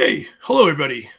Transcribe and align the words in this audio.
Okay, 0.00 0.28
hello 0.42 0.60
everybody. 0.60 1.10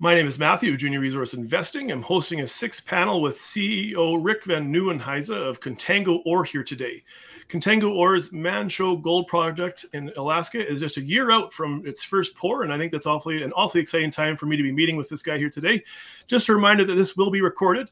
My 0.00 0.12
name 0.12 0.26
is 0.26 0.40
Matthew, 0.40 0.76
Junior 0.76 0.98
Resource 0.98 1.34
Investing. 1.34 1.92
I'm 1.92 2.02
hosting 2.02 2.40
a 2.40 2.48
six 2.48 2.80
panel 2.80 3.22
with 3.22 3.38
CEO 3.38 4.18
Rick 4.20 4.44
Van 4.44 4.72
Nieuwenhuyse 4.72 5.30
of 5.30 5.60
Contango 5.60 6.20
Ore 6.26 6.42
here 6.42 6.64
today. 6.64 7.04
Contango 7.48 7.94
Ore's 7.94 8.32
Manh 8.32 8.68
Choh 8.68 8.96
Gold 8.96 9.26
Project 9.26 9.86
in 9.92 10.12
Alaska 10.16 10.66
is 10.66 10.80
just 10.80 10.96
a 10.96 11.02
year 11.02 11.30
out 11.30 11.52
from 11.52 11.82
its 11.86 12.02
first 12.02 12.34
pour, 12.34 12.62
and 12.62 12.72
I 12.72 12.78
think 12.78 12.92
that's 12.92 13.06
awfully 13.06 13.42
an 13.42 13.52
awfully 13.52 13.80
exciting 13.80 14.10
time 14.10 14.36
for 14.36 14.46
me 14.46 14.56
to 14.56 14.62
be 14.62 14.72
meeting 14.72 14.96
with 14.96 15.08
this 15.08 15.22
guy 15.22 15.38
here 15.38 15.50
today. 15.50 15.82
Just 16.26 16.48
a 16.48 16.54
reminder 16.54 16.84
that 16.84 16.94
this 16.94 17.16
will 17.16 17.30
be 17.30 17.40
recorded. 17.40 17.90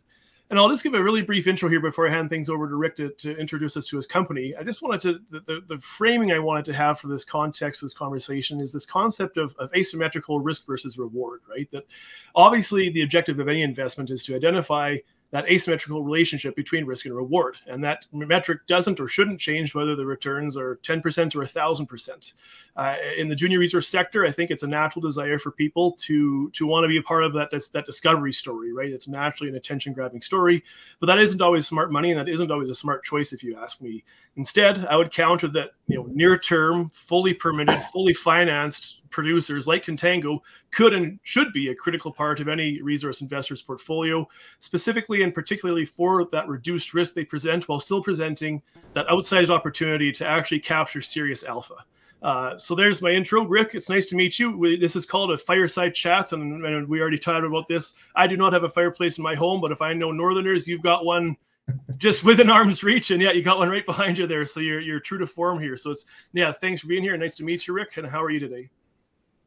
And 0.53 0.59
I'll 0.59 0.69
just 0.69 0.83
give 0.83 0.93
a 0.93 1.03
really 1.03 1.23
brief 1.23 1.47
intro 1.47 1.71
here 1.71 1.81
before 1.81 2.07
I 2.07 2.11
hand 2.11 2.29
things 2.29 2.51
over 2.51 2.69
to 2.69 2.77
Rick 2.77 2.97
to, 2.97 3.09
to 3.09 3.35
introduce 3.39 3.75
us 3.79 3.87
to 3.87 3.97
his 3.97 4.05
company. 4.05 4.55
I 4.55 4.63
just 4.63 4.83
wanted 4.83 5.01
to, 5.01 5.21
the, 5.31 5.41
the, 5.41 5.61
the, 5.67 5.79
framing 5.79 6.31
I 6.31 6.41
wanted 6.41 6.67
to 6.67 6.75
have 6.75 7.01
for 7.01 7.09
this 7.09 7.25
context, 7.25 7.81
this 7.81 7.95
conversation 7.95 8.61
is 8.61 8.71
this 8.71 8.85
concept 8.85 9.39
of, 9.39 9.57
of 9.59 9.75
asymmetrical 9.75 10.41
risk 10.41 10.67
versus 10.67 10.99
reward, 10.99 11.41
right? 11.49 11.71
That 11.71 11.87
obviously 12.35 12.91
the 12.91 13.01
objective 13.01 13.39
of 13.39 13.49
any 13.49 13.63
investment 13.63 14.11
is 14.11 14.23
to 14.25 14.37
identify 14.37 14.99
that 15.33 15.51
asymmetrical 15.51 16.05
relationship 16.05 16.55
between 16.55 16.85
risk 16.85 17.07
and 17.07 17.17
reward. 17.17 17.57
And 17.67 17.83
that 17.83 18.07
metric 18.13 18.67
doesn't 18.69 19.01
or 19.01 19.09
shouldn't 19.09 19.41
change 19.41 19.75
whether 19.75 19.97
the 19.97 20.07
returns 20.07 20.57
are 20.57 20.77
10% 20.77 21.35
or 21.35 21.41
1,000%. 21.41 22.33
Uh, 22.75 22.97
in 23.19 23.29
the 23.29 23.35
junior 23.35 23.59
resource 23.59 23.87
sector, 23.89 24.25
I 24.25 24.31
think 24.31 24.51
it's 24.51 24.63
a 24.63 24.67
natural 24.67 25.03
desire 25.03 25.39
for 25.39 25.51
people 25.51 25.91
to, 25.91 26.51
to 26.51 26.67
want 26.67 26.85
to 26.85 26.89
be 26.89 26.97
a 26.97 27.03
part 27.03 27.23
of 27.23 27.35
that, 27.35 27.51
that 27.51 27.85
discovery 27.85 28.33
story, 28.33 28.73
right? 28.73 28.91
It's 28.91 29.09
naturally 29.09 29.51
an 29.51 29.57
attention 29.57 29.93
grabbing 29.93 30.23
story, 30.23 30.65
but 30.99 31.07
that 31.07 31.19
isn't 31.19 31.43
always 31.43 31.67
smart 31.67 31.93
money 31.93 32.13
and 32.13 32.19
that 32.19 32.31
isn't 32.31 32.51
always 32.51 32.71
a 32.71 32.75
smart 32.75 33.05
choice 33.05 33.35
if 33.35 33.43
you 33.43 33.59
ask 33.59 33.83
me. 33.83 34.05
Instead, 34.37 34.87
I 34.87 34.97
would 34.97 35.13
counter 35.13 35.49
that, 35.49 35.73
you 35.87 35.97
know, 35.97 36.07
near 36.11 36.39
term, 36.39 36.91
fully 36.95 37.35
permitted, 37.35 37.83
fully 37.93 38.15
financed 38.15 39.03
producers 39.11 39.67
like 39.67 39.85
Contango 39.85 40.39
could 40.71 40.95
and 40.95 41.21
should 41.23 41.53
be 41.53 41.69
a 41.69 41.75
critical 41.75 42.11
part 42.11 42.41
of 42.41 42.49
any 42.49 42.81
resource 42.81 43.21
investor's 43.21 43.61
portfolio, 43.61 44.27
specifically 44.61 45.23
and 45.23 45.35
particularly 45.35 45.85
for 45.85 46.27
that 46.33 46.49
reduced 46.49 46.95
risk 46.95 47.15
they 47.15 47.25
present 47.25 47.69
while 47.69 47.81
still 47.81 48.03
presenting 48.03 48.63
that 48.95 49.07
outsized 49.09 49.51
opportunity 49.51 50.11
to 50.11 50.27
actually 50.27 50.61
capture 50.61 51.03
serious 51.03 51.45
alpha. 51.45 51.75
Uh, 52.23 52.57
so 52.57 52.75
there's 52.75 53.03
my 53.03 53.11
intro, 53.11 53.43
Rick. 53.45 53.75
It's 53.75 53.89
nice 53.89 54.07
to 54.07 54.17
meet 54.17 54.39
you. 54.39 54.57
We, 54.57 54.77
this 54.77 54.95
is 54.95 55.05
called 55.05 55.33
a 55.33 55.39
fireside 55.39 55.95
chat, 55.95 56.33
and, 56.33 56.65
and, 56.65 56.89
we 56.89 57.01
already 57.01 57.19
talked 57.19 57.45
about 57.45 57.67
this. 57.67 57.95
I 58.15 58.29
do 58.29 58.37
not 58.37 58.53
have 58.53 58.63
a 58.63 58.69
fireplace 58.69 59.19
in 59.19 59.25
my 59.25 59.35
home, 59.35 59.61
but 59.61 59.73
if 59.73 59.83
I 59.83 59.93
know 59.93 60.13
Northerners, 60.13 60.69
you've 60.69 60.83
got 60.83 61.05
one 61.05 61.37
just 61.97 62.23
within 62.23 62.49
arm's 62.49 62.85
reach, 62.85 63.11
and 63.11 63.21
yeah, 63.21 63.33
you 63.33 63.43
got 63.43 63.59
one 63.59 63.69
right 63.69 63.85
behind 63.85 64.19
you 64.19 64.27
there. 64.29 64.47
So 64.47 64.61
you're 64.61 64.81
you're 64.81 65.01
true 65.01 65.19
to 65.19 65.27
form 65.27 65.61
here. 65.61 65.77
So 65.77 65.91
it's 65.91 66.05
yeah, 66.33 66.53
thanks 66.53 66.81
for 66.81 66.87
being 66.87 67.03
here. 67.03 67.17
Nice 67.17 67.35
to 67.37 67.45
meet 67.45 67.67
you, 67.67 67.75
Rick. 67.75 67.97
And 67.97 68.07
how 68.07 68.23
are 68.23 68.31
you 68.31 68.39
today? 68.39 68.71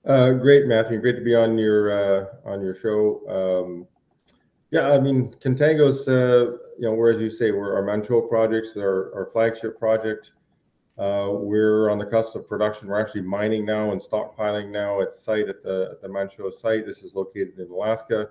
Uh, 0.05 0.31
great, 0.31 0.65
Matthew. 0.67 0.99
Great 0.99 1.15
to 1.15 1.23
be 1.23 1.33
on 1.33 1.57
your 1.57 1.91
uh, 1.91 2.25
on 2.45 2.61
your 2.61 2.75
show. 2.75 3.21
Um, 3.65 3.87
yeah, 4.71 4.91
I 4.91 4.99
mean, 4.99 5.33
Contango's, 5.39 6.07
uh, 6.07 6.57
you 6.77 6.81
know, 6.81 6.93
where 6.93 7.11
as 7.11 7.21
you 7.21 7.29
say, 7.29 7.51
we're 7.51 7.75
our 7.75 8.01
Choh 8.01 8.21
projects, 8.21 8.75
our, 8.75 9.13
our 9.15 9.29
flagship 9.31 9.79
project. 9.79 10.33
Uh, 10.97 11.29
we're 11.31 11.89
on 11.89 11.97
the 11.97 12.05
cusp 12.05 12.35
of 12.35 12.47
production. 12.47 12.88
We're 12.88 13.01
actually 13.01 13.21
mining 13.21 13.65
now 13.65 13.91
and 13.91 13.99
stockpiling 13.99 14.71
now 14.71 15.01
at 15.01 15.13
site 15.13 15.49
at 15.49 15.61
the 15.61 15.89
at 15.91 16.01
the 16.01 16.07
Manh 16.07 16.29
site. 16.29 16.85
This 16.85 17.03
is 17.03 17.13
located 17.13 17.59
in 17.59 17.69
Alaska. 17.69 18.29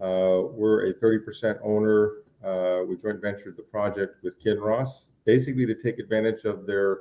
Uh, 0.00 0.42
we're 0.52 0.90
a 0.90 0.94
30% 0.94 1.58
owner. 1.62 2.16
Uh, 2.44 2.84
we 2.84 2.96
joint 2.96 3.22
ventured 3.22 3.56
the 3.56 3.62
project 3.62 4.22
with 4.22 4.38
Kinross, 4.42 5.12
basically 5.24 5.64
to 5.64 5.74
take 5.74 5.98
advantage 5.98 6.44
of 6.44 6.66
their 6.66 6.98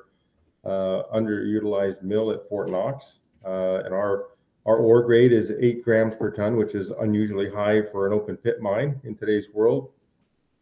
underutilized 0.66 2.02
mill 2.02 2.32
at 2.32 2.48
Fort 2.48 2.70
Knox. 2.70 3.18
Uh, 3.46 3.82
and 3.84 3.94
our 3.94 4.28
our 4.66 4.78
ore 4.78 5.04
grade 5.04 5.34
is 5.34 5.52
eight 5.60 5.84
grams 5.84 6.16
per 6.16 6.32
ton, 6.32 6.56
which 6.56 6.74
is 6.74 6.92
unusually 6.92 7.50
high 7.50 7.82
for 7.82 8.08
an 8.08 8.14
open 8.14 8.38
pit 8.38 8.62
mine 8.62 9.00
in 9.04 9.16
today's 9.16 9.48
world. 9.54 9.92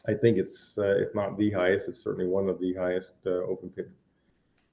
I 0.07 0.15
think 0.15 0.39
it's, 0.39 0.75
uh, 0.79 0.95
if 0.97 1.13
not 1.13 1.37
the 1.37 1.51
highest, 1.51 1.87
it's 1.87 2.03
certainly 2.03 2.25
one 2.25 2.49
of 2.49 2.59
the 2.59 2.73
highest 2.73 3.13
uh, 3.27 3.43
open 3.43 3.69
pit 3.69 3.87
uh, 3.87 4.00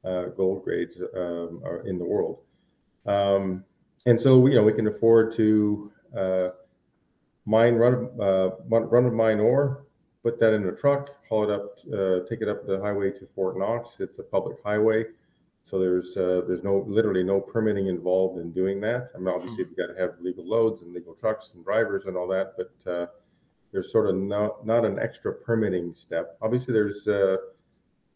gold 0.04 0.64
grades 0.64 0.98
um, 1.16 1.62
are 1.64 1.86
in 1.86 1.98
the 1.98 2.04
world. 2.04 2.38
Um, 3.06 3.64
and 4.06 4.20
so 4.20 4.46
you 4.46 4.54
know, 4.54 4.62
we 4.62 4.72
can 4.72 4.86
afford 4.86 5.32
to 5.36 5.92
uh, 6.16 6.48
mine 7.46 7.74
run 7.74 8.10
uh, 8.20 8.50
run 8.68 9.04
of 9.04 9.12
mine 9.12 9.40
ore, 9.40 9.86
put 10.22 10.38
that 10.40 10.52
in 10.54 10.66
a 10.66 10.74
truck, 10.74 11.10
haul 11.28 11.44
it 11.44 11.50
up, 11.50 11.76
take 12.28 12.40
it 12.40 12.48
up 12.48 12.66
the 12.66 12.80
highway 12.82 13.10
to 13.10 13.26
Fort 13.34 13.58
Knox. 13.58 13.96
It's 14.00 14.18
a 14.18 14.22
public 14.22 14.58
highway. 14.64 15.04
So 15.68 15.78
there's 15.78 16.16
uh, 16.16 16.42
there's 16.46 16.64
no 16.64 16.84
literally 16.88 17.22
no 17.22 17.40
permitting 17.40 17.88
involved 17.88 18.38
in 18.40 18.52
doing 18.52 18.80
that. 18.80 19.10
I 19.14 19.18
mean, 19.18 19.28
obviously 19.28 19.64
you've 19.64 19.76
got 19.76 19.92
to 19.92 20.00
have 20.00 20.18
legal 20.18 20.48
loads 20.48 20.80
and 20.80 20.94
legal 20.94 21.14
trucks 21.14 21.50
and 21.54 21.62
drivers 21.62 22.06
and 22.06 22.16
all 22.16 22.26
that, 22.28 22.54
but 22.56 22.90
uh, 22.90 23.06
there's 23.70 23.92
sort 23.92 24.08
of 24.08 24.16
not 24.16 24.66
not 24.66 24.86
an 24.86 24.98
extra 24.98 25.34
permitting 25.34 25.92
step. 25.92 26.38
Obviously, 26.40 26.72
there's 26.72 27.06
uh, 27.06 27.36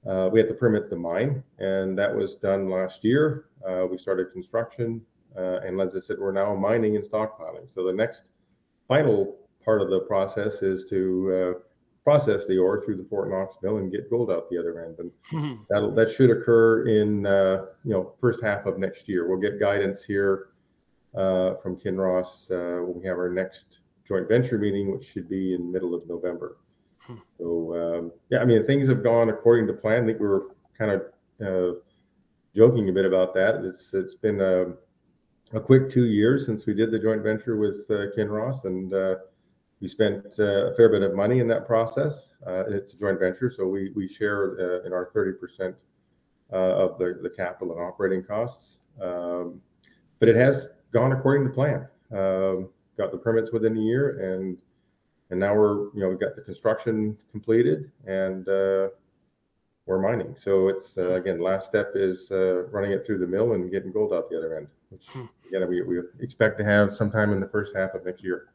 uh 0.06 0.28
we 0.32 0.38
had 0.40 0.48
to 0.48 0.54
permit 0.54 0.90
the 0.90 0.96
mine, 0.96 1.42
and 1.58 1.96
that 1.98 2.14
was 2.14 2.36
done 2.36 2.68
last 2.68 3.04
year. 3.04 3.46
Uh, 3.66 3.86
we 3.90 3.96
started 3.96 4.32
construction, 4.32 5.00
uh, 5.36 5.60
and 5.60 5.80
as 5.80 5.94
I 5.96 6.00
said, 6.00 6.16
we're 6.18 6.32
now 6.32 6.54
mining 6.54 6.96
and 6.96 7.04
stockpiling. 7.04 7.72
So 7.74 7.84
the 7.84 7.92
next 7.92 8.24
final 8.88 9.36
part 9.64 9.80
of 9.80 9.90
the 9.90 10.00
process 10.00 10.62
is 10.62 10.84
to 10.90 11.62
process 12.04 12.46
the 12.46 12.58
ore 12.58 12.78
through 12.78 12.96
the 12.96 13.04
Fort 13.04 13.30
Knox 13.30 13.56
mill 13.62 13.78
and 13.78 13.90
get 13.90 14.10
gold 14.10 14.30
out 14.30 14.50
the 14.50 14.58
other 14.58 14.84
end. 14.84 14.98
And 14.98 15.10
mm-hmm. 15.32 15.62
that 15.68 15.94
that 15.96 16.12
should 16.12 16.30
occur 16.30 16.88
in 16.88 17.26
uh, 17.26 17.66
you 17.84 17.92
know 17.92 18.12
first 18.19 18.42
half 18.42 18.66
of 18.66 18.78
next 18.78 19.08
year. 19.08 19.28
We'll 19.28 19.40
get 19.40 19.60
guidance 19.60 20.02
here 20.02 20.48
uh, 21.14 21.54
from 21.56 21.76
Kinross 21.76 22.50
uh, 22.50 22.84
when 22.84 23.00
we 23.00 23.06
have 23.06 23.19
our 23.19 23.30
next 23.30 23.80
joint 24.06 24.28
venture 24.28 24.58
meeting, 24.58 24.92
which 24.92 25.04
should 25.04 25.28
be 25.28 25.54
in 25.54 25.70
middle 25.70 25.94
of 25.94 26.06
November. 26.08 26.56
Hmm. 27.06 27.16
So 27.38 27.74
um, 27.74 28.12
yeah, 28.30 28.38
I 28.38 28.44
mean 28.44 28.64
things 28.64 28.88
have 28.88 29.02
gone 29.02 29.28
according 29.28 29.66
to 29.68 29.72
plan. 29.72 30.04
I 30.04 30.06
think 30.06 30.20
we 30.20 30.26
were 30.26 30.48
kind 30.78 30.90
of 30.90 31.02
uh, 31.44 31.78
joking 32.54 32.88
a 32.88 32.92
bit 32.92 33.04
about 33.04 33.34
that. 33.34 33.64
It's 33.64 33.94
it's 33.94 34.14
been 34.14 34.40
a, 34.40 34.72
a, 35.56 35.60
quick 35.60 35.88
two 35.88 36.04
years 36.04 36.46
since 36.46 36.66
we 36.66 36.74
did 36.74 36.90
the 36.90 36.98
joint 36.98 37.22
venture 37.22 37.56
with 37.56 37.84
uh, 37.90 38.14
Kinross 38.16 38.64
and 38.64 38.92
uh, 38.92 39.16
we 39.80 39.88
spent 39.88 40.24
uh, 40.38 40.70
a 40.70 40.74
fair 40.74 40.88
bit 40.88 41.02
of 41.02 41.14
money 41.14 41.40
in 41.40 41.48
that 41.48 41.66
process. 41.66 42.34
Uh, 42.46 42.64
it's 42.68 42.94
a 42.94 42.98
joint 42.98 43.19
venture, 43.19 43.50
so 43.50 43.66
we 43.66 43.90
we 43.96 44.06
share 44.06 44.80
uh, 44.82 44.86
in 44.86 44.92
our 44.92 45.10
30% 45.14 45.74
uh, 46.52 46.56
of 46.56 46.98
the, 46.98 47.19
the 47.22 47.30
capital 47.30 47.72
and 47.72 47.82
operating 47.82 48.22
costs. 48.22 48.78
Um, 49.00 49.60
but 50.20 50.28
it 50.28 50.36
has 50.36 50.69
gone 50.92 51.10
according 51.10 51.48
to 51.48 51.52
plan. 51.52 51.88
Um, 52.12 52.69
got 52.96 53.10
the 53.10 53.19
permits 53.19 53.52
within 53.52 53.76
a 53.76 53.80
year, 53.80 54.34
and 54.34 54.56
and 55.32 55.41
now 55.41 55.54
we're 55.54 55.87
you 55.94 56.00
know 56.00 56.09
we've 56.10 56.20
got 56.20 56.37
the 56.37 56.43
construction 56.43 57.16
completed 57.32 57.91
and 58.06 58.47
uh, 58.48 58.88
we're 59.87 59.98
mining. 59.98 60.37
So 60.38 60.69
it's 60.69 60.97
uh, 60.97 61.15
again 61.15 61.41
last 61.41 61.66
step 61.66 61.93
is 61.94 62.31
uh, 62.31 62.65
running 62.65 62.93
it 62.93 63.04
through 63.04 63.19
the 63.19 63.26
mill 63.26 63.54
and 63.54 63.70
getting 63.70 63.91
gold 63.91 64.12
out 64.12 64.28
the 64.31 64.37
other 64.37 64.59
end, 64.59 64.69
which 64.91 65.06
hmm. 65.09 65.25
again 65.48 65.66
we, 65.69 65.82
we 65.82 66.00
expect 66.20 66.59
to 66.59 66.65
have 66.65 66.94
sometime 66.94 67.32
in 67.32 67.41
the 67.41 67.48
first 67.48 67.75
half 67.75 67.94
of 67.94 68.04
next 68.04 68.22
year. 68.22 68.48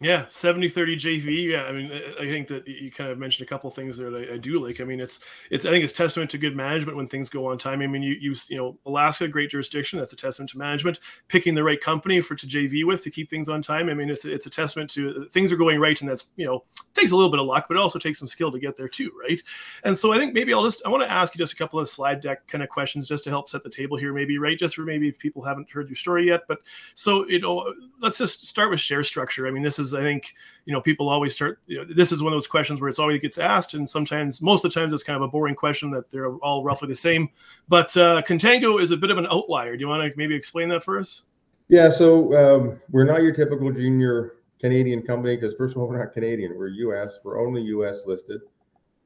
Yeah, 0.00 0.26
70 0.28 0.68
30 0.68 0.96
JV. 0.96 1.50
Yeah, 1.50 1.62
I 1.62 1.72
mean, 1.72 1.90
I 2.20 2.28
think 2.28 2.48
that 2.48 2.66
you 2.66 2.90
kind 2.90 3.10
of 3.10 3.18
mentioned 3.18 3.46
a 3.46 3.48
couple 3.48 3.70
things 3.70 3.96
there 3.96 4.10
that 4.10 4.28
I, 4.28 4.34
I, 4.34 4.36
do 4.38 4.62
like. 4.64 4.80
I 4.80 4.84
mean, 4.84 5.00
it's, 5.00 5.20
it's, 5.50 5.64
I 5.64 5.70
think 5.70 5.84
it's 5.84 5.92
testament 5.92 6.30
to 6.32 6.38
good 6.38 6.56
management 6.56 6.96
when 6.96 7.06
things 7.06 7.30
go 7.30 7.46
on 7.46 7.58
time. 7.58 7.80
I 7.80 7.86
mean, 7.86 8.02
you, 8.02 8.14
you, 8.20 8.34
you 8.48 8.56
know, 8.56 8.76
Alaska, 8.86 9.28
great 9.28 9.50
jurisdiction. 9.50 10.00
That's 10.00 10.12
a 10.12 10.16
testament 10.16 10.50
to 10.50 10.58
management. 10.58 10.98
Picking 11.28 11.54
the 11.54 11.62
right 11.62 11.80
company 11.80 12.20
for 12.20 12.34
to 12.34 12.46
JV 12.46 12.84
with 12.84 13.04
to 13.04 13.10
keep 13.10 13.30
things 13.30 13.48
on 13.48 13.62
time. 13.62 13.88
I 13.88 13.94
mean, 13.94 14.10
it's, 14.10 14.24
it's 14.24 14.46
a 14.46 14.50
testament 14.50 14.90
to 14.90 15.10
uh, 15.10 15.30
things 15.30 15.52
are 15.52 15.56
going 15.56 15.78
right. 15.78 15.98
And 16.00 16.10
that's, 16.10 16.32
you 16.36 16.44
know, 16.44 16.64
takes 16.92 17.12
a 17.12 17.16
little 17.16 17.30
bit 17.30 17.40
of 17.40 17.46
luck, 17.46 17.66
but 17.68 17.76
it 17.76 17.80
also 17.80 17.98
takes 17.98 18.18
some 18.18 18.28
skill 18.28 18.50
to 18.50 18.58
get 18.58 18.76
there 18.76 18.88
too, 18.88 19.12
right? 19.18 19.40
And 19.84 19.96
so 19.96 20.12
I 20.12 20.18
think 20.18 20.34
maybe 20.34 20.52
I'll 20.52 20.64
just, 20.64 20.82
I 20.84 20.88
want 20.88 21.04
to 21.04 21.10
ask 21.10 21.34
you 21.34 21.38
just 21.38 21.52
a 21.52 21.56
couple 21.56 21.78
of 21.78 21.88
slide 21.88 22.20
deck 22.20 22.46
kind 22.48 22.62
of 22.62 22.68
questions 22.68 23.08
just 23.08 23.24
to 23.24 23.30
help 23.30 23.48
set 23.48 23.62
the 23.62 23.70
table 23.70 23.96
here, 23.96 24.12
maybe, 24.12 24.38
right? 24.38 24.58
Just 24.58 24.74
for 24.74 24.82
maybe 24.82 25.08
if 25.08 25.18
people 25.18 25.42
haven't 25.42 25.70
heard 25.70 25.88
your 25.88 25.96
story 25.96 26.26
yet. 26.26 26.42
But 26.48 26.58
so, 26.94 27.26
you 27.28 27.40
know, 27.40 27.72
let's 28.00 28.18
just 28.18 28.46
start 28.46 28.70
with 28.70 28.80
share 28.80 29.04
structure. 29.04 29.46
I 29.46 29.50
mean, 29.50 29.62
this 29.62 29.78
is, 29.78 29.83
I 29.92 30.00
think, 30.00 30.34
you 30.64 30.72
know, 30.72 30.80
people 30.80 31.08
always 31.08 31.34
start, 31.34 31.58
you 31.66 31.78
know, 31.78 31.84
this 31.84 32.12
is 32.12 32.22
one 32.22 32.32
of 32.32 32.36
those 32.36 32.46
questions 32.46 32.80
where 32.80 32.88
it's 32.88 32.98
always 32.98 33.20
gets 33.20 33.38
asked. 33.38 33.74
And 33.74 33.88
sometimes, 33.88 34.40
most 34.40 34.64
of 34.64 34.72
the 34.72 34.80
times, 34.80 34.92
it's 34.92 35.02
kind 35.02 35.16
of 35.16 35.22
a 35.22 35.28
boring 35.28 35.54
question 35.54 35.90
that 35.90 36.10
they're 36.10 36.32
all 36.36 36.64
roughly 36.64 36.88
the 36.88 36.96
same. 36.96 37.28
But 37.68 37.94
uh, 37.96 38.22
Contango 38.22 38.80
is 38.80 38.92
a 38.92 38.96
bit 38.96 39.10
of 39.10 39.18
an 39.18 39.26
outlier. 39.26 39.76
Do 39.76 39.80
you 39.80 39.88
want 39.88 40.10
to 40.10 40.16
maybe 40.16 40.34
explain 40.34 40.68
that 40.70 40.84
for 40.84 40.98
us? 40.98 41.22
Yeah. 41.68 41.90
So 41.90 42.36
um, 42.36 42.80
we're 42.90 43.04
not 43.04 43.22
your 43.22 43.34
typical 43.34 43.70
junior 43.72 44.36
Canadian 44.60 45.02
company 45.02 45.36
because, 45.36 45.54
first 45.56 45.74
of 45.74 45.82
all, 45.82 45.88
we're 45.88 45.98
not 45.98 46.12
Canadian. 46.12 46.56
We're 46.56 46.68
US. 46.68 47.18
We're 47.24 47.44
only 47.44 47.62
US 47.62 48.02
listed. 48.06 48.40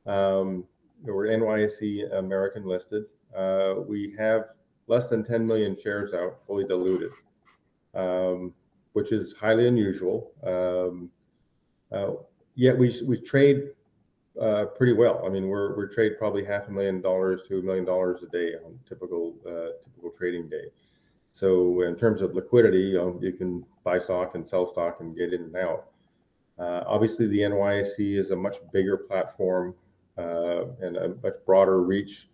Um, 0.06 0.64
we're 1.02 1.26
NYSE 1.26 2.16
American 2.16 2.66
listed. 2.66 3.04
Uh, 3.36 3.74
we 3.86 4.14
have 4.18 4.50
less 4.86 5.08
than 5.08 5.24
10 5.24 5.46
million 5.46 5.76
shares 5.80 6.14
out, 6.14 6.44
fully 6.46 6.64
diluted. 6.64 7.10
Um, 7.94 8.54
which 8.98 9.12
is 9.12 9.32
highly 9.32 9.68
unusual. 9.68 10.32
Um, 10.42 11.08
uh, 11.92 12.14
yet 12.56 12.76
we 12.76 12.92
we 13.06 13.16
trade 13.20 13.68
uh, 14.40 14.64
pretty 14.76 14.92
well. 14.92 15.22
I 15.24 15.28
mean, 15.28 15.46
we're 15.46 15.76
we 15.78 15.94
trade 15.94 16.18
probably 16.18 16.44
half 16.44 16.66
a 16.66 16.72
million 16.72 17.00
dollars 17.00 17.46
to 17.46 17.60
a 17.60 17.62
million 17.62 17.84
dollars 17.84 18.24
a 18.24 18.26
day 18.26 18.54
on 18.64 18.76
typical 18.88 19.36
uh, 19.46 19.70
typical 19.84 20.10
trading 20.18 20.48
day. 20.48 20.66
So 21.32 21.82
in 21.82 21.94
terms 21.94 22.20
of 22.20 22.34
liquidity, 22.34 22.86
you, 22.90 22.98
know, 22.98 23.20
you 23.22 23.32
can 23.32 23.64
buy 23.84 24.00
stock 24.00 24.34
and 24.34 24.48
sell 24.48 24.66
stock 24.66 24.96
and 24.98 25.16
get 25.16 25.32
in 25.32 25.42
and 25.42 25.56
out. 25.56 25.84
Uh, 26.58 26.82
obviously, 26.84 27.28
the 27.28 27.38
NYSE 27.38 28.18
is 28.18 28.32
a 28.32 28.36
much 28.36 28.56
bigger 28.72 28.96
platform 28.96 29.76
uh, 30.18 30.62
and 30.82 30.96
a 30.96 31.14
much 31.22 31.36
broader 31.46 31.82
reach 31.82 32.28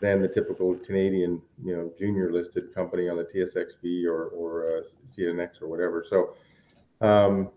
than 0.00 0.22
the 0.22 0.28
typical 0.28 0.74
Canadian, 0.74 1.42
you 1.62 1.76
know, 1.76 1.92
junior 1.98 2.32
listed 2.32 2.74
company 2.74 3.08
on 3.08 3.16
the 3.16 3.24
TSXV 3.24 4.06
or 4.06 4.28
or 4.28 4.78
uh, 4.78 4.82
CNX 5.08 5.62
or 5.62 5.68
whatever. 5.68 6.04
So, 6.08 6.34
um, 7.06 7.50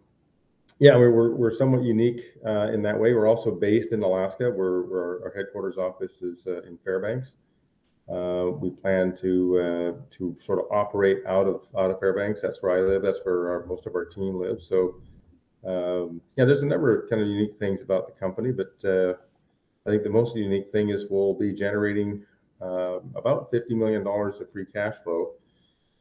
yeah, 0.79 0.97
we're, 0.97 1.33
we're, 1.35 1.51
somewhat 1.51 1.83
unique 1.83 2.21
uh, 2.45 2.71
in 2.73 2.81
that 2.81 2.99
way. 2.99 3.13
We're 3.13 3.27
also 3.27 3.51
based 3.51 3.93
in 3.93 4.03
Alaska. 4.03 4.49
We're 4.49 5.23
our 5.23 5.33
headquarters 5.35 5.77
office 5.77 6.21
is 6.21 6.45
uh, 6.47 6.61
in 6.63 6.77
Fairbanks. 6.83 7.35
Uh, 8.11 8.51
we 8.59 8.69
plan 8.69 9.15
to 9.21 9.59
uh, 9.59 10.15
to 10.17 10.35
sort 10.41 10.59
of 10.59 10.65
operate 10.71 11.19
out 11.25 11.47
of 11.47 11.65
out 11.77 11.89
of 11.89 11.99
Fairbanks. 11.99 12.41
That's 12.41 12.61
where 12.61 12.77
I 12.77 12.81
live. 12.81 13.01
That's 13.01 13.19
where 13.23 13.49
our, 13.51 13.65
most 13.65 13.87
of 13.87 13.95
our 13.95 14.03
team 14.03 14.35
lives. 14.41 14.67
So, 14.67 14.95
um, 15.65 16.19
yeah, 16.35 16.43
there's 16.43 16.63
a 16.63 16.67
number 16.67 16.93
of 16.93 17.09
kind 17.09 17.21
of 17.21 17.27
unique 17.29 17.55
things 17.55 17.81
about 17.81 18.07
the 18.07 18.13
company, 18.19 18.51
but 18.51 18.73
uh, 18.83 19.13
I 19.85 19.89
think 19.89 20.03
the 20.03 20.09
most 20.09 20.35
unique 20.35 20.69
thing 20.69 20.89
is 20.89 21.07
we'll 21.09 21.33
be 21.33 21.53
generating 21.53 22.25
uh, 22.63 22.99
about 23.15 23.51
$50 23.51 23.71
million 23.71 24.05
of 24.07 24.51
free 24.51 24.65
cash 24.65 24.95
flow 25.03 25.31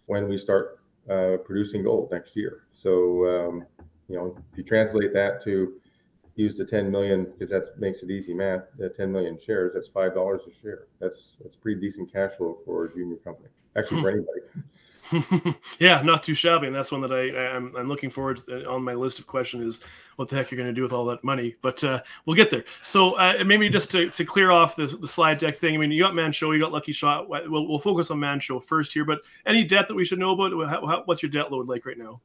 when 0.06 0.28
we 0.28 0.38
start 0.38 0.80
uh, 1.10 1.36
producing 1.44 1.82
gold 1.82 2.10
next 2.12 2.36
year. 2.36 2.64
So, 2.72 3.26
um, 3.26 3.66
you 4.08 4.16
know, 4.16 4.36
if 4.52 4.58
you 4.58 4.64
translate 4.64 5.12
that 5.14 5.42
to 5.44 5.74
use 6.36 6.54
the 6.54 6.64
10 6.64 6.90
million, 6.90 7.24
because 7.24 7.50
that 7.50 7.78
makes 7.78 8.02
it 8.02 8.10
easy 8.10 8.32
math, 8.32 8.62
the 8.78 8.88
10 8.88 9.10
million 9.10 9.38
shares, 9.38 9.74
that's 9.74 9.88
$5 9.88 10.14
a 10.14 10.54
share. 10.54 10.86
That's, 11.00 11.36
that's 11.42 11.56
pretty 11.56 11.80
decent 11.80 12.12
cash 12.12 12.32
flow 12.32 12.58
for 12.64 12.84
a 12.84 12.92
junior 12.92 13.16
company, 13.16 13.48
actually 13.76 14.02
for 14.02 14.10
anybody. 14.10 14.40
yeah, 15.78 16.02
not 16.02 16.22
too 16.22 16.34
shabby, 16.34 16.66
and 16.66 16.74
that's 16.74 16.92
one 16.92 17.00
that 17.02 17.12
I 17.12 17.56
I'm, 17.56 17.74
I'm 17.76 17.88
looking 17.88 18.10
forward 18.10 18.44
to, 18.46 18.66
uh, 18.66 18.72
on 18.72 18.82
my 18.82 18.94
list 18.94 19.18
of 19.18 19.26
questions 19.26 19.76
is 19.76 19.84
what 20.16 20.28
the 20.28 20.36
heck 20.36 20.50
you're 20.50 20.56
going 20.56 20.68
to 20.68 20.74
do 20.74 20.82
with 20.82 20.92
all 20.92 21.04
that 21.06 21.22
money. 21.24 21.56
But 21.62 21.82
uh, 21.84 22.02
we'll 22.26 22.36
get 22.36 22.50
there. 22.50 22.64
So 22.80 23.14
uh, 23.14 23.42
maybe 23.44 23.68
just 23.68 23.90
to, 23.92 24.10
to 24.10 24.24
clear 24.24 24.50
off 24.50 24.76
the, 24.76 24.86
the 24.86 25.08
slide 25.08 25.38
deck 25.38 25.56
thing. 25.56 25.74
I 25.74 25.78
mean, 25.78 25.90
you 25.90 26.02
got 26.02 26.14
Manh 26.14 26.32
Choh, 26.32 26.52
you 26.52 26.60
got 26.60 26.72
Lucky 26.72 26.92
Shot. 26.92 27.28
We'll, 27.28 27.66
we'll 27.66 27.78
focus 27.78 28.10
on 28.10 28.20
Manh 28.20 28.40
Choh 28.40 28.60
first 28.60 28.92
here. 28.92 29.04
But 29.04 29.20
any 29.46 29.64
debt 29.64 29.88
that 29.88 29.94
we 29.94 30.04
should 30.04 30.18
know 30.18 30.32
about? 30.32 30.52
How, 30.68 30.86
how, 30.86 31.02
what's 31.04 31.22
your 31.22 31.30
debt 31.30 31.50
load 31.50 31.68
like 31.68 31.86
right 31.86 31.98
now? 31.98 32.20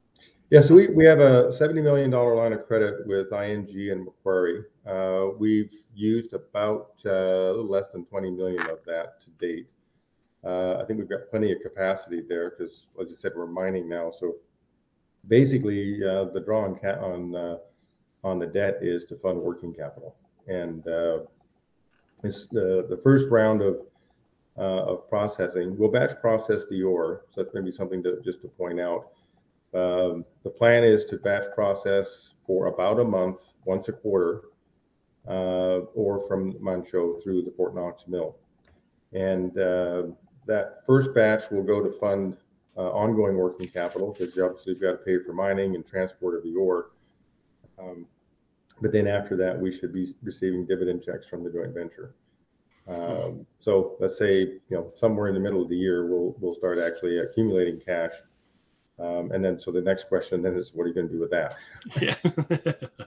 Yeah, 0.50 0.62
so 0.62 0.76
we, 0.76 0.88
we 0.88 1.04
have 1.04 1.20
a 1.20 1.50
$70 1.50 1.84
million 1.84 2.10
line 2.10 2.54
of 2.54 2.66
credit 2.66 3.06
with 3.06 3.34
ING 3.34 3.68
and 3.92 4.06
Macquarie. 4.06 4.64
Uh, 4.86 5.32
we've 5.38 5.74
used 5.94 6.34
about 6.34 6.92
uh, 7.06 7.52
less 7.54 7.92
than 7.92 8.06
20 8.06 8.32
million 8.32 8.62
of 8.70 8.80
that 8.86 9.20
to 9.22 9.30
date. 9.46 9.68
Uh, 10.44 10.78
I 10.82 10.86
think 10.86 11.00
we've 11.00 11.10
got 11.10 11.30
plenty 11.30 11.52
of 11.52 11.60
capacity 11.62 12.22
there 12.28 12.52
because, 12.52 12.88
as 13.02 13.12
I 13.12 13.16
said, 13.16 13.34
we're 13.36 13.48
mining 13.48 13.90
now. 13.90 14.12
So 14.12 14.36
basically, 15.28 16.00
uh, 16.04 16.26
the 16.26 16.40
draw 16.40 16.64
on 16.64 16.76
ca- 16.76 17.02
on 17.04 17.36
uh, 17.36 17.58
on 18.24 18.40
the 18.40 18.46
debt 18.46 18.80
is 18.82 19.06
to 19.06 19.16
fund 19.16 19.40
working 19.40 19.74
capital, 19.74 20.16
and 20.48 20.88
uh, 20.88 21.20
it's 22.24 22.48
the 22.48 22.86
the 22.90 23.00
first 23.04 23.30
round 23.30 23.62
of 23.62 23.82
uh, 24.58 24.62
of 24.62 25.10
processing. 25.10 25.78
We'll 25.78 25.92
batch 25.92 26.20
process 26.22 26.66
the 26.70 26.84
ore, 26.84 27.26
so 27.32 27.42
that's 27.42 27.54
maybe 27.54 27.72
something 27.72 28.04
to 28.04 28.22
just 28.24 28.42
to 28.42 28.48
point 28.48 28.80
out. 28.80 29.10
Um, 29.74 30.26
the 30.44 30.50
plan 30.50 30.84
is 30.84 31.06
to 31.08 31.18
batch 31.18 31.44
process 31.54 32.34
for 32.46 32.68
about 32.68 33.00
a 33.00 33.04
month, 33.04 33.40
once 33.66 33.90
a 33.90 33.92
quarter, 33.94 34.44
uh, 35.28 35.82
or 35.94 36.26
from 36.28 36.56
Manh 36.64 36.86
Choh 36.86 37.16
through 37.22 37.44
the 37.44 37.52
Fort 37.52 37.76
Knox 37.76 38.04
mill. 38.08 38.38
And 39.14 39.58
that 40.48 40.86
first 40.86 41.14
batch 41.14 41.44
will 41.52 41.64
go 41.64 41.84
to 41.84 41.92
fund 41.92 42.38
uh, 42.78 42.92
ongoing 42.92 43.36
working 43.36 43.68
capital 43.68 44.14
because 44.14 44.36
you 44.36 44.46
obviously 44.46 44.74
you've 44.74 44.82
got 44.82 44.92
to 44.92 44.98
pay 44.98 45.18
for 45.24 45.34
mining 45.34 45.76
and 45.76 45.86
transport 45.86 46.36
of 46.36 46.44
the 46.44 46.56
ore. 46.56 46.92
Um, 47.80 48.06
but 48.82 48.92
then 48.92 49.08
after 49.08 49.36
that, 49.38 49.60
we 49.60 49.72
should 49.72 49.94
be 49.94 50.14
receiving 50.22 50.66
dividend 50.66 51.04
checks 51.04 51.28
from 51.28 51.44
the 51.44 51.50
joint 51.50 51.74
venture. 51.74 52.14
Um, 52.88 53.46
so 53.60 53.98
let's 54.00 54.18
say 54.18 54.40
you 54.40 54.62
know 54.70 54.92
somewhere 54.96 55.28
in 55.28 55.34
the 55.34 55.40
middle 55.40 55.62
of 55.62 55.70
the 55.70 55.76
year, 55.76 56.08
we'll 56.08 56.36
we'll 56.40 56.54
start 56.54 56.80
actually 56.80 57.20
accumulating 57.20 57.80
cash 57.80 58.14
um, 59.00 59.32
and 59.32 59.46
then, 59.46 59.60
so 59.60 59.72
the 59.72 59.82
next 59.82 60.06
question 60.06 60.42
then 60.42 60.56
is, 60.56 60.72
what 60.74 60.84
are 60.84 60.88
you 60.88 60.94
going 60.96 61.08
to 61.08 61.14
do 61.14 61.20
with 61.20 61.30
that? 61.30 61.56
yeah, 62.02 62.16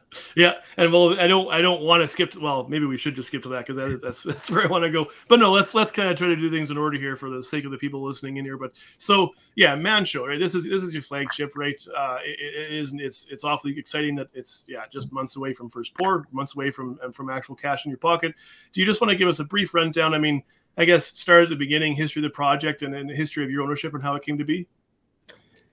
yeah. 0.37 0.54
And 0.76 0.92
well, 0.92 1.19
I 1.19 1.26
don't, 1.26 1.52
I 1.52 1.60
don't 1.60 1.82
want 1.82 2.00
to 2.02 2.06
skip. 2.06 2.37
Well, 2.37 2.69
maybe 2.69 2.87
we 2.87 2.96
should 2.96 3.16
just 3.16 3.26
skip 3.26 3.42
to 3.42 3.48
that 3.48 3.66
because 3.66 3.76
that 3.76 3.88
is, 3.88 4.00
that's 4.00 4.22
that's 4.22 4.48
where 4.52 4.62
I 4.62 4.69
want 4.69 4.84
to 4.84 4.90
go. 4.90 5.06
But 5.26 5.40
no, 5.40 5.50
let's 5.50 5.75
let's 5.75 5.90
kind 5.90 6.08
of 6.08 6.16
try 6.16 6.28
to 6.28 6.37
do 6.37 6.48
things 6.48 6.70
in 6.70 6.78
order 6.78 6.96
here 6.96 7.16
for 7.16 7.28
the 7.28 7.42
sake 7.42 7.64
of 7.64 7.72
the 7.72 7.76
people 7.76 8.04
listening 8.04 8.37
in 8.37 8.44
here. 8.44 8.56
But 8.56 8.72
so 8.98 9.31
yeah, 9.56 9.75
Manh 9.75 10.04
Choh, 10.04 10.26
right? 10.26 10.38
This 10.38 10.54
is 10.54 10.64
this 10.64 10.84
is 10.84 10.94
your 10.94 11.02
flagship, 11.02 11.56
right? 11.56 11.84
Uh, 11.96 12.19
it, 12.25 12.70
it 12.70 12.72
is 12.72 12.94
it's 12.94 13.26
it's 13.28 13.43
awfully 13.43 13.76
exciting 13.76 14.14
that 14.14 14.28
it's 14.32 14.64
yeah 14.69 14.84
just 14.93 15.12
months 15.12 15.34
away 15.34 15.52
from 15.54 15.69
first 15.70 15.93
pour, 15.98 16.25
months 16.31 16.54
away 16.54 16.70
from 16.70 17.00
from 17.12 17.31
actual 17.31 17.56
cash 17.56 17.84
in 17.84 17.90
your 17.90 17.98
pocket. 17.98 18.32
Do 18.72 18.81
you 18.81 18.86
just 18.86 19.00
want 19.00 19.10
to 19.10 19.16
give 19.16 19.28
us 19.28 19.40
a 19.40 19.44
brief 19.44 19.75
rundown? 19.75 20.14
I 20.14 20.19
mean, 20.19 20.44
I 20.78 20.84
guess 20.84 21.06
start 21.06 21.43
at 21.43 21.48
the 21.48 21.56
beginning, 21.56 21.96
history 21.96 22.20
of 22.20 22.31
the 22.31 22.34
project, 22.34 22.82
and 22.82 22.94
then 22.94 23.08
the 23.08 23.14
history 23.16 23.43
of 23.43 23.50
your 23.50 23.64
ownership 23.64 23.93
and 23.93 24.00
how 24.00 24.14
it 24.14 24.22
came 24.22 24.38
to 24.38 24.44
be. 24.44 24.69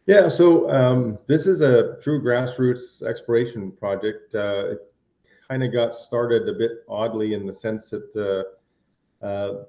Yeah, 0.08 0.30
so 0.30 0.72
um, 0.72 1.20
this 1.28 1.46
is 1.46 1.60
a 1.60 1.98
true 2.02 2.22
grassroots 2.24 3.04
exploration 3.04 3.74
project. 3.74 4.34
Uh, 4.34 4.72
it 4.72 4.80
kind 5.50 5.64
of 5.64 5.74
got 5.74 5.94
started 5.94 6.48
a 6.48 6.54
bit 6.54 6.86
oddly 6.88 7.34
in 7.34 7.46
the 7.46 7.54
sense 7.54 7.90
that 7.90 8.08
uh, 9.22 9.26
uh, 9.26 9.64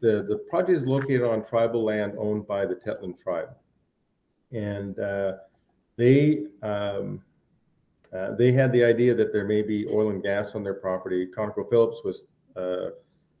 the 0.00 0.26
the 0.28 0.44
project 0.50 0.78
is 0.78 0.84
located 0.84 1.22
on 1.22 1.44
tribal 1.44 1.84
land 1.84 2.14
owned 2.18 2.48
by 2.48 2.66
the 2.66 2.74
Tetlin 2.74 3.16
tribe, 3.16 3.50
and 4.50 4.98
uh, 4.98 5.34
they 5.96 6.46
um, 6.62 7.22
uh, 8.12 8.34
they 8.34 8.50
had 8.50 8.72
the 8.72 8.82
idea 8.82 9.14
that 9.14 9.32
there 9.32 9.44
may 9.44 9.62
be 9.62 9.86
oil 9.92 10.10
and 10.10 10.20
gas 10.20 10.56
on 10.56 10.64
their 10.64 10.74
property. 10.74 11.28
ConocoPhillips 11.28 12.04
was 12.04 12.24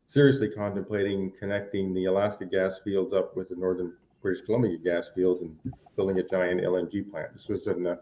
seriously 0.04 0.48
contemplating 0.48 1.32
connecting 1.36 1.92
the 1.92 2.04
Alaska 2.04 2.46
gas 2.46 2.78
fields 2.84 3.12
up 3.12 3.36
with 3.36 3.48
the 3.48 3.56
northern 3.56 3.94
British 4.26 4.44
Columbia 4.44 4.76
gas 4.76 5.08
fields 5.14 5.42
and 5.42 5.56
building 5.94 6.18
a 6.18 6.22
giant 6.24 6.60
LNG 6.60 7.08
plant. 7.08 7.32
This 7.32 7.46
was 7.46 7.68
in 7.68 7.84
the 7.84 8.00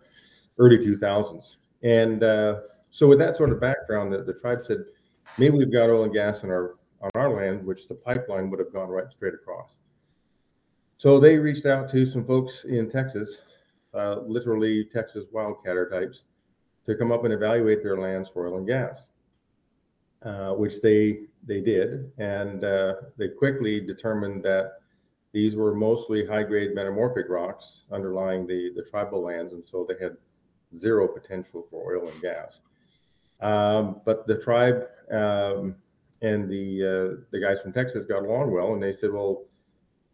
early 0.58 0.78
2000s. 0.78 1.56
And 1.82 2.24
uh, 2.24 2.60
so, 2.90 3.06
with 3.06 3.18
that 3.18 3.36
sort 3.36 3.52
of 3.52 3.60
background, 3.60 4.10
the, 4.10 4.22
the 4.22 4.32
tribe 4.32 4.62
said, 4.66 4.84
maybe 5.36 5.58
we've 5.58 5.70
got 5.70 5.90
oil 5.90 6.04
and 6.04 6.14
gas 6.14 6.42
in 6.42 6.48
our 6.48 6.76
on 7.02 7.10
our 7.14 7.28
land, 7.28 7.66
which 7.66 7.88
the 7.88 7.94
pipeline 7.94 8.48
would 8.48 8.58
have 8.58 8.72
gone 8.72 8.88
right 8.88 9.12
straight 9.12 9.34
across. 9.34 9.76
So 10.96 11.20
they 11.20 11.36
reached 11.36 11.66
out 11.66 11.90
to 11.90 12.06
some 12.06 12.24
folks 12.24 12.64
in 12.64 12.88
Texas, 12.88 13.42
uh, 13.92 14.20
literally 14.26 14.86
Texas 14.86 15.26
wildcatter 15.30 15.90
types, 15.90 16.22
to 16.86 16.94
come 16.94 17.12
up 17.12 17.24
and 17.24 17.34
evaluate 17.34 17.82
their 17.82 17.98
lands 17.98 18.30
for 18.30 18.46
oil 18.46 18.56
and 18.56 18.66
gas, 18.66 19.08
uh, 20.22 20.52
which 20.52 20.80
they 20.80 21.24
they 21.46 21.60
did, 21.60 22.10
and 22.16 22.64
uh, 22.64 22.94
they 23.18 23.28
quickly 23.28 23.78
determined 23.78 24.42
that 24.44 24.78
these 25.34 25.56
were 25.56 25.74
mostly 25.74 26.24
high-grade 26.24 26.76
metamorphic 26.76 27.28
rocks 27.28 27.82
underlying 27.90 28.46
the, 28.46 28.70
the 28.76 28.82
tribal 28.82 29.20
lands, 29.20 29.52
and 29.52 29.66
so 29.66 29.84
they 29.86 30.02
had 30.02 30.16
zero 30.78 31.08
potential 31.08 31.66
for 31.68 31.96
oil 31.96 32.08
and 32.08 32.22
gas. 32.22 32.60
Um, 33.40 34.00
but 34.04 34.28
the 34.28 34.38
tribe 34.38 34.86
um, 35.10 35.74
and 36.22 36.48
the 36.48 36.66
uh, 36.82 37.24
the 37.32 37.40
guys 37.40 37.60
from 37.60 37.72
Texas 37.72 38.06
got 38.06 38.22
along 38.22 38.52
well, 38.52 38.74
and 38.74 38.82
they 38.82 38.92
said, 38.92 39.12
"Well, 39.12 39.42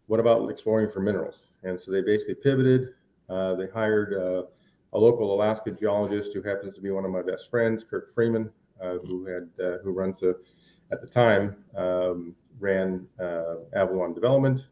what 0.07 0.21
about 0.21 0.49
exploring 0.50 0.91
for 0.91 1.00
minerals?" 1.00 1.45
And 1.65 1.79
so 1.79 1.93
they 1.93 2.00
basically 2.00 2.37
pivoted. 2.37 2.95
Uh, 3.29 3.57
they 3.57 3.69
hired 3.69 4.15
uh, 4.15 4.45
a 4.95 4.99
local 4.99 5.35
Alaska 5.35 5.71
geologist 5.71 6.33
who 6.33 6.41
happens 6.41 6.75
to 6.77 6.81
be 6.81 6.91
one 6.91 7.05
of 7.05 7.11
my 7.11 7.23
best 7.23 7.50
friends, 7.50 7.85
Kurt 7.85 8.11
Freeman, 8.15 8.50
uh, 8.83 8.95
who 9.05 9.27
had 9.27 9.50
uh, 9.62 9.79
who 9.85 9.93
runs 9.93 10.23
a 10.23 10.35
at 10.91 11.03
the 11.03 11.07
time 11.07 11.62
um, 11.77 12.35
ran 12.59 13.07
uh, 13.21 13.57
Avalon 13.75 14.15
Development 14.15 14.67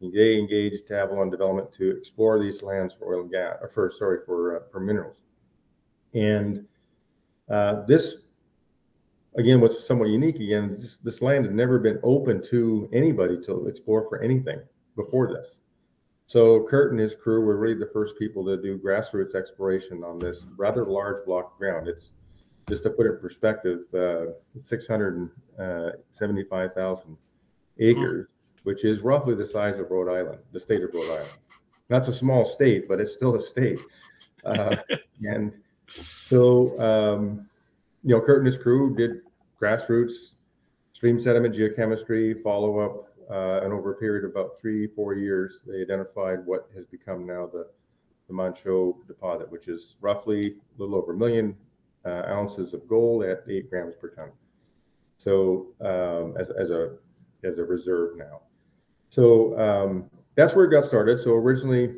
they 0.00 0.38
engaged 0.38 0.90
Avalon 0.90 1.30
Development 1.30 1.72
to 1.72 1.96
explore 1.96 2.38
these 2.38 2.62
lands 2.62 2.94
for 2.94 3.14
oil 3.14 3.22
and 3.22 3.30
gas, 3.30 3.56
or 3.60 3.68
for 3.68 3.90
sorry 3.90 4.20
for 4.24 4.56
uh, 4.56 4.60
for 4.70 4.80
minerals. 4.80 5.22
And 6.14 6.64
uh, 7.50 7.84
this, 7.86 8.18
again, 9.36 9.60
what's 9.60 9.86
somewhat 9.86 10.08
unique 10.08 10.36
again, 10.36 10.70
this, 10.70 10.96
this 10.96 11.20
land 11.20 11.44
had 11.44 11.54
never 11.54 11.78
been 11.78 12.00
open 12.02 12.42
to 12.44 12.88
anybody 12.92 13.38
to 13.44 13.66
explore 13.66 14.08
for 14.08 14.22
anything 14.22 14.60
before 14.96 15.30
this. 15.32 15.60
So 16.26 16.66
Kurt 16.68 16.92
and 16.92 17.00
his 17.00 17.14
crew 17.14 17.40
were 17.40 17.56
really 17.56 17.74
the 17.74 17.90
first 17.92 18.18
people 18.18 18.44
to 18.44 18.60
do 18.60 18.78
grassroots 18.78 19.34
exploration 19.34 20.04
on 20.04 20.18
this 20.18 20.44
rather 20.56 20.84
large 20.84 21.24
block 21.24 21.52
of 21.52 21.58
ground. 21.58 21.88
It's 21.88 22.12
just 22.68 22.82
to 22.82 22.90
put 22.90 23.06
it 23.06 23.12
in 23.12 23.20
perspective, 23.20 23.80
uh, 23.94 24.32
675,000 24.60 27.10
uh, 27.10 27.14
acres 27.78 28.28
which 28.68 28.84
is 28.84 29.00
roughly 29.00 29.34
the 29.34 29.46
size 29.46 29.78
of 29.78 29.90
Rhode 29.90 30.14
Island, 30.14 30.40
the 30.52 30.60
state 30.60 30.82
of 30.82 30.90
Rhode 30.92 31.10
Island. 31.10 31.38
That's 31.88 32.08
a 32.08 32.12
small 32.12 32.44
state, 32.44 32.86
but 32.86 33.00
it's 33.00 33.14
still 33.14 33.34
a 33.34 33.40
state. 33.40 33.80
Uh, 34.44 34.76
and 35.22 35.54
so, 36.26 36.78
um, 36.78 37.48
you 38.04 38.14
know, 38.14 38.20
Kurt 38.20 38.40
and 38.40 38.46
his 38.46 38.58
crew 38.58 38.94
did 38.94 39.22
grassroots 39.58 40.34
stream 40.92 41.18
sediment 41.18 41.54
geochemistry 41.54 42.42
follow 42.42 42.78
up, 42.78 43.08
uh, 43.30 43.64
and 43.64 43.72
over 43.72 43.92
a 43.92 43.96
period 43.96 44.26
of 44.26 44.32
about 44.32 44.60
three, 44.60 44.86
four 44.86 45.14
years, 45.14 45.62
they 45.66 45.80
identified 45.80 46.44
what 46.44 46.68
has 46.76 46.84
become 46.84 47.26
now 47.26 47.46
the 47.46 47.66
the 48.26 48.34
Manh 48.34 48.52
Choh 48.52 48.98
deposit, 49.06 49.50
which 49.50 49.68
is 49.68 49.96
roughly 50.02 50.48
a 50.48 50.52
little 50.76 50.94
over 50.94 51.14
a 51.14 51.16
million 51.16 51.56
uh, 52.04 52.24
ounces 52.26 52.74
of 52.74 52.86
gold 52.86 53.24
at 53.24 53.44
eight 53.48 53.70
grams 53.70 53.94
per 53.98 54.10
ton. 54.10 54.28
So 55.16 55.68
um, 55.80 56.36
as, 56.38 56.50
as 56.50 56.68
a 56.68 56.96
as 57.44 57.56
a 57.56 57.64
reserve 57.64 58.18
now. 58.18 58.42
So 59.10 59.58
um, 59.58 60.10
that's 60.34 60.54
where 60.54 60.64
it 60.64 60.70
got 60.70 60.84
started. 60.84 61.20
So 61.20 61.34
originally, 61.34 61.96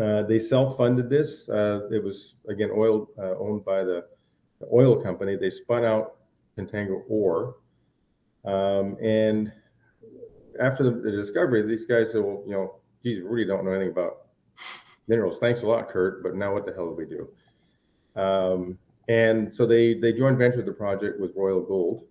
uh, 0.00 0.22
they 0.22 0.38
self-funded 0.38 1.08
this. 1.08 1.48
Uh, 1.48 1.88
it 1.90 2.02
was 2.02 2.34
again 2.48 2.70
oil 2.74 3.08
uh, 3.18 3.36
owned 3.38 3.64
by 3.64 3.84
the, 3.84 4.04
the, 4.60 4.66
oil 4.72 5.00
company. 5.00 5.36
They 5.36 5.50
spun 5.50 5.84
out 5.84 6.16
Contango 6.58 7.02
ore, 7.08 7.56
um, 8.44 8.96
and 9.00 9.52
after 10.60 10.82
the, 10.84 10.90
the, 10.90 11.10
discovery, 11.12 11.62
these 11.62 11.86
guys 11.86 12.10
said, 12.10 12.22
"Well, 12.22 12.42
you 12.44 12.52
know, 12.52 12.80
geez, 13.04 13.18
we 13.18 13.24
really 13.24 13.44
don't 13.44 13.64
know 13.64 13.70
anything 13.70 13.92
about 13.92 14.26
minerals. 15.06 15.38
Thanks 15.38 15.62
a 15.62 15.66
lot, 15.68 15.88
Kurt, 15.88 16.24
but 16.24 16.34
now 16.34 16.52
what 16.52 16.66
the 16.66 16.72
hell 16.72 16.88
do 16.88 16.94
we 16.94 17.06
do?" 17.06 18.20
Um, 18.20 18.78
and 19.08 19.52
so 19.52 19.64
they 19.64 19.94
they 19.94 20.12
joined 20.12 20.38
venture 20.38 20.62
the 20.62 20.72
project 20.72 21.20
with 21.20 21.32
Royal 21.36 21.62
Gold, 21.62 22.04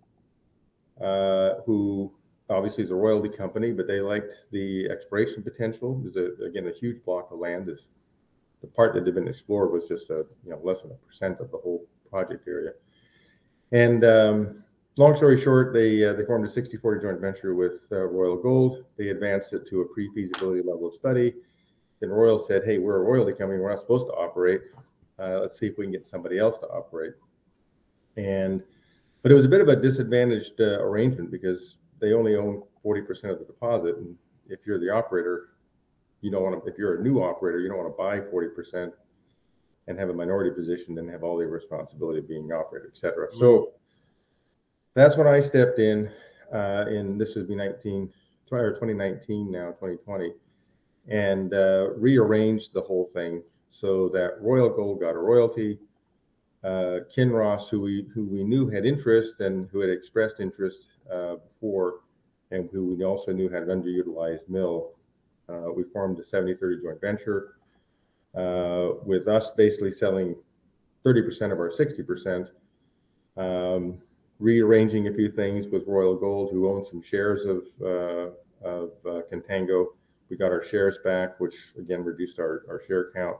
uh, 1.01 1.55
who 1.65 2.13
obviously 2.49 2.83
is 2.83 2.91
a 2.91 2.95
royalty 2.95 3.29
company, 3.29 3.71
but 3.71 3.87
they 3.87 4.01
liked 4.01 4.45
the 4.51 4.89
exploration 4.89 5.43
potential. 5.43 6.01
There's 6.03 6.15
a, 6.15 6.43
again 6.43 6.67
a 6.67 6.71
huge 6.71 7.03
block 7.03 7.31
of 7.31 7.39
land. 7.39 7.69
Is 7.69 7.87
the 8.61 8.67
part 8.67 8.93
that 8.93 9.05
had 9.05 9.15
been 9.15 9.27
explored 9.27 9.71
was 9.71 9.87
just 9.87 10.09
a 10.09 10.25
you 10.43 10.51
know 10.51 10.59
less 10.63 10.81
than 10.81 10.91
a 10.91 10.95
percent 10.95 11.39
of 11.39 11.51
the 11.51 11.57
whole 11.57 11.85
project 12.09 12.47
area. 12.47 12.71
And 13.71 14.03
um, 14.03 14.63
long 14.97 15.15
story 15.15 15.39
short, 15.39 15.73
they 15.73 16.05
uh, 16.05 16.13
they 16.13 16.25
formed 16.25 16.45
a 16.45 16.49
60-40 16.49 17.01
joint 17.01 17.19
venture 17.19 17.55
with 17.55 17.87
uh, 17.91 17.97
Royal 17.97 18.37
Gold. 18.37 18.85
They 18.97 19.09
advanced 19.09 19.53
it 19.53 19.67
to 19.69 19.81
a 19.81 19.85
pre-feasibility 19.85 20.61
level 20.61 20.87
of 20.87 20.95
study. 20.95 21.33
Then 21.99 22.09
Royal 22.09 22.39
said, 22.39 22.63
"Hey, 22.65 22.77
we're 22.77 22.97
a 22.97 23.03
royalty 23.03 23.31
company. 23.31 23.59
We're 23.59 23.69
not 23.69 23.79
supposed 23.79 24.07
to 24.07 24.13
operate. 24.13 24.61
Uh, 25.19 25.39
let's 25.39 25.57
see 25.57 25.67
if 25.67 25.77
we 25.77 25.85
can 25.85 25.91
get 25.91 26.05
somebody 26.05 26.37
else 26.37 26.59
to 26.59 26.67
operate." 26.67 27.13
And 28.17 28.61
but 29.21 29.31
it 29.31 29.35
was 29.35 29.45
a 29.45 29.49
bit 29.49 29.61
of 29.61 29.69
a 29.69 29.75
disadvantaged 29.75 30.59
uh, 30.59 30.81
arrangement 30.81 31.31
because 31.31 31.77
they 32.03 32.11
only 32.11 32.35
own 32.35 32.61
40% 32.85 33.31
of 33.31 33.39
the 33.39 33.45
deposit. 33.45 33.95
And 33.95 34.15
if 34.49 34.59
you're 34.67 34.79
the 34.79 34.89
operator, 34.89 35.51
you 36.19 36.29
don't 36.29 36.43
want 36.43 36.61
to, 36.61 36.69
if 36.69 36.77
you're 36.77 36.99
a 36.99 37.01
new 37.01 37.23
operator, 37.23 37.59
you 37.59 37.69
don't 37.69 37.77
want 37.77 37.89
to 37.89 37.97
buy 37.97 38.19
40% 38.19 38.91
and 39.87 39.97
have 39.97 40.09
a 40.09 40.13
minority 40.13 40.51
position 40.51 40.97
and 40.97 41.09
have 41.09 41.23
all 41.23 41.37
the 41.37 41.45
responsibility 41.45 42.19
of 42.19 42.27
being 42.27 42.51
operator, 42.51 42.91
et 42.93 42.97
cetera. 42.97 43.27
Mm-hmm. 43.29 43.39
So 43.39 43.71
that's 44.93 45.15
when 45.15 45.27
I 45.27 45.39
stepped 45.39 45.79
in, 45.79 46.11
uh, 46.53 46.85
in 46.89 47.17
this 47.17 47.35
would 47.35 47.47
be 47.47 47.55
19, 47.55 48.11
or 48.51 48.71
2019 48.71 49.49
now, 49.49 49.67
2020, 49.67 50.33
and 51.07 51.53
uh, 51.53 51.89
rearranged 51.95 52.73
the 52.73 52.81
whole 52.81 53.05
thing 53.13 53.41
so 53.69 54.09
that 54.09 54.41
Royal 54.41 54.69
Gold 54.69 54.99
got 54.99 55.15
a 55.15 55.19
royalty. 55.19 55.79
Uh, 56.63 56.99
Kinross, 57.13 57.69
who 57.69 57.81
we 57.81 58.07
who 58.13 58.23
we 58.25 58.43
knew 58.43 58.69
had 58.69 58.85
interest 58.85 59.41
and 59.41 59.67
who 59.69 59.81
had 59.81 59.89
expressed 59.89 60.39
interest 60.39 60.87
uh, 61.13 61.35
before, 61.35 62.01
and 62.51 62.69
who 62.71 62.95
we 62.95 63.03
also 63.03 63.33
knew 63.33 63.49
had 63.49 63.63
an 63.63 63.81
underutilized 63.81 64.47
mill. 64.47 64.91
Uh, 65.49 65.71
we 65.75 65.83
formed 65.83 66.17
a 66.19 66.23
70-30 66.23 66.81
joint 66.81 67.01
venture 67.01 67.55
uh, 68.35 68.95
with 69.05 69.27
us 69.27 69.51
basically 69.51 69.91
selling 69.91 70.35
30% 71.05 71.51
of 71.51 71.59
our 71.59 71.69
60%, 71.69 72.47
um, 73.37 74.01
rearranging 74.39 75.07
a 75.07 75.13
few 75.13 75.29
things 75.29 75.67
with 75.67 75.83
Royal 75.85 76.15
Gold, 76.15 76.51
who 76.51 76.69
owned 76.69 76.85
some 76.85 77.01
shares 77.01 77.45
of, 77.45 77.63
uh, 77.81 78.31
of 78.67 78.91
uh, 79.05 79.21
Contango. 79.31 79.87
We 80.29 80.37
got 80.37 80.51
our 80.51 80.63
shares 80.63 80.97
back, 81.03 81.39
which 81.39 81.73
again 81.77 82.03
reduced 82.03 82.39
our, 82.39 82.63
our 82.69 82.81
share 82.87 83.11
count. 83.11 83.37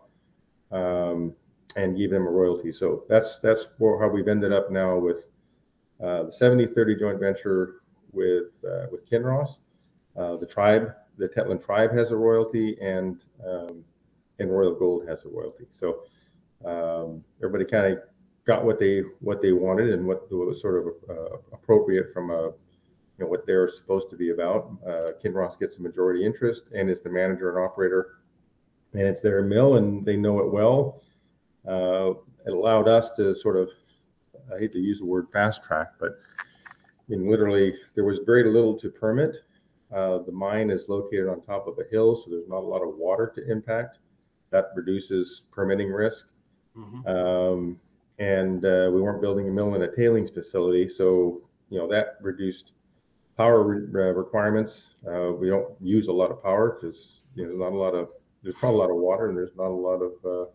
Um, 0.72 1.36
and 1.76 1.98
gave 1.98 2.12
them 2.12 2.26
a 2.28 2.30
royalty. 2.30 2.72
So 2.72 3.04
that's 3.10 3.40
that's 3.40 3.68
how 3.80 4.08
we've 4.08 4.28
ended 4.28 4.54
up 4.54 4.72
now 4.72 4.98
with 4.98 5.30
uh, 6.02 6.24
the 6.24 6.32
70-30 6.32 7.00
joint 7.00 7.20
venture 7.20 7.82
with 8.12 8.64
uh, 8.66 8.88
with 8.92 9.10
Kinross. 9.10 9.60
Uh, 10.16 10.38
the 10.38 10.46
tribe, 10.46 10.94
the 11.18 11.28
Tetlin 11.28 11.64
tribe, 11.64 11.96
has 11.96 12.12
a 12.12 12.16
royalty, 12.16 12.78
and 12.82 13.26
um, 13.48 13.84
and 14.40 14.52
Royal 14.52 14.76
Gold 14.76 15.08
has 15.08 15.26
a 15.26 15.30
royalty. 15.30 15.66
So 15.72 16.04
um, 16.66 17.24
everybody 17.40 17.66
kind 17.66 17.94
of 17.94 18.00
got 18.46 18.64
what 18.64 18.80
they 18.80 19.02
what 19.20 19.42
they 19.42 19.54
wanted 19.54 19.90
and 19.90 20.06
what, 20.06 20.32
what 20.32 20.48
was 20.48 20.62
sort 20.62 20.80
of 20.80 20.94
uh, 21.10 21.38
appropriate 21.52 22.12
from 22.14 22.30
a 22.30 22.44
you 22.44 23.26
know 23.26 23.28
what 23.28 23.46
they're 23.46 23.68
supposed 23.68 24.10
to 24.10 24.16
be 24.16 24.32
about. 24.32 24.72
Uh, 24.86 25.12
Kinross 25.24 25.60
gets 25.60 25.78
a 25.78 25.82
majority 25.82 26.26
interest 26.26 26.66
and 26.76 26.90
is 26.90 27.02
the 27.02 27.10
manager 27.10 27.50
and 27.50 27.64
operator, 27.64 28.20
and 28.94 29.02
it's 29.02 29.22
their 29.22 29.42
mill, 29.44 29.76
and 29.76 30.06
they 30.06 30.16
know 30.16 30.40
it 30.40 30.52
well. 30.52 31.03
Uh, 31.68 32.12
it 32.46 32.54
allowed 32.54 32.88
us 32.88 33.12
to 33.12 33.34
sort 33.34 33.58
of 33.58 33.70
I 34.54 34.60
hate 34.60 34.74
to 34.74 34.80
use 34.80 35.00
the 35.00 35.06
word 35.06 35.28
fast 35.32 35.64
track, 35.64 35.94
but 36.00 36.20
I 36.40 37.04
mean, 37.08 37.30
literally, 37.30 37.76
there 37.96 38.04
was 38.04 38.20
very 38.26 38.52
little 38.52 38.78
to 38.80 38.90
permit. 38.90 39.36
Uh, 39.94 40.20
the 40.20 40.32
mine 40.32 40.70
is 40.70 40.90
located 40.90 41.28
on 41.28 41.42
top 41.42 41.68
of 41.68 41.78
a 41.80 41.90
hill, 41.92 42.16
so 42.16 42.30
there's 42.30 42.48
not 42.48 42.60
a 42.64 42.68
lot 42.68 42.82
of 42.82 42.96
water 42.96 43.32
to 43.36 43.52
impact. 43.52 44.00
That 44.50 44.72
reduces 44.76 45.44
permitting 45.52 45.92
risk. 45.92 46.26
Mm-hmm. 46.78 47.08
Um, 47.08 47.80
and 48.20 48.66
uh, 48.66 48.90
we 48.94 49.02
weren't 49.02 49.22
building 49.22 49.48
a 49.48 49.52
mill 49.52 49.76
in 49.76 49.84
a 49.84 49.96
tailings 49.96 50.32
facility, 50.32 50.88
so 50.88 51.42
you 51.70 51.80
know 51.80 51.88
that 51.88 52.18
reduced 52.22 52.74
power 53.38 53.64
re- 53.64 54.10
uh, 54.10 54.14
requirements. 54.14 54.96
Uh, 55.08 55.32
we 55.34 55.50
don't 55.50 55.70
use 55.82 56.08
a 56.08 56.12
lot 56.12 56.32
of 56.32 56.42
power 56.44 56.78
because 56.80 57.24
you 57.36 57.44
know, 57.44 57.50
there's 57.50 57.60
not 57.60 57.72
a 57.72 57.78
lot 57.78 57.96
of 57.96 58.12
there's 58.44 58.62
not 58.62 58.70
a 58.70 58.78
lot 58.78 58.90
of 58.90 58.98
water 58.98 59.30
and 59.30 59.38
there's 59.38 59.56
not 59.56 59.68
a 59.68 59.70
lot 59.70 60.02
of 60.02 60.12
uh, 60.26 60.50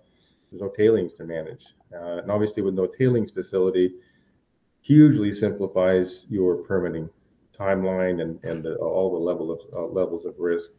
there's 0.50 0.62
no 0.62 0.68
tailings 0.68 1.12
to 1.14 1.24
manage. 1.24 1.74
Uh, 1.92 2.18
and 2.18 2.30
obviously, 2.30 2.62
with 2.62 2.74
no 2.74 2.86
tailings 2.86 3.30
facility, 3.30 3.94
hugely 4.80 5.32
simplifies 5.32 6.24
your 6.28 6.56
permitting 6.56 7.08
timeline 7.58 8.22
and, 8.22 8.42
and 8.44 8.64
the, 8.64 8.76
all 8.76 9.10
the 9.10 9.18
level 9.18 9.50
of 9.50 9.60
uh, 9.74 9.86
levels 9.92 10.24
of 10.24 10.34
risk. 10.38 10.70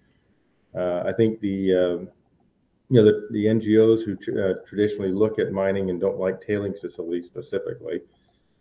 Uh, 0.75 1.03
I 1.05 1.13
think 1.13 1.39
the 1.41 1.73
uh, 1.73 2.05
you 2.91 3.01
know 3.01 3.03
the, 3.03 3.27
the 3.31 3.45
NGOs 3.45 4.03
who 4.03 4.15
tr- 4.15 4.39
uh, 4.39 4.53
traditionally 4.67 5.11
look 5.11 5.39
at 5.39 5.51
mining 5.51 5.89
and 5.89 5.99
don't 5.99 6.19
like 6.19 6.45
tailings 6.45 6.79
facilities 6.79 7.25
specifically 7.25 8.01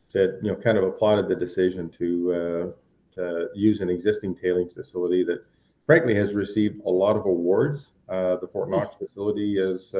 said 0.08 0.38
you 0.42 0.50
know 0.50 0.56
kind 0.56 0.78
of 0.78 0.84
applauded 0.84 1.28
the 1.28 1.34
decision 1.34 1.90
to, 1.90 2.32
uh, 2.32 3.14
to 3.14 3.48
use 3.54 3.80
an 3.80 3.90
existing 3.90 4.34
tailings 4.34 4.72
facility 4.72 5.22
that 5.22 5.44
frankly 5.84 6.14
has 6.14 6.34
received 6.34 6.80
a 6.86 6.90
lot 6.90 7.16
of 7.16 7.26
awards. 7.26 7.92
the 8.08 8.48
Fort 8.52 8.70
Knox 8.70 8.96
facility 8.96 9.58
is 9.58 9.94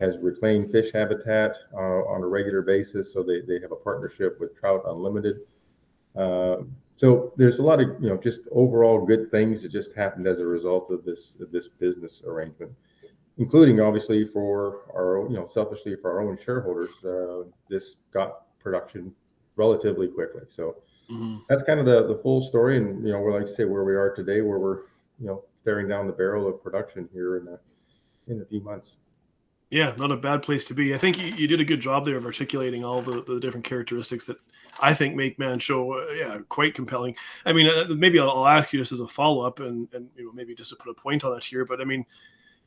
has 0.00 0.18
reclaimed 0.18 0.70
fish 0.70 0.92
habitat 0.92 1.56
uh, 1.72 2.04
on 2.04 2.22
a 2.22 2.26
regular 2.26 2.62
basis. 2.62 3.12
So 3.12 3.22
they, 3.22 3.40
they 3.40 3.60
have 3.60 3.72
a 3.72 3.76
partnership 3.76 4.38
with 4.40 4.58
Trout 4.58 4.82
Unlimited. 4.86 5.40
Uh, 6.14 6.56
so 6.96 7.32
there's 7.36 7.58
a 7.58 7.62
lot 7.62 7.80
of 7.80 7.88
you 8.00 8.08
know 8.08 8.16
just 8.16 8.42
overall 8.50 9.04
good 9.04 9.30
things 9.30 9.62
that 9.62 9.70
just 9.70 9.94
happened 9.94 10.26
as 10.26 10.38
a 10.38 10.46
result 10.46 10.90
of 10.90 11.04
this 11.04 11.32
of 11.40 11.52
this 11.52 11.68
business 11.68 12.22
arrangement, 12.26 12.72
including 13.36 13.80
obviously 13.80 14.24
for 14.24 14.90
our 14.94 15.26
you 15.28 15.36
know 15.36 15.46
selfishly 15.46 15.94
for 15.96 16.10
our 16.10 16.26
own 16.26 16.38
shareholders. 16.38 16.90
Uh, 17.04 17.44
this 17.68 17.96
got 18.12 18.58
production 18.58 19.14
relatively 19.56 20.08
quickly. 20.08 20.42
So 20.48 20.76
mm-hmm. 21.10 21.38
that's 21.48 21.62
kind 21.62 21.80
of 21.80 21.86
the 21.86 22.06
the 22.06 22.18
full 22.22 22.40
story, 22.40 22.78
and 22.78 23.04
you 23.06 23.12
know 23.12 23.20
we're 23.20 23.38
like 23.38 23.46
to 23.46 23.54
say 23.54 23.64
where 23.64 23.84
we 23.84 23.94
are 23.94 24.14
today, 24.14 24.40
where 24.40 24.58
we're 24.58 24.78
you 25.20 25.26
know 25.26 25.44
staring 25.60 25.88
down 25.88 26.06
the 26.06 26.14
barrel 26.14 26.48
of 26.48 26.62
production 26.62 27.10
here 27.12 27.36
in 27.36 27.48
a 27.48 27.58
in 28.32 28.40
a 28.40 28.44
few 28.46 28.62
months. 28.62 28.96
Yeah, 29.70 29.92
not 29.96 30.12
a 30.12 30.16
bad 30.16 30.42
place 30.42 30.64
to 30.66 30.74
be. 30.74 30.94
I 30.94 30.98
think 30.98 31.18
you, 31.18 31.26
you 31.26 31.48
did 31.48 31.60
a 31.60 31.64
good 31.64 31.80
job 31.80 32.04
there 32.04 32.16
of 32.16 32.24
articulating 32.24 32.84
all 32.84 33.02
the, 33.02 33.22
the 33.22 33.40
different 33.40 33.66
characteristics 33.66 34.24
that 34.26 34.36
I 34.80 34.94
think 34.94 35.16
make 35.16 35.40
Manh 35.40 35.58
Choh 35.58 35.94
uh, 35.94 36.12
yeah, 36.12 36.38
quite 36.48 36.74
compelling. 36.74 37.16
I 37.44 37.52
mean, 37.52 37.68
uh, 37.68 37.92
maybe 37.94 38.20
I'll, 38.20 38.30
I'll, 38.30 38.46
ask 38.46 38.72
you 38.72 38.78
just 38.78 38.92
as 38.92 39.00
a 39.00 39.08
follow 39.08 39.44
up, 39.44 39.58
and 39.58 39.88
and 39.92 40.08
you 40.16 40.26
know, 40.26 40.32
maybe 40.32 40.54
just 40.54 40.70
to 40.70 40.76
put 40.76 40.90
a 40.90 40.94
point 40.94 41.24
on 41.24 41.36
it 41.36 41.42
here. 41.42 41.64
But 41.64 41.80
I 41.80 41.84
mean, 41.84 42.06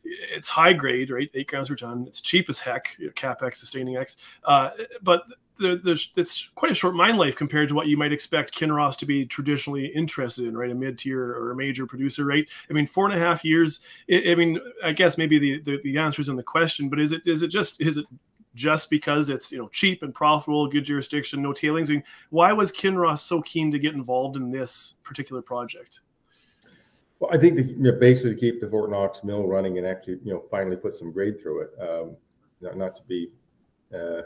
it's 0.04 0.50
high 0.50 0.74
grade, 0.74 1.10
right? 1.10 1.30
Eight 1.34 1.48
grams 1.48 1.70
per 1.70 1.76
ton. 1.76 2.06
It's 2.06 2.20
cheap 2.20 2.50
as 2.50 2.60
heck, 2.60 2.96
you 3.00 3.08
know, 3.08 3.14
capex, 3.14 3.58
sustaining 3.58 3.96
X. 3.96 4.18
Uh, 4.44 4.72
but 5.02 5.24
there's 5.60 6.12
it's 6.16 6.50
quite 6.56 6.72
a 6.72 6.76
short 6.76 6.96
mine 6.96 7.18
life 7.18 7.36
compared 7.36 7.70
to 7.70 7.76
what 7.76 7.88
you 7.88 7.98
might 7.98 8.14
expect 8.14 8.58
Kinross 8.58 8.98
to 8.98 9.06
be 9.06 9.26
traditionally 9.26 9.88
interested 9.88 10.46
in, 10.46 10.58
right? 10.58 10.72
A 10.72 10.76
mid 10.76 10.98
tier 10.98 11.22
or 11.22 11.52
a 11.52 11.56
major 11.56 11.86
producer, 11.86 12.26
right? 12.26 12.48
I 12.70 12.74
mean, 12.74 12.88
four 12.88 13.06
and 13.10 13.16
a 13.16 13.20
half 13.20 13.44
years. 13.44 13.82
I, 14.10 14.24
I 14.30 14.36
mean, 14.36 14.60
I 14.84 14.92
guess 14.94 15.18
maybe 15.18 15.38
the, 15.38 15.62
the 15.62 15.82
the 15.84 15.98
answer 15.98 16.22
is 16.22 16.30
in 16.30 16.36
the 16.36 16.44
question, 16.44 16.90
but 16.90 17.00
is 17.00 17.12
it 17.12 17.22
is 17.26 17.44
it 17.44 17.50
just 17.50 17.80
is 17.82 17.98
it 17.98 18.06
just 18.56 18.90
because 18.90 19.30
it's 19.30 19.52
you 19.52 19.58
know 19.58 19.68
cheap 19.70 20.02
and 20.02 20.14
profitable, 20.14 20.68
good 20.68 20.86
jurisdiction, 20.86 21.42
no 21.42 21.54
tailings? 21.54 21.90
I 21.90 21.94
mean, 21.94 22.04
why 22.30 22.54
was 22.54 22.72
Kinross 22.72 23.20
so 23.20 23.42
keen 23.42 23.72
to 23.72 23.80
get 23.80 23.94
involved 23.94 24.38
in 24.38 24.52
this 24.52 24.96
particular 25.04 25.42
project? 25.42 26.02
Well, 27.20 27.32
I 27.34 27.38
think 27.38 27.58
the, 27.58 27.64
you 27.64 27.78
know, 27.78 27.92
basically 27.92 28.34
to 28.36 28.40
keep 28.40 28.62
the 28.62 28.68
Fort 28.68 28.90
Knox 28.90 29.24
mill 29.26 29.46
running 29.46 29.78
and 29.78 29.86
actually, 29.86 30.20
you 30.24 30.34
know, 30.34 30.46
finally 30.50 30.78
put 30.78 30.96
some 30.96 31.12
grade 31.12 31.40
through 31.40 31.64
it. 31.64 31.70
Um, 31.80 32.16
not, 32.62 32.78
not 32.78 32.96
to 32.96 33.02
be 33.04 33.30
uh, 33.94 34.22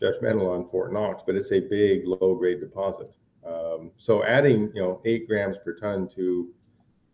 judgmental 0.00 0.54
on 0.54 0.68
Fort 0.68 0.92
Knox, 0.92 1.22
but 1.26 1.34
it's 1.34 1.52
a 1.52 1.60
big 1.60 2.06
low 2.06 2.34
grade 2.34 2.60
deposit. 2.60 3.14
Um, 3.46 3.90
so 3.96 4.24
adding, 4.24 4.70
you 4.74 4.82
know, 4.82 5.00
eight 5.04 5.28
grams 5.28 5.56
per 5.64 5.74
ton 5.78 6.08
to 6.16 6.48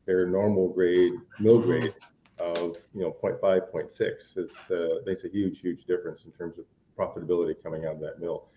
their 0.06 0.26
normal 0.26 0.68
grade 0.68 1.12
mill 1.38 1.60
grade 1.60 1.94
of 2.38 2.76
you 2.94 3.02
know 3.02 3.14
0.5, 3.22 3.40
0.6 3.72 4.38
is 4.38 4.50
uh, 4.70 5.00
makes 5.06 5.24
a 5.24 5.28
huge, 5.28 5.60
huge 5.60 5.84
difference 5.84 6.24
in 6.24 6.32
terms 6.32 6.58
of 6.58 6.64
profitability 6.98 7.54
coming 7.62 7.84
out 7.84 7.94
of 7.94 8.00
that 8.00 8.20
mill. 8.20 8.48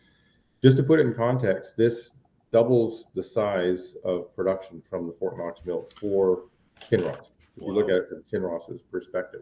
Just 0.63 0.77
to 0.77 0.83
put 0.83 0.99
it 0.99 1.05
in 1.05 1.13
context, 1.13 1.75
this 1.75 2.11
doubles 2.51 3.07
the 3.15 3.23
size 3.23 3.95
of 4.05 4.33
production 4.35 4.81
from 4.89 5.07
the 5.07 5.13
Fort 5.13 5.37
Knox 5.37 5.65
mill 5.65 5.87
for 5.99 6.45
Kinross. 6.81 7.31
If 7.57 7.63
you 7.63 7.73
look 7.73 7.89
at 7.89 7.95
it 7.95 8.09
from 8.09 8.23
Kinross's 8.31 8.81
perspective, 8.81 9.41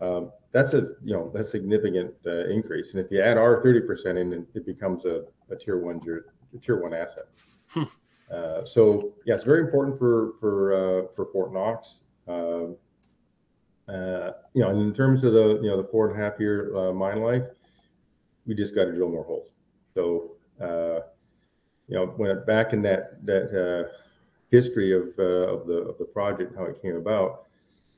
um, 0.00 0.32
that's 0.52 0.74
a 0.74 0.88
you 1.04 1.14
know 1.14 1.30
that's 1.34 1.50
significant 1.50 2.14
uh, 2.26 2.46
increase. 2.48 2.92
And 2.92 3.04
if 3.04 3.10
you 3.10 3.20
add 3.22 3.38
our 3.38 3.62
thirty 3.62 3.80
percent 3.80 4.18
in, 4.18 4.46
it 4.54 4.66
becomes 4.66 5.04
a, 5.04 5.24
a 5.50 5.56
tier 5.56 5.78
one 5.78 6.00
a 6.54 6.58
tier 6.58 6.80
one 6.80 6.94
asset. 6.94 7.26
Hmm. 7.68 7.84
Uh, 8.30 8.64
so 8.64 9.14
yeah, 9.24 9.34
it's 9.34 9.44
very 9.44 9.60
important 9.60 9.98
for 9.98 10.32
for 10.40 10.72
uh, 10.74 11.12
for 11.14 11.26
Fort 11.32 11.52
Knox. 11.52 12.00
Um, 12.28 12.76
uh, 13.88 14.32
you 14.52 14.62
know, 14.62 14.70
and 14.70 14.82
in 14.82 14.92
terms 14.92 15.24
of 15.24 15.32
the 15.32 15.60
you 15.62 15.68
know 15.70 15.80
the 15.80 15.88
four 15.88 16.10
and 16.10 16.20
a 16.20 16.24
half 16.24 16.40
year 16.40 16.76
uh, 16.76 16.92
mine 16.92 17.22
life, 17.22 17.44
we 18.46 18.54
just 18.54 18.74
got 18.74 18.84
to 18.86 18.92
drill 18.92 19.10
more 19.10 19.24
holes. 19.24 19.54
So 19.94 20.32
uh, 20.60 21.00
you 21.88 21.96
know, 21.96 22.06
when 22.16 22.44
back 22.44 22.72
in 22.72 22.82
that 22.82 23.24
that 23.24 23.50
uh, 23.54 23.88
history 24.50 24.92
of 24.92 25.08
uh, 25.18 25.22
of 25.22 25.66
the 25.66 25.74
of 25.74 25.98
the 25.98 26.04
project, 26.04 26.54
how 26.56 26.64
it 26.64 26.82
came 26.82 26.96
about, 26.96 27.45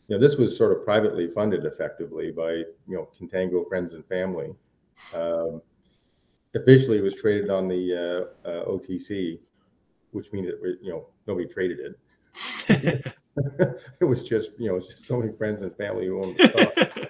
you 0.08 0.16
know, 0.16 0.18
this 0.18 0.36
was 0.36 0.56
sort 0.56 0.72
of 0.72 0.84
privately 0.84 1.28
funded 1.28 1.66
effectively 1.66 2.30
by 2.30 2.52
you 2.52 2.66
know 2.88 3.08
Contango 3.20 3.68
friends 3.68 3.92
and 3.92 4.04
family. 4.06 4.54
Um, 5.14 5.60
officially, 6.54 6.98
it 6.98 7.02
was 7.02 7.14
traded 7.14 7.50
on 7.50 7.68
the 7.68 8.28
uh, 8.44 8.48
uh, 8.48 8.64
OTC, 8.64 9.38
which 10.12 10.32
means 10.32 10.48
it 10.48 10.58
you 10.82 10.90
know 10.90 11.06
nobody 11.26 11.46
traded 11.46 11.78
it. 11.80 11.94
it 14.00 14.04
was 14.04 14.24
just 14.24 14.52
you 14.58 14.68
know 14.68 14.76
it's 14.76 14.88
just 14.88 15.10
only 15.10 15.30
friends 15.36 15.60
and 15.60 15.76
family 15.76 16.06
who 16.06 16.22
owned 16.22 16.36
the 16.38 16.48
stock. 16.48 17.08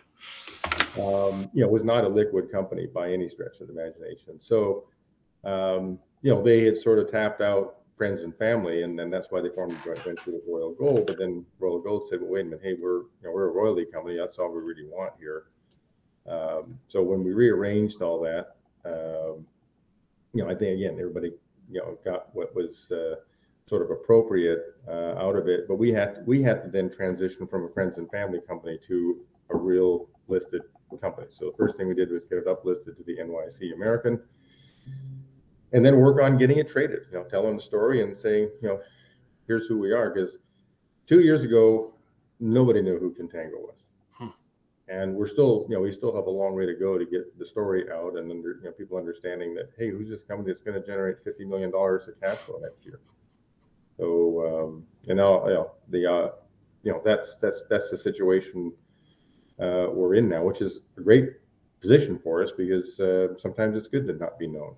um, 0.98 1.48
you 1.54 1.62
know, 1.62 1.68
it 1.68 1.72
was 1.72 1.84
not 1.84 2.04
a 2.04 2.08
liquid 2.08 2.50
company 2.50 2.86
by 2.86 3.12
any 3.12 3.28
stretch 3.28 3.60
of 3.60 3.68
the 3.68 3.72
imagination. 3.72 4.40
So, 4.40 4.84
um, 5.44 6.00
you 6.22 6.34
know, 6.34 6.42
they 6.42 6.64
had 6.64 6.76
sort 6.76 6.98
of 6.98 7.10
tapped 7.10 7.40
out 7.40 7.77
friends 7.98 8.22
and 8.22 8.34
family, 8.38 8.84
and 8.84 8.98
then 8.98 9.10
that's 9.10 9.26
why 9.30 9.42
they 9.42 9.50
formed 9.50 9.72
a 9.72 9.84
joint 9.84 9.98
venture 9.98 10.30
with 10.30 10.42
Royal 10.48 10.72
Gold. 10.72 11.06
But 11.06 11.18
then 11.18 11.44
Royal 11.58 11.80
Gold 11.80 12.08
said, 12.08 12.20
"Well, 12.20 12.30
wait 12.30 12.42
a 12.42 12.44
minute, 12.44 12.60
hey, 12.62 12.74
we're 12.80 13.00
you 13.00 13.24
know 13.24 13.32
we're 13.32 13.48
a 13.48 13.52
royalty 13.52 13.84
company. 13.84 14.16
That's 14.16 14.38
all 14.38 14.50
we 14.50 14.62
really 14.62 14.84
want 14.84 15.12
here." 15.18 15.46
Um, 16.26 16.78
so 16.86 17.02
when 17.02 17.24
we 17.24 17.32
rearranged 17.32 18.00
all 18.00 18.20
that, 18.20 18.56
um, 18.84 19.46
you 20.32 20.44
know, 20.44 20.48
I 20.48 20.54
think 20.54 20.78
again 20.78 20.96
everybody 20.98 21.32
you 21.70 21.80
know 21.80 21.98
got 22.04 22.34
what 22.34 22.54
was 22.54 22.90
uh, 22.90 23.16
sort 23.66 23.82
of 23.82 23.90
appropriate 23.90 24.76
uh, 24.86 25.14
out 25.18 25.36
of 25.36 25.48
it. 25.48 25.68
But 25.68 25.76
we 25.76 25.92
had 25.92 26.22
we 26.26 26.42
had 26.42 26.62
to 26.62 26.70
then 26.70 26.88
transition 26.90 27.46
from 27.46 27.64
a 27.64 27.68
friends 27.68 27.98
and 27.98 28.10
family 28.10 28.40
company 28.46 28.78
to 28.86 29.20
a 29.50 29.56
real 29.56 30.08
listed 30.28 30.62
company. 31.00 31.26
So 31.30 31.46
the 31.46 31.56
first 31.56 31.76
thing 31.76 31.88
we 31.88 31.94
did 31.94 32.10
was 32.10 32.24
get 32.24 32.38
it 32.38 32.46
uplisted 32.46 32.96
to 32.96 33.02
the 33.06 33.16
NYSE 33.16 33.74
American, 33.74 34.20
and 35.72 35.84
then 35.84 35.98
work 35.98 36.20
on 36.22 36.38
getting 36.38 36.58
it 36.58 36.68
traded. 36.68 37.00
You 37.10 37.18
know, 37.18 37.24
telling 37.24 37.56
the 37.56 37.62
story 37.62 38.02
and 38.02 38.16
saying, 38.16 38.50
you 38.60 38.68
know, 38.68 38.80
here's 39.46 39.66
who 39.66 39.78
we 39.78 39.92
are. 39.92 40.10
Because 40.10 40.38
two 41.06 41.20
years 41.20 41.42
ago, 41.42 41.94
nobody 42.40 42.80
knew 42.82 42.98
who 42.98 43.14
Contango 43.14 43.60
was, 43.60 43.84
Hmm. 44.12 44.28
and 44.88 45.14
we're 45.14 45.26
still, 45.26 45.66
you 45.68 45.74
know, 45.74 45.80
we 45.82 45.92
still 45.92 46.14
have 46.14 46.26
a 46.26 46.30
long 46.30 46.54
way 46.54 46.66
to 46.66 46.74
go 46.74 46.96
to 46.98 47.04
get 47.04 47.38
the 47.38 47.46
story 47.46 47.90
out 47.90 48.16
and 48.16 48.30
under, 48.30 48.56
you 48.58 48.64
know, 48.64 48.72
people 48.72 48.96
understanding 48.96 49.54
that, 49.54 49.70
hey, 49.76 49.90
who's 49.90 50.08
this 50.08 50.22
company 50.22 50.50
that's 50.50 50.62
going 50.62 50.80
to 50.80 50.86
generate 50.86 51.22
fifty 51.24 51.44
million 51.44 51.70
dollars 51.70 52.08
of 52.08 52.20
cash 52.20 52.38
flow 52.38 52.58
next 52.60 52.84
year? 52.86 53.00
So, 53.96 54.46
um, 54.46 54.86
and 55.08 55.16
now, 55.16 55.46
you 55.48 55.54
know, 55.54 55.70
the, 55.88 56.06
uh, 56.06 56.28
you 56.84 56.92
know, 56.92 57.02
that's 57.04 57.36
that's 57.36 57.64
that's 57.68 57.90
the 57.90 57.98
situation 57.98 58.72
uh, 59.58 59.88
we're 59.90 60.14
in 60.14 60.28
now, 60.28 60.44
which 60.44 60.60
is 60.60 60.80
a 60.96 61.00
great 61.00 61.30
position 61.80 62.18
for 62.18 62.42
us 62.42 62.52
because 62.52 62.98
uh, 63.00 63.36
sometimes 63.38 63.76
it's 63.76 63.88
good 63.88 64.06
to 64.06 64.12
not 64.12 64.38
be 64.38 64.46
known. 64.46 64.76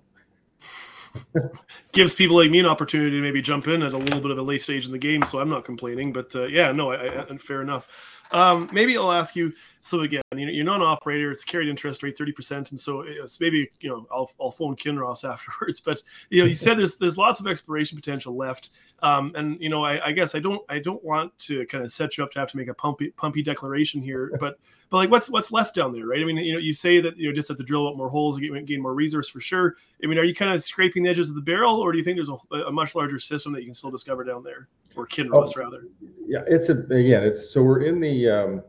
gives 1.91 2.15
people 2.15 2.37
like 2.37 2.49
me 2.49 2.59
an 2.59 2.65
opportunity 2.65 3.11
to 3.11 3.21
maybe 3.21 3.41
jump 3.41 3.67
in 3.67 3.81
at 3.83 3.93
a 3.93 3.97
little 3.97 4.21
bit 4.21 4.31
of 4.31 4.37
a 4.37 4.41
late 4.41 4.61
stage 4.61 4.85
in 4.85 4.91
the 4.91 4.97
game. 4.97 5.23
So 5.23 5.39
I'm 5.39 5.49
not 5.49 5.65
complaining, 5.65 6.13
but 6.13 6.35
uh, 6.35 6.45
yeah, 6.45 6.71
no, 6.71 6.91
I, 6.91 7.23
I, 7.23 7.37
fair 7.37 7.61
enough. 7.61 8.20
Um, 8.31 8.69
maybe 8.71 8.97
I'll 8.97 9.11
ask 9.11 9.35
you. 9.35 9.53
So 9.83 10.01
again, 10.01 10.21
you 10.35 10.45
know, 10.45 10.51
you're 10.51 10.63
not 10.63 10.75
an 10.75 10.87
operator. 10.87 11.31
It's 11.31 11.43
carried 11.43 11.67
interest 11.67 12.03
rate 12.03 12.17
thirty 12.17 12.31
percent, 12.31 12.69
and 12.69 12.79
so 12.79 13.01
it's 13.01 13.39
maybe 13.39 13.69
you 13.79 13.89
know 13.89 14.05
I'll, 14.11 14.31
I'll 14.39 14.51
phone 14.51 14.75
Kinross 14.75 15.23
afterwards. 15.29 15.79
But 15.79 16.03
you 16.29 16.41
know, 16.41 16.47
you 16.47 16.55
said 16.55 16.77
there's 16.77 16.97
there's 16.97 17.17
lots 17.17 17.39
of 17.39 17.47
exploration 17.47 17.97
potential 17.97 18.35
left, 18.37 18.69
um, 19.01 19.31
and 19.35 19.59
you 19.59 19.69
know, 19.69 19.83
I, 19.83 20.07
I 20.07 20.11
guess 20.11 20.35
I 20.35 20.39
don't 20.39 20.61
I 20.69 20.79
don't 20.79 21.03
want 21.03 21.37
to 21.39 21.65
kind 21.65 21.83
of 21.83 21.91
set 21.91 22.17
you 22.17 22.23
up 22.23 22.31
to 22.31 22.39
have 22.39 22.49
to 22.49 22.57
make 22.57 22.67
a 22.67 22.73
pumpy 22.73 23.11
pumpy 23.15 23.43
declaration 23.43 24.01
here, 24.01 24.31
but 24.39 24.59
but 24.89 24.97
like 24.97 25.09
what's 25.09 25.29
what's 25.29 25.51
left 25.51 25.73
down 25.75 25.91
there, 25.91 26.05
right? 26.05 26.21
I 26.21 26.25
mean, 26.25 26.37
you 26.37 26.53
know, 26.53 26.59
you 26.59 26.73
say 26.73 27.01
that 27.01 27.17
you 27.17 27.27
know 27.27 27.33
just 27.33 27.47
have 27.47 27.57
to 27.57 27.63
drill 27.63 27.87
out 27.87 27.97
more 27.97 28.09
holes 28.09 28.37
and 28.37 28.45
gain, 28.45 28.65
gain 28.65 28.81
more 28.81 28.93
resource 28.93 29.29
for 29.29 29.39
sure. 29.39 29.75
I 30.03 30.07
mean, 30.07 30.19
are 30.19 30.23
you 30.23 30.35
kind 30.35 30.53
of 30.53 30.63
scraping 30.63 31.03
the 31.03 31.09
edges 31.09 31.29
of 31.29 31.35
the 31.35 31.41
barrel, 31.41 31.79
or 31.79 31.91
do 31.91 31.97
you 31.97 32.03
think 32.03 32.17
there's 32.17 32.29
a, 32.29 32.55
a 32.67 32.71
much 32.71 32.93
larger 32.93 33.17
system 33.17 33.51
that 33.53 33.61
you 33.61 33.65
can 33.65 33.73
still 33.73 33.91
discover 33.91 34.23
down 34.23 34.43
there, 34.43 34.67
or 34.95 35.07
Kinross 35.07 35.53
Oh. 35.55 35.61
rather? 35.61 35.83
Yeah, 36.25 36.43
it's 36.47 36.69
a 36.69 36.77
again, 36.77 37.23
it's 37.23 37.49
so 37.51 37.63
we're 37.63 37.83
in 37.83 37.99
the 37.99 38.29
um, 38.29 38.63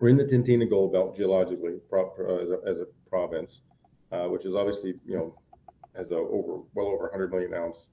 we're 0.00 0.08
in 0.08 0.16
the 0.16 0.24
Tintina 0.24 0.68
Gold 0.68 0.92
Belt 0.92 1.16
geologically 1.16 1.78
pro, 1.88 2.10
as, 2.42 2.50
a, 2.50 2.58
as 2.68 2.80
a 2.80 2.86
province, 3.08 3.62
uh, 4.10 4.26
which 4.26 4.44
is 4.44 4.54
obviously 4.54 4.94
you 5.06 5.16
know 5.16 5.34
has 5.96 6.10
a 6.10 6.16
over 6.16 6.62
well 6.74 6.86
over 6.86 7.04
100 7.04 7.30
million 7.30 7.54
ounce 7.54 7.88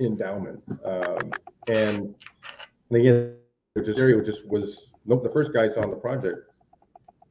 endowment, 0.00 0.62
um, 0.84 1.18
and, 1.68 2.14
and 2.90 2.96
again, 2.96 3.36
which 3.74 3.88
is 3.88 3.98
area 3.98 4.16
which 4.16 4.26
just 4.26 4.46
was 4.48 4.92
nope, 5.06 5.22
the 5.22 5.30
first 5.30 5.52
guys 5.52 5.76
on 5.76 5.90
the 5.90 5.96
project 5.96 6.50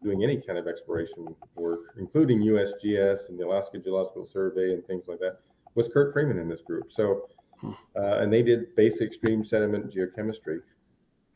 doing 0.03 0.23
any 0.23 0.37
kind 0.37 0.59
of 0.59 0.67
exploration 0.67 1.25
work, 1.55 1.95
including 1.97 2.41
USGS 2.41 3.29
and 3.29 3.39
the 3.39 3.45
Alaska 3.45 3.79
Geological 3.79 4.25
Survey 4.25 4.73
and 4.73 4.85
things 4.85 5.05
like 5.07 5.19
that, 5.19 5.39
was 5.75 5.87
Kurt 5.87 6.13
Freeman 6.13 6.37
in 6.37 6.49
this 6.49 6.61
group. 6.61 6.91
So, 6.91 7.27
uh, 7.63 8.17
and 8.19 8.31
they 8.31 8.41
did 8.41 8.75
basic 8.75 9.13
stream 9.13 9.43
sediment 9.43 9.93
geochemistry. 9.93 10.59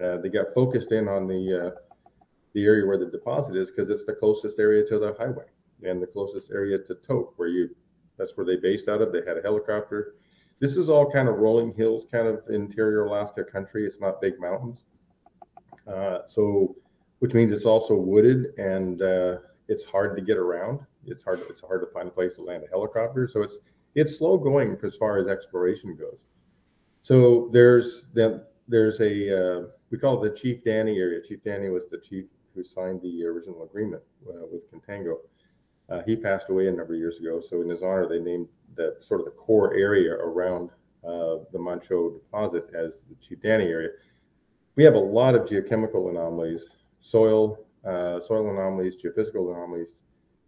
Uh, 0.03 0.17
they 0.17 0.29
got 0.29 0.53
focused 0.53 0.91
in 0.91 1.07
on 1.07 1.27
the 1.27 1.67
uh, 1.67 1.71
the 2.53 2.65
area 2.65 2.85
where 2.85 2.97
the 2.97 3.05
deposit 3.05 3.55
is 3.55 3.71
because 3.71 3.89
it's 3.89 4.05
the 4.05 4.13
closest 4.13 4.59
area 4.59 4.85
to 4.85 4.99
the 4.99 5.15
highway 5.17 5.45
and 5.83 6.01
the 6.01 6.07
closest 6.07 6.51
area 6.51 6.77
to 6.77 6.95
Tok, 6.95 7.37
where 7.37 7.47
you 7.47 7.69
that's 8.17 8.35
where 8.35 8.45
they 8.45 8.55
based 8.55 8.87
out 8.87 9.01
of. 9.01 9.11
They 9.11 9.21
had 9.27 9.37
a 9.37 9.41
helicopter. 9.41 10.15
This 10.59 10.75
is 10.75 10.89
all 10.89 11.09
kind 11.09 11.29
of 11.29 11.35
rolling 11.35 11.73
hills, 11.73 12.07
kind 12.11 12.27
of 12.27 12.41
interior 12.49 13.05
Alaska 13.05 13.43
country. 13.43 13.85
It's 13.85 13.99
not 13.99 14.21
big 14.21 14.39
mountains, 14.39 14.85
uh, 15.87 16.19
so 16.25 16.75
which 17.19 17.33
means 17.33 17.51
it's 17.51 17.65
also 17.65 17.95
wooded 17.95 18.57
and 18.57 19.01
uh, 19.01 19.37
it's 19.67 19.83
hard 19.83 20.15
to 20.15 20.21
get 20.21 20.37
around. 20.37 20.79
It's 21.05 21.23
hard. 21.23 21.41
It's 21.49 21.61
hard 21.61 21.81
to 21.81 21.87
find 21.93 22.07
a 22.07 22.11
place 22.11 22.35
to 22.35 22.43
land 22.43 22.63
a 22.63 22.69
helicopter. 22.69 23.27
So 23.27 23.41
it's 23.41 23.57
it's 23.97 24.19
slow 24.19 24.37
going 24.37 24.77
as 24.83 24.95
far 24.95 25.17
as 25.17 25.27
exploration 25.27 25.95
goes. 25.95 26.23
So 27.01 27.49
there's 27.51 28.05
then 28.13 28.43
there's 28.67 29.01
a 29.01 29.13
uh, 29.39 29.61
we 29.89 29.97
call 29.97 30.23
it 30.23 30.29
the 30.29 30.37
Chief 30.37 30.63
Danny 30.63 30.97
area. 30.99 31.19
Chief 31.27 31.43
Danny 31.43 31.69
was 31.69 31.87
the 31.87 31.97
chief 31.97 32.25
who 32.53 32.63
signed 32.63 33.01
the 33.01 33.25
original 33.25 33.63
agreement 33.63 34.03
uh, 34.29 34.45
with 34.51 34.71
Contango. 34.71 35.17
Uh, 35.89 36.01
he 36.05 36.15
passed 36.15 36.49
away 36.49 36.67
a 36.67 36.71
number 36.71 36.93
of 36.93 36.99
years 36.99 37.17
ago. 37.19 37.41
So 37.41 37.61
in 37.61 37.69
his 37.69 37.81
honor, 37.81 38.07
they 38.07 38.19
named 38.19 38.47
that 38.75 39.01
sort 39.01 39.21
of 39.21 39.25
the 39.25 39.31
core 39.31 39.73
area 39.73 40.13
around 40.13 40.69
uh, 41.03 41.37
the 41.51 41.59
Manh 41.59 41.79
Choh 41.79 42.11
deposit 42.11 42.69
as 42.75 43.03
the 43.09 43.15
Chief 43.25 43.41
Danny 43.41 43.65
area. 43.65 43.89
We 44.75 44.83
have 44.83 44.95
a 44.95 44.99
lot 44.99 45.33
of 45.33 45.43
geochemical 45.43 46.09
anomalies, 46.09 46.69
soil 46.99 47.65
uh, 47.83 48.19
soil 48.19 48.49
anomalies, 48.51 48.97
geophysical 49.01 49.55
anomalies 49.55 50.01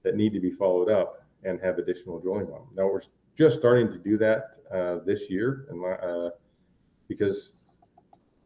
that 0.04 0.16
need 0.16 0.34
to 0.34 0.40
be 0.40 0.52
followed 0.52 0.90
up 0.92 1.26
and 1.44 1.60
have 1.62 1.78
additional 1.80 2.20
drilling 2.20 2.48
on. 2.48 2.68
Now 2.76 2.88
we're 2.88 3.02
just 3.40 3.58
starting 3.58 3.90
to 3.90 3.98
do 3.98 4.18
that 4.18 4.58
uh, 4.76 4.98
this 5.06 5.30
year, 5.30 5.66
and 5.70 5.84
uh, 6.04 6.30
because 7.08 7.54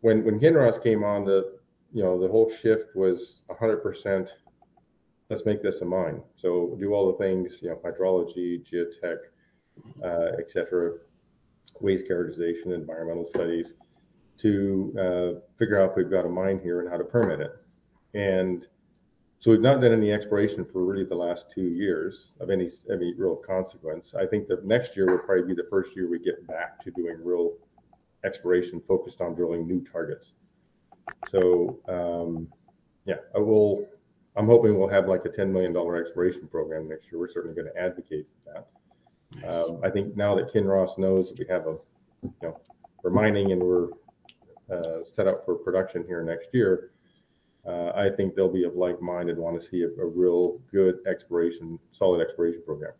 when 0.01 0.23
when 0.23 0.39
Kinross 0.39 0.81
came 0.81 1.03
on, 1.03 1.25
the 1.25 1.57
you 1.91 2.03
know 2.03 2.21
the 2.21 2.27
whole 2.27 2.49
shift 2.49 2.95
was 2.95 3.41
100%. 3.49 4.29
Let's 5.29 5.45
make 5.45 5.63
this 5.63 5.81
a 5.81 5.85
mine. 5.85 6.21
So 6.35 6.77
do 6.79 6.93
all 6.93 7.11
the 7.11 7.17
things, 7.17 7.59
you 7.63 7.69
know, 7.69 7.79
hydrology, 7.83 8.61
geotech, 8.69 9.17
uh, 10.03 10.37
etc., 10.37 10.91
waste 11.79 12.07
characterization, 12.07 12.71
environmental 12.71 13.25
studies, 13.25 13.73
to 14.37 14.93
uh, 14.99 15.39
figure 15.57 15.81
out 15.81 15.91
if 15.91 15.95
we've 15.95 16.11
got 16.11 16.25
a 16.25 16.29
mine 16.29 16.59
here 16.61 16.81
and 16.81 16.89
how 16.89 16.97
to 16.97 17.03
permit 17.03 17.39
it. 17.39 17.51
And 18.13 18.67
so 19.43 19.51
we've 19.51 19.59
not 19.59 19.81
done 19.81 19.91
any 19.91 20.13
exploration 20.13 20.63
for 20.63 20.85
really 20.85 21.03
the 21.03 21.13
last 21.13 21.51
two 21.53 21.67
years 21.67 22.31
of 22.39 22.49
any 22.49 22.69
any 22.89 23.13
real 23.13 23.35
consequence. 23.35 24.15
I 24.15 24.25
think 24.25 24.47
that 24.47 24.63
next 24.63 24.95
year 24.95 25.05
will 25.11 25.17
probably 25.17 25.53
be 25.53 25.53
the 25.53 25.67
first 25.69 25.97
year 25.97 26.09
we 26.09 26.19
get 26.19 26.47
back 26.47 26.81
to 26.85 26.91
doing 26.91 27.17
real 27.21 27.51
exploration 28.23 28.79
focused 28.79 29.19
on 29.19 29.35
drilling 29.35 29.67
new 29.67 29.83
targets. 29.83 30.31
So 31.27 31.77
um, 31.89 32.47
yeah, 33.03 33.17
I 33.35 33.39
will. 33.39 33.85
I'm 34.37 34.45
hoping 34.45 34.79
we'll 34.79 34.87
have 34.87 35.09
like 35.09 35.25
a 35.25 35.29
$10 35.29 35.51
million 35.51 35.75
exploration 35.99 36.47
program 36.47 36.87
next 36.87 37.11
year. 37.11 37.19
We're 37.19 37.27
certainly 37.27 37.53
going 37.53 37.67
to 37.67 37.77
advocate 37.77 38.25
for 38.45 38.53
that. 38.53 39.41
Nice. 39.41 39.63
Um, 39.67 39.81
I 39.83 39.89
think 39.89 40.15
now 40.15 40.35
that 40.35 40.53
Kinross 40.53 40.97
knows 40.97 41.31
that 41.31 41.39
we 41.39 41.53
have 41.53 41.67
a, 41.67 41.75
you 42.23 42.33
know, 42.41 42.61
we're 43.03 43.11
mining 43.11 43.51
and 43.51 43.61
we're 43.61 43.89
uh, 44.71 45.03
set 45.03 45.27
up 45.27 45.43
for 45.43 45.55
production 45.55 46.05
here 46.07 46.23
next 46.23 46.47
year, 46.53 46.92
uh, 47.65 47.91
I 47.95 48.09
think 48.09 48.35
they'll 48.35 48.51
be 48.51 48.65
of 48.65 48.75
like 48.75 49.01
mind 49.01 49.29
and 49.29 49.37
want 49.37 49.59
to 49.61 49.65
see 49.65 49.83
a, 49.83 49.87
a, 49.87 50.05
real 50.05 50.59
good 50.71 50.99
exploration, 51.07 51.79
solid 51.91 52.21
exploration 52.21 52.61
program. 52.65 52.91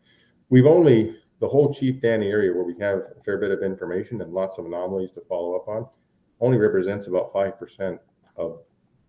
We've 0.49 0.65
only 0.65 1.17
the 1.39 1.47
whole 1.47 1.73
Chief 1.73 2.01
Danny 2.01 2.27
area 2.27 2.53
where 2.53 2.63
we 2.63 2.75
have 2.79 2.99
a 2.99 3.23
fair 3.25 3.37
bit 3.37 3.51
of 3.51 3.61
information 3.61 4.21
and 4.21 4.33
lots 4.33 4.57
of 4.57 4.65
anomalies 4.65 5.11
to 5.11 5.21
follow 5.27 5.55
up 5.55 5.67
on, 5.67 5.85
only 6.39 6.57
represents 6.57 7.07
about 7.07 7.33
five 7.33 7.59
percent 7.59 7.99
of 8.37 8.59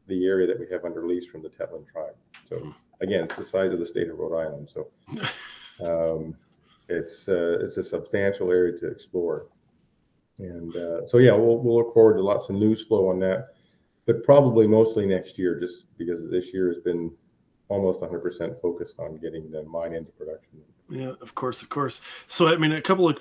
the 0.08 0.26
area 0.26 0.46
that 0.46 0.58
we 0.58 0.66
have 0.70 0.84
under 0.84 1.06
lease 1.06 1.26
from 1.26 1.42
the 1.42 1.48
Tetlin 1.48 1.86
tribe. 1.86 2.14
So 2.48 2.58
hmm. 2.58 2.70
again, 3.00 3.24
it's 3.24 3.36
the 3.36 3.44
size 3.44 3.72
of 3.72 3.78
the 3.78 3.86
state 3.86 4.08
of 4.08 4.18
Rhode 4.18 4.36
Island. 4.36 4.68
So 4.68 4.88
um, 5.84 6.36
it's 6.88 7.28
uh, 7.28 7.58
it's 7.60 7.76
a 7.76 7.84
substantial 7.84 8.50
area 8.50 8.76
to 8.78 8.88
explore. 8.88 9.46
And 10.38 10.74
uh, 10.74 11.06
so 11.06 11.18
yeah, 11.18 11.32
we'll 11.32 11.58
we'll 11.58 11.76
look 11.76 11.94
forward 11.94 12.14
to 12.14 12.22
lots 12.22 12.48
of 12.48 12.56
news 12.56 12.82
flow 12.82 13.08
on 13.08 13.20
that 13.20 13.53
but 14.06 14.22
probably 14.24 14.66
mostly 14.66 15.06
next 15.06 15.38
year, 15.38 15.58
just 15.58 15.84
because 15.96 16.30
this 16.30 16.52
year 16.52 16.68
has 16.68 16.78
been 16.78 17.10
almost 17.68 18.00
100% 18.00 18.60
focused 18.60 18.98
on 18.98 19.16
getting 19.16 19.50
the 19.50 19.62
mine 19.64 19.94
into 19.94 20.12
production. 20.12 20.60
Yeah, 20.90 21.12
of 21.20 21.34
course, 21.34 21.62
of 21.62 21.70
course. 21.70 22.00
So, 22.26 22.48
I 22.48 22.56
mean, 22.56 22.72
a 22.72 22.80
couple 22.80 23.08
of 23.08 23.18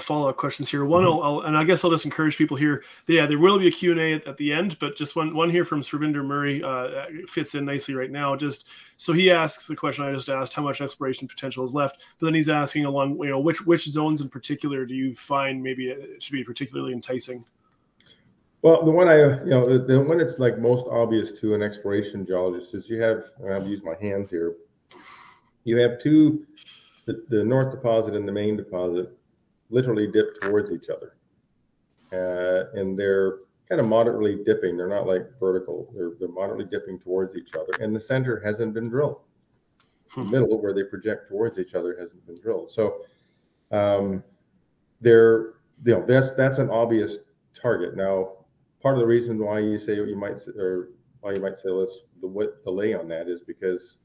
follow-up 0.00 0.36
questions 0.36 0.70
here. 0.70 0.84
One, 0.84 1.04
mm-hmm. 1.04 1.22
I'll, 1.22 1.40
and 1.40 1.56
I 1.56 1.64
guess 1.64 1.84
I'll 1.84 1.90
just 1.90 2.04
encourage 2.04 2.36
people 2.36 2.56
here. 2.56 2.84
Yeah, 3.08 3.26
there 3.26 3.38
will 3.38 3.58
be 3.58 3.66
a 3.66 3.70
Q&A 3.70 4.14
at, 4.14 4.26
at, 4.26 4.36
the 4.36 4.52
end, 4.52 4.78
but 4.78 4.96
just 4.96 5.16
one 5.16 5.34
one 5.34 5.50
here 5.50 5.64
from 5.64 5.80
Sravinder 5.80 6.24
Murray 6.24 6.62
uh, 6.62 7.06
fits 7.26 7.54
in 7.54 7.64
nicely 7.64 7.94
right 7.94 8.10
now. 8.10 8.36
Just 8.36 8.68
so 8.96 9.12
he 9.12 9.30
asks 9.30 9.66
the 9.66 9.74
question 9.74 10.04
I 10.04 10.12
just 10.12 10.28
asked, 10.28 10.54
how 10.54 10.62
much 10.62 10.80
exploration 10.80 11.26
potential 11.26 11.64
is 11.64 11.74
left? 11.74 12.04
But 12.18 12.26
then 12.26 12.34
he's 12.34 12.48
asking 12.48 12.84
along, 12.84 13.18
you 13.18 13.30
know, 13.30 13.40
which 13.40 13.64
which 13.66 13.88
zones 13.88 14.20
in 14.20 14.28
particular 14.28 14.84
do 14.84 14.94
you 14.94 15.14
find 15.14 15.62
maybe 15.62 15.88
it 15.88 16.22
should 16.22 16.34
be 16.34 16.44
particularly 16.44 16.92
enticing? 16.92 17.44
Well, 18.62 18.84
the 18.84 18.90
one 18.90 19.08
I, 19.08 19.42
you 19.44 19.50
know, 19.50 19.78
the 19.78 20.00
one 20.00 20.18
that's 20.18 20.38
like 20.38 20.58
most 20.58 20.86
obvious 20.90 21.32
to 21.40 21.54
an 21.54 21.62
exploration 21.62 22.26
geologist 22.26 22.74
is 22.74 22.90
you 22.90 23.00
have, 23.00 23.24
I'll 23.50 23.66
use 23.66 23.82
my 23.82 23.94
hands 24.00 24.30
here. 24.30 24.56
You 25.64 25.78
have 25.78 25.98
two, 25.98 26.46
the, 27.06 27.24
the 27.28 27.42
north 27.42 27.72
deposit 27.72 28.14
and 28.14 28.28
the 28.28 28.32
main 28.32 28.56
deposit 28.56 29.16
literally 29.70 30.08
dip 30.08 30.40
towards 30.42 30.72
each 30.72 30.88
other. 30.90 31.16
Uh, 32.12 32.78
and 32.78 32.98
they're 32.98 33.38
kind 33.68 33.80
of 33.80 33.86
moderately 33.86 34.42
dipping. 34.44 34.76
They're 34.76 34.88
not 34.88 35.06
like 35.06 35.22
vertical. 35.38 35.90
They're, 35.96 36.12
they're 36.18 36.28
moderately 36.28 36.66
dipping 36.66 36.98
towards 36.98 37.36
each 37.36 37.54
other. 37.54 37.70
And 37.82 37.96
the 37.96 38.00
center 38.00 38.42
hasn't 38.44 38.74
been 38.74 38.90
drilled. 38.90 39.20
The 40.16 40.22
hmm. 40.22 40.30
middle 40.32 40.60
where 40.60 40.74
they 40.74 40.82
project 40.82 41.30
towards 41.30 41.58
each 41.58 41.74
other 41.74 41.94
hasn't 41.94 42.26
been 42.26 42.38
drilled. 42.40 42.72
So 42.72 43.02
um, 43.70 44.22
they're, 45.00 45.54
you 45.84 45.94
know, 45.94 46.04
that's, 46.06 46.32
that's 46.32 46.58
an 46.58 46.68
obvious 46.68 47.18
target. 47.54 47.96
Now, 47.96 48.32
part 48.82 48.94
of 48.94 49.00
the 49.00 49.06
reason 49.06 49.38
why 49.38 49.58
you 49.58 49.78
say 49.78 49.94
you 49.94 50.16
might 50.16 50.38
or 50.56 50.90
why 51.20 51.32
you 51.32 51.40
might 51.40 51.58
say 51.58 51.68
let's 51.68 52.02
the 52.20 52.26
what 52.26 52.62
delay 52.64 52.94
on 52.94 53.08
that 53.08 53.28
is 53.28 53.40
because 53.46 53.98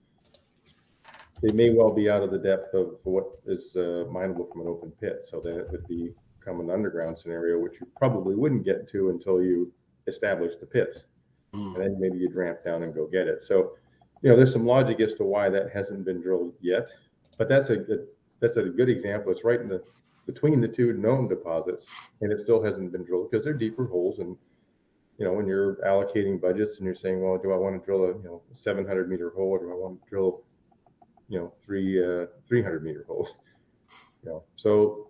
they 1.41 1.51
may 1.51 1.69
well 1.69 1.93
be 1.93 2.09
out 2.09 2.23
of 2.23 2.31
the 2.31 2.38
depth 2.38 2.73
of 2.73 2.99
what 3.03 3.25
is 3.45 3.75
uh, 3.75 4.05
mineable 4.11 4.49
from 4.51 4.61
an 4.61 4.67
open 4.67 4.91
pit. 4.91 5.21
So 5.25 5.41
then 5.43 5.55
it 5.55 5.67
would 5.69 5.88
become 5.88 6.59
an 6.61 6.69
underground 6.69 7.17
scenario, 7.17 7.59
which 7.59 7.79
you 7.81 7.88
probably 7.97 8.35
wouldn't 8.35 8.65
get 8.65 8.89
to 8.89 9.09
until 9.09 9.41
you 9.41 9.71
establish 10.07 10.55
the 10.55 10.65
pits, 10.65 11.05
mm. 11.53 11.75
and 11.75 11.83
then 11.83 11.99
maybe 11.99 12.17
you'd 12.17 12.35
ramp 12.35 12.63
down 12.63 12.83
and 12.83 12.93
go 12.93 13.07
get 13.07 13.27
it. 13.27 13.43
So 13.43 13.73
you 14.21 14.29
know, 14.29 14.35
there's 14.35 14.53
some 14.53 14.65
logic 14.65 14.99
as 15.01 15.13
to 15.15 15.23
why 15.23 15.49
that 15.49 15.71
hasn't 15.73 16.05
been 16.05 16.21
drilled 16.21 16.53
yet, 16.61 16.88
but 17.38 17.49
that's 17.49 17.69
a 17.69 17.77
good 17.77 18.07
that's 18.39 18.57
a 18.57 18.63
good 18.63 18.89
example. 18.89 19.31
It's 19.31 19.43
right 19.43 19.59
in 19.59 19.67
the 19.67 19.83
between 20.25 20.61
the 20.61 20.67
two 20.67 20.93
known 20.93 21.27
deposits, 21.27 21.85
and 22.21 22.31
it 22.31 22.39
still 22.39 22.63
hasn't 22.63 22.91
been 22.91 23.03
drilled 23.03 23.29
because 23.29 23.43
they're 23.43 23.53
deeper 23.53 23.85
holes 23.85 24.19
and 24.19 24.35
you 25.17 25.25
know, 25.25 25.34
when 25.34 25.47
you're 25.47 25.75
allocating 25.78 26.39
budgets 26.41 26.78
and 26.78 26.86
you're 26.86 26.95
saying, 26.95 27.21
well, 27.21 27.38
do 27.38 27.54
I 27.54 27.58
want 27.58 27.80
to 27.80 27.86
drill 27.86 28.04
a, 28.06 28.08
you 28.08 28.23
know, 28.23 28.41
700 28.54 29.10
meter 29.10 29.32
hole 29.32 29.49
or 29.49 29.60
do 29.60 29.71
I 29.71 29.75
want 29.75 30.04
to 30.04 30.10
drill, 30.10 30.41
you 31.30 31.39
know, 31.39 31.54
three, 31.60 32.04
uh, 32.04 32.28
300 32.47 32.84
meter 32.84 33.06
holes? 33.08 33.34
You 34.23 34.32
know, 34.32 34.43
so 34.56 35.10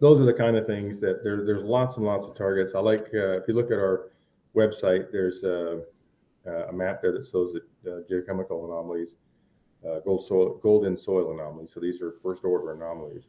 those 0.00 0.22
are 0.22 0.24
the 0.24 0.32
kind 0.32 0.56
of 0.56 0.66
things 0.66 1.02
that 1.02 1.22
there, 1.22 1.44
there's 1.44 1.64
lots 1.64 1.98
and 1.98 2.06
lots 2.06 2.24
of 2.24 2.34
targets. 2.34 2.74
I 2.74 2.78
like, 2.78 3.10
uh, 3.12 3.36
if 3.36 3.46
you 3.46 3.52
look 3.52 3.66
at 3.66 3.76
our 3.76 4.08
website, 4.56 5.12
there's 5.12 5.42
a, 5.42 5.82
a 6.46 6.72
map 6.72 7.02
there 7.02 7.12
that 7.12 7.28
shows 7.30 7.54
the 7.84 7.92
uh, 7.92 8.00
geochemical 8.10 8.64
anomalies, 8.64 9.16
uh, 9.86 10.00
gold 10.00 10.24
soil, 10.24 10.58
gold 10.62 10.86
in 10.86 10.96
soil 10.96 11.30
anomalies. 11.34 11.72
So 11.74 11.80
these 11.80 12.00
are 12.00 12.12
first 12.22 12.42
order 12.42 12.72
anomalies 12.72 13.24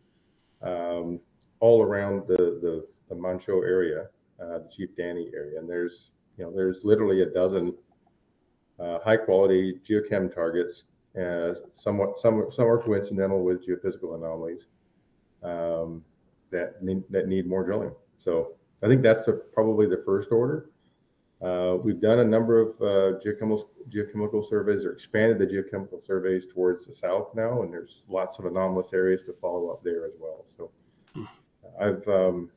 um, 0.62 1.19
all 1.60 1.82
around 1.84 2.25
the, 2.25 2.38
the, 2.38 2.88
the 3.10 3.15
Manh 3.15 3.39
Choh 3.39 3.62
area 3.62 4.08
uh, 4.41 4.60
the 4.60 4.69
Chief 4.76 4.89
Danny 4.96 5.30
area, 5.34 5.60
and 5.60 5.69
there's 5.69 6.12
you 6.38 6.46
know 6.46 6.52
there's 6.52 6.84
literally 6.84 7.22
a 7.22 7.28
dozen 7.28 7.74
uh, 8.80 9.00
high 9.04 9.17
quality 9.17 9.80
geochem 9.86 10.34
targets, 10.34 10.86
uh, 11.19 11.54
somewhat 11.74 12.19
some 12.19 12.48
some 12.52 12.65
are 12.65 12.82
coincidental 12.82 13.43
with 13.43 13.65
geophysical 13.65 14.15
anomalies 14.15 14.67
um, 15.43 16.04
that 16.52 16.82
need, 16.82 17.04
that 17.10 17.28
need 17.28 17.48
more 17.48 17.63
drilling. 17.63 17.91
So 18.17 18.54
I 18.82 18.88
think 18.88 19.02
that's 19.04 19.26
the, 19.26 19.34
probably 19.34 19.88
the 19.88 20.02
first 20.06 20.32
order. 20.32 20.69
Uh, 21.41 21.76
we've 21.84 22.00
done 22.00 22.19
a 22.19 22.24
number 22.24 22.60
of 22.60 22.69
uh, 22.82 23.19
geochemical 23.19 23.63
geochemical 23.89 24.48
surveys, 24.48 24.86
or 24.86 24.93
expanded 24.93 25.38
the 25.38 25.46
geochemical 25.46 26.04
surveys 26.04 26.48
towards 26.52 26.86
the 26.86 26.93
south 26.93 27.36
now, 27.36 27.62
and 27.63 27.72
there's 27.72 28.04
lots 28.08 28.39
of 28.39 28.46
anomalous 28.46 28.93
areas 28.93 29.24
to 29.24 29.34
follow 29.34 29.69
up 29.69 29.84
there 29.84 30.06
as 30.06 30.13
well. 30.19 30.46
So 30.58 30.72
hmm. 31.13 31.26
I've 31.80 32.08
um, 32.08 32.50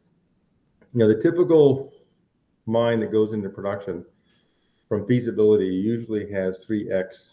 you 0.97 1.01
know, 1.01 1.09
the 1.09 1.21
typical 1.21 1.93
mine 2.65 3.01
that 3.01 3.13
goes 3.13 3.35
into 3.35 3.51
production 3.51 4.03
from 4.89 5.07
feasibility 5.07 5.67
usually 5.67 6.33
has 6.33 6.65
3x 6.65 7.33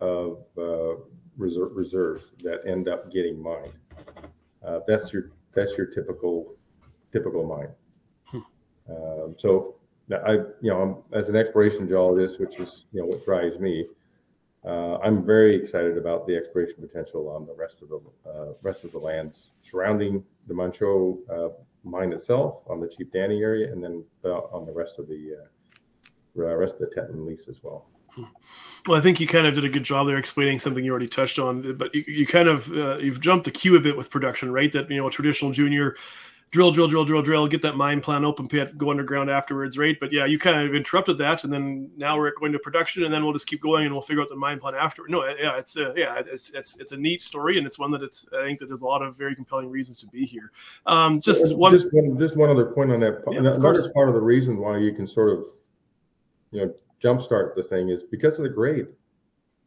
of 0.00 0.44
uh, 0.56 0.94
reserve, 1.36 1.72
reserves 1.74 2.30
that 2.44 2.60
end 2.64 2.88
up 2.88 3.10
getting 3.12 3.42
mined. 3.42 3.72
Uh, 4.64 4.78
that's 4.86 5.12
your 5.12 5.32
that's 5.52 5.76
your 5.76 5.86
typical 5.88 6.54
typical 7.10 7.44
mine. 7.44 7.70
Hmm. 8.26 8.92
Um, 8.92 9.34
so 9.36 9.74
I, 10.24 10.34
you 10.60 10.70
know, 10.70 10.80
I'm, 11.12 11.18
as 11.18 11.28
an 11.28 11.34
exploration 11.34 11.88
geologist, 11.88 12.38
which 12.38 12.60
is 12.60 12.86
you 12.92 13.00
know 13.00 13.06
what 13.06 13.24
drives 13.24 13.58
me, 13.58 13.84
uh, 14.64 14.98
I'm 14.98 15.26
very 15.26 15.56
excited 15.56 15.98
about 15.98 16.24
the 16.28 16.36
exploration 16.36 16.76
potential 16.78 17.28
on 17.30 17.46
the 17.46 17.54
rest 17.54 17.82
of 17.82 17.88
the 17.88 18.00
uh, 18.30 18.52
rest 18.62 18.84
of 18.84 18.92
the 18.92 18.98
lands 18.98 19.50
surrounding 19.60 20.22
the 20.46 20.54
Manh 20.54 20.70
Choh 20.70 21.18
uh, 21.28 21.62
mine 21.86 22.12
itself 22.12 22.62
on 22.68 22.80
the 22.80 22.88
Chief 22.88 23.10
Danny 23.12 23.40
area, 23.42 23.72
and 23.72 23.82
then 23.82 24.04
on 24.24 24.66
the 24.66 24.72
rest 24.72 24.98
of 24.98 25.08
the 25.08 25.36
uh, 25.38 26.54
rest 26.56 26.74
of 26.74 26.80
the 26.80 26.86
Tetlin 26.94 27.26
lease 27.26 27.46
as 27.48 27.62
well. 27.62 27.88
Well, 28.86 28.98
I 28.98 29.00
think 29.00 29.20
you 29.20 29.26
kind 29.26 29.46
of 29.46 29.54
did 29.54 29.64
a 29.64 29.68
good 29.68 29.84
job 29.84 30.06
there 30.06 30.16
explaining 30.16 30.58
something 30.58 30.84
you 30.84 30.90
already 30.90 31.08
touched 31.08 31.38
on, 31.38 31.76
but 31.76 31.94
you, 31.94 32.04
you 32.06 32.26
kind 32.26 32.48
of 32.48 32.70
uh, 32.72 32.98
you've 32.98 33.20
jumped 33.20 33.44
the 33.44 33.50
queue 33.50 33.76
a 33.76 33.80
bit 33.80 33.96
with 33.96 34.10
production, 34.10 34.50
right? 34.50 34.72
That 34.72 34.90
you 34.90 34.96
know, 34.96 35.06
a 35.06 35.10
traditional 35.10 35.52
junior 35.52 35.96
drill, 36.50 36.70
drill, 36.70 36.88
drill, 36.88 37.04
drill, 37.04 37.22
drill, 37.22 37.46
get 37.46 37.62
that 37.62 37.76
mine 37.76 38.00
plan 38.00 38.24
open 38.24 38.48
pit, 38.48 38.78
go 38.78 38.90
underground 38.90 39.30
afterwards, 39.30 39.76
right? 39.76 39.98
But 39.98 40.12
yeah, 40.12 40.24
you 40.24 40.38
kind 40.38 40.66
of 40.66 40.74
interrupted 40.74 41.18
that, 41.18 41.44
and 41.44 41.52
then 41.52 41.90
now 41.96 42.16
we're 42.16 42.32
going 42.32 42.52
to 42.52 42.58
production, 42.58 43.04
and 43.04 43.12
then 43.12 43.24
we'll 43.24 43.32
just 43.32 43.46
keep 43.46 43.60
going, 43.60 43.84
and 43.84 43.92
we'll 43.92 44.02
figure 44.02 44.22
out 44.22 44.28
the 44.28 44.36
mine 44.36 44.58
plan 44.58 44.74
after. 44.74 45.02
No, 45.08 45.24
yeah, 45.26 45.58
it's 45.58 45.76
a, 45.76 45.92
yeah, 45.96 46.22
it's 46.26 46.50
it's 46.50 46.78
it's 46.78 46.92
a 46.92 46.96
neat 46.96 47.22
story, 47.22 47.58
and 47.58 47.66
it's 47.66 47.78
one 47.78 47.90
that 47.90 48.02
it's 48.02 48.28
I 48.32 48.42
think 48.44 48.58
that 48.60 48.66
there's 48.66 48.82
a 48.82 48.86
lot 48.86 49.02
of 49.02 49.16
very 49.16 49.34
compelling 49.34 49.70
reasons 49.70 49.96
to 49.98 50.06
be 50.06 50.24
here. 50.24 50.52
Um, 50.86 51.20
just 51.20 51.56
one, 51.56 51.72
just 51.72 51.92
one, 51.92 52.18
just 52.18 52.36
one 52.36 52.50
other 52.50 52.66
point 52.66 52.92
on 52.92 53.00
that. 53.00 53.22
Yeah, 53.30 53.38
Another 53.38 53.92
part 53.92 54.08
of 54.08 54.14
the 54.14 54.20
reason 54.20 54.58
why 54.58 54.78
you 54.78 54.92
can 54.92 55.06
sort 55.06 55.36
of, 55.36 55.44
you 56.52 56.64
know, 56.64 56.74
jumpstart 57.02 57.54
the 57.54 57.62
thing 57.62 57.90
is 57.90 58.02
because 58.02 58.38
of 58.38 58.44
the 58.44 58.48
grade. 58.48 58.86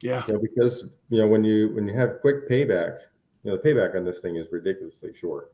Yeah. 0.01 0.23
You 0.27 0.33
know, 0.33 0.39
because 0.39 0.85
you 1.09 1.21
know 1.21 1.27
when 1.27 1.43
you 1.43 1.73
when 1.75 1.87
you 1.87 1.93
have 1.93 2.21
quick 2.21 2.49
payback, 2.49 2.99
you 3.43 3.51
know, 3.51 3.57
the 3.57 3.69
payback 3.69 3.95
on 3.95 4.05
this 4.05 4.21
thing 4.21 4.37
is 4.37 4.47
ridiculously 4.51 5.13
short. 5.13 5.53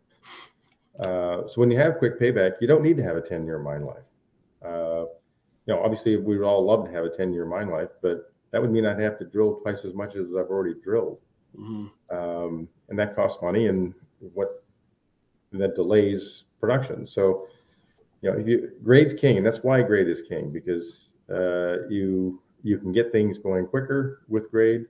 Uh, 0.99 1.47
so 1.47 1.59
when 1.59 1.69
you 1.69 1.77
have 1.77 1.97
quick 1.97 2.19
payback, 2.19 2.53
you 2.61 2.67
don't 2.67 2.83
need 2.83 2.97
to 2.97 3.03
have 3.03 3.17
a 3.17 3.21
10 3.21 3.43
year 3.43 3.59
mine 3.59 3.85
life. 3.85 4.03
Uh, 4.63 5.05
you 5.65 5.73
know, 5.73 5.81
obviously 5.83 6.15
we 6.15 6.37
would 6.37 6.45
all 6.45 6.63
love 6.63 6.85
to 6.85 6.91
have 6.91 7.05
a 7.05 7.09
10 7.09 7.33
year 7.33 7.45
mine 7.45 7.69
life, 7.69 7.89
but 8.01 8.31
that 8.51 8.61
would 8.61 8.71
mean 8.71 8.85
I'd 8.85 8.99
have 8.99 9.17
to 9.19 9.25
drill 9.25 9.55
twice 9.55 9.83
as 9.83 9.93
much 9.93 10.15
as 10.15 10.29
I've 10.29 10.49
already 10.49 10.75
drilled. 10.81 11.19
Mm-hmm. 11.57 12.15
Um, 12.15 12.67
and 12.89 12.99
that 12.99 13.15
costs 13.15 13.41
money 13.41 13.67
and 13.67 13.93
what 14.33 14.63
that 15.51 15.75
delays 15.75 16.45
production. 16.59 17.05
So, 17.05 17.47
you 18.21 18.31
know, 18.31 18.37
you, 18.37 18.71
grade's 18.83 19.13
king, 19.13 19.37
and 19.37 19.45
that's 19.45 19.59
why 19.63 19.81
grade 19.81 20.07
is 20.07 20.21
king 20.21 20.51
because 20.51 21.13
uh, 21.29 21.87
you 21.89 22.39
you 22.63 22.79
can 22.79 22.91
get 22.91 23.11
things 23.11 23.37
going 23.37 23.67
quicker 23.67 24.21
with 24.27 24.49
grade, 24.49 24.85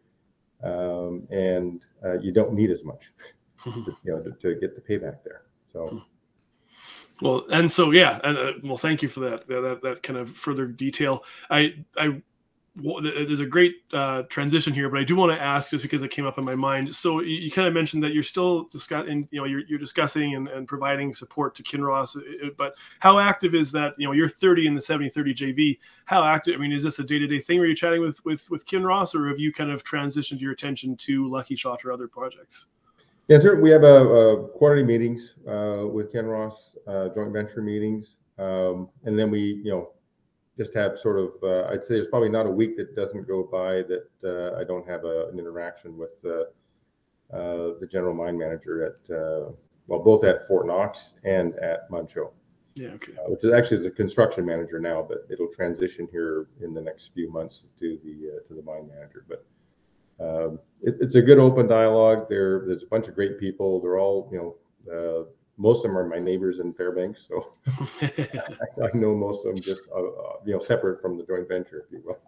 um, 0.64 1.28
and 1.30 1.82
uh, 2.06 2.18
you 2.20 2.32
don't 2.32 2.54
need 2.54 2.72
as 2.72 2.84
much, 2.84 3.12
you 3.66 3.96
know, 4.06 4.22
to, 4.22 4.32
to, 4.32 4.60
get 4.60 4.76
the 4.76 4.82
payback 4.82 5.18
there. 5.26 5.44
So, 5.76 6.02
Well, 7.22 7.46
and 7.52 7.70
so 7.70 7.92
yeah, 7.92 8.22
and 8.24 8.38
uh, 8.38 8.54
well, 8.64 8.78
thank 8.78 9.02
you 9.02 9.10
for 9.10 9.20
that, 9.20 9.46
that 9.48 9.82
that 9.84 10.04
kind 10.04 10.18
of 10.18 10.32
further 10.32 10.66
detail. 10.66 11.26
I 11.50 11.76
I 11.98 12.22
there's 12.78 13.40
a 13.40 13.46
great 13.46 13.76
uh, 13.94 14.24
transition 14.24 14.74
here, 14.74 14.90
but 14.90 15.00
I 15.00 15.04
do 15.04 15.16
want 15.16 15.32
to 15.32 15.42
ask 15.42 15.72
just 15.72 15.82
because 15.82 16.04
it 16.04 16.12
came 16.12 16.26
up 16.26 16.38
in 16.38 16.44
my 16.44 16.56
mind. 16.56 16.94
So 16.94 17.22
you, 17.22 17.36
you 17.38 17.52
kind 17.52 17.68
of 17.70 17.74
mentioned 17.74 18.04
that 18.04 18.14
you're 18.14 18.24
still 18.24 18.66
discussing, 18.66 19.30
you 19.32 19.40
know, 19.40 19.46
you're, 19.46 19.62
you're 19.68 19.80
discussing 19.80 20.36
and, 20.36 20.50
and, 20.50 20.68
providing 20.68 21.14
support 21.14 21.56
to 21.56 21.64
Kinross, 21.64 22.18
uh, 22.18 22.48
uh, 22.48 22.50
but 22.58 22.76
how 23.00 23.18
active 23.18 23.56
is 23.56 23.72
that? 23.72 23.94
You 23.98 24.08
know, 24.08 24.12
you're 24.12 24.28
30 24.28 24.68
in 24.68 24.76
the 24.76 24.82
70-30 24.82 25.36
JV. 25.36 25.80
How 26.04 26.26
active? 26.26 26.56
I 26.56 26.58
mean, 26.58 26.74
is 26.74 26.84
this 26.84 27.00
a 27.00 27.04
day-to-day 27.06 27.40
thing 27.40 27.60
where 27.60 27.68
you're 27.68 27.76
chatting 27.76 28.02
with 28.02 28.24
with 28.26 28.50
with 28.50 28.66
Kinross, 28.66 29.16
or 29.16 29.30
have 29.30 29.40
you 29.40 29.54
kind 29.54 29.72
of 29.72 29.84
transitioned 29.86 30.42
your 30.42 30.52
attention 30.52 30.98
to 30.98 31.30
Lucky 31.30 31.56
Shot 31.56 31.86
or 31.86 31.94
other 31.94 32.10
projects? 32.10 32.66
Yeah, 33.28 33.40
certainly 33.40 33.64
we 33.64 33.72
have 33.72 33.84
a, 33.84 34.04
a 34.04 34.48
quarterly 34.50 34.84
meetings 34.84 35.34
uh, 35.48 35.88
with 35.88 36.14
Kinross, 36.14 36.76
uh, 36.88 37.10
joint 37.10 37.34
venture 37.34 37.62
meetings, 37.62 38.18
um, 38.38 38.90
and 39.04 39.18
then 39.18 39.32
we, 39.32 39.62
you 39.64 39.72
know, 39.72 39.92
just 40.58 40.74
have 40.76 40.98
sort 40.98 41.20
of, 41.20 41.32
uh, 41.42 41.68
I'd 41.72 41.84
say 41.84 41.96
there's 41.96 42.08
probably 42.08 42.30
not 42.30 42.46
a 42.46 42.52
week 42.52 42.78
that 42.78 42.96
doesn't 42.96 43.28
go 43.28 43.44
by 43.44 43.84
that 43.84 44.08
uh, 44.24 44.60
I 44.60 44.64
don't 44.64 44.88
have 44.88 45.04
a, 45.06 45.30
an 45.30 45.40
interaction 45.40 45.98
with 45.98 46.12
uh, 46.24 46.46
uh 47.36 47.74
the 47.80 47.88
general 47.92 48.14
mine 48.14 48.38
manager 48.38 48.86
at, 48.86 49.16
uh, 49.16 49.52
well, 49.88 50.00
both 50.00 50.24
at 50.24 50.48
Fort 50.48 50.68
Knox 50.68 51.14
and 51.24 51.56
at 51.56 51.90
Manh 51.90 52.08
Choh. 52.08 52.32
Yeah, 52.76 52.90
okay. 52.90 53.14
Which 53.28 53.44
is 53.44 53.54
actually 53.54 53.86
a 53.88 53.92
construction 53.92 54.46
manager 54.46 54.80
now, 54.80 55.02
but 55.02 55.26
it'll 55.32 55.52
transition 55.52 56.08
here 56.12 56.48
in 56.62 56.74
the 56.74 56.82
next 56.82 57.14
few 57.14 57.32
months 57.32 57.64
to 57.80 57.98
the 58.04 58.42
to 58.48 58.54
the 58.54 58.62
mine 58.62 58.88
manager. 58.88 59.26
But 59.28 59.46
um, 60.20 60.60
it, 60.82 60.96
it's 61.00 61.16
a 61.16 61.22
good 61.22 61.40
open 61.40 61.68
dialogue. 61.68 62.28
There, 62.30 62.64
there's 62.68 62.84
a 62.84 62.88
bunch 62.88 63.08
of 63.08 63.16
great 63.16 63.40
people. 63.40 63.82
They're 63.82 64.00
all, 64.00 64.30
you 64.32 64.38
know, 64.38 64.56
most 65.58 65.80
of 65.80 65.84
them 65.90 65.98
are 65.98 66.08
my 66.08 66.20
neighbors 66.20 66.60
in 66.60 66.74
Fairbanks, 66.74 67.28
so 67.28 67.52
I, 68.02 68.90
know 68.94 69.16
most 69.16 69.46
of 69.46 69.54
them 69.54 69.64
just 69.64 69.84
uh, 69.94 70.00
uh, 70.00 70.34
you 70.46 70.54
know 70.54 70.60
separate 70.60 71.02
from 71.02 71.18
the 71.18 71.24
joint 71.24 71.48
venture, 71.48 71.86
if 71.86 71.92
you 71.92 72.02
will. 72.06 72.20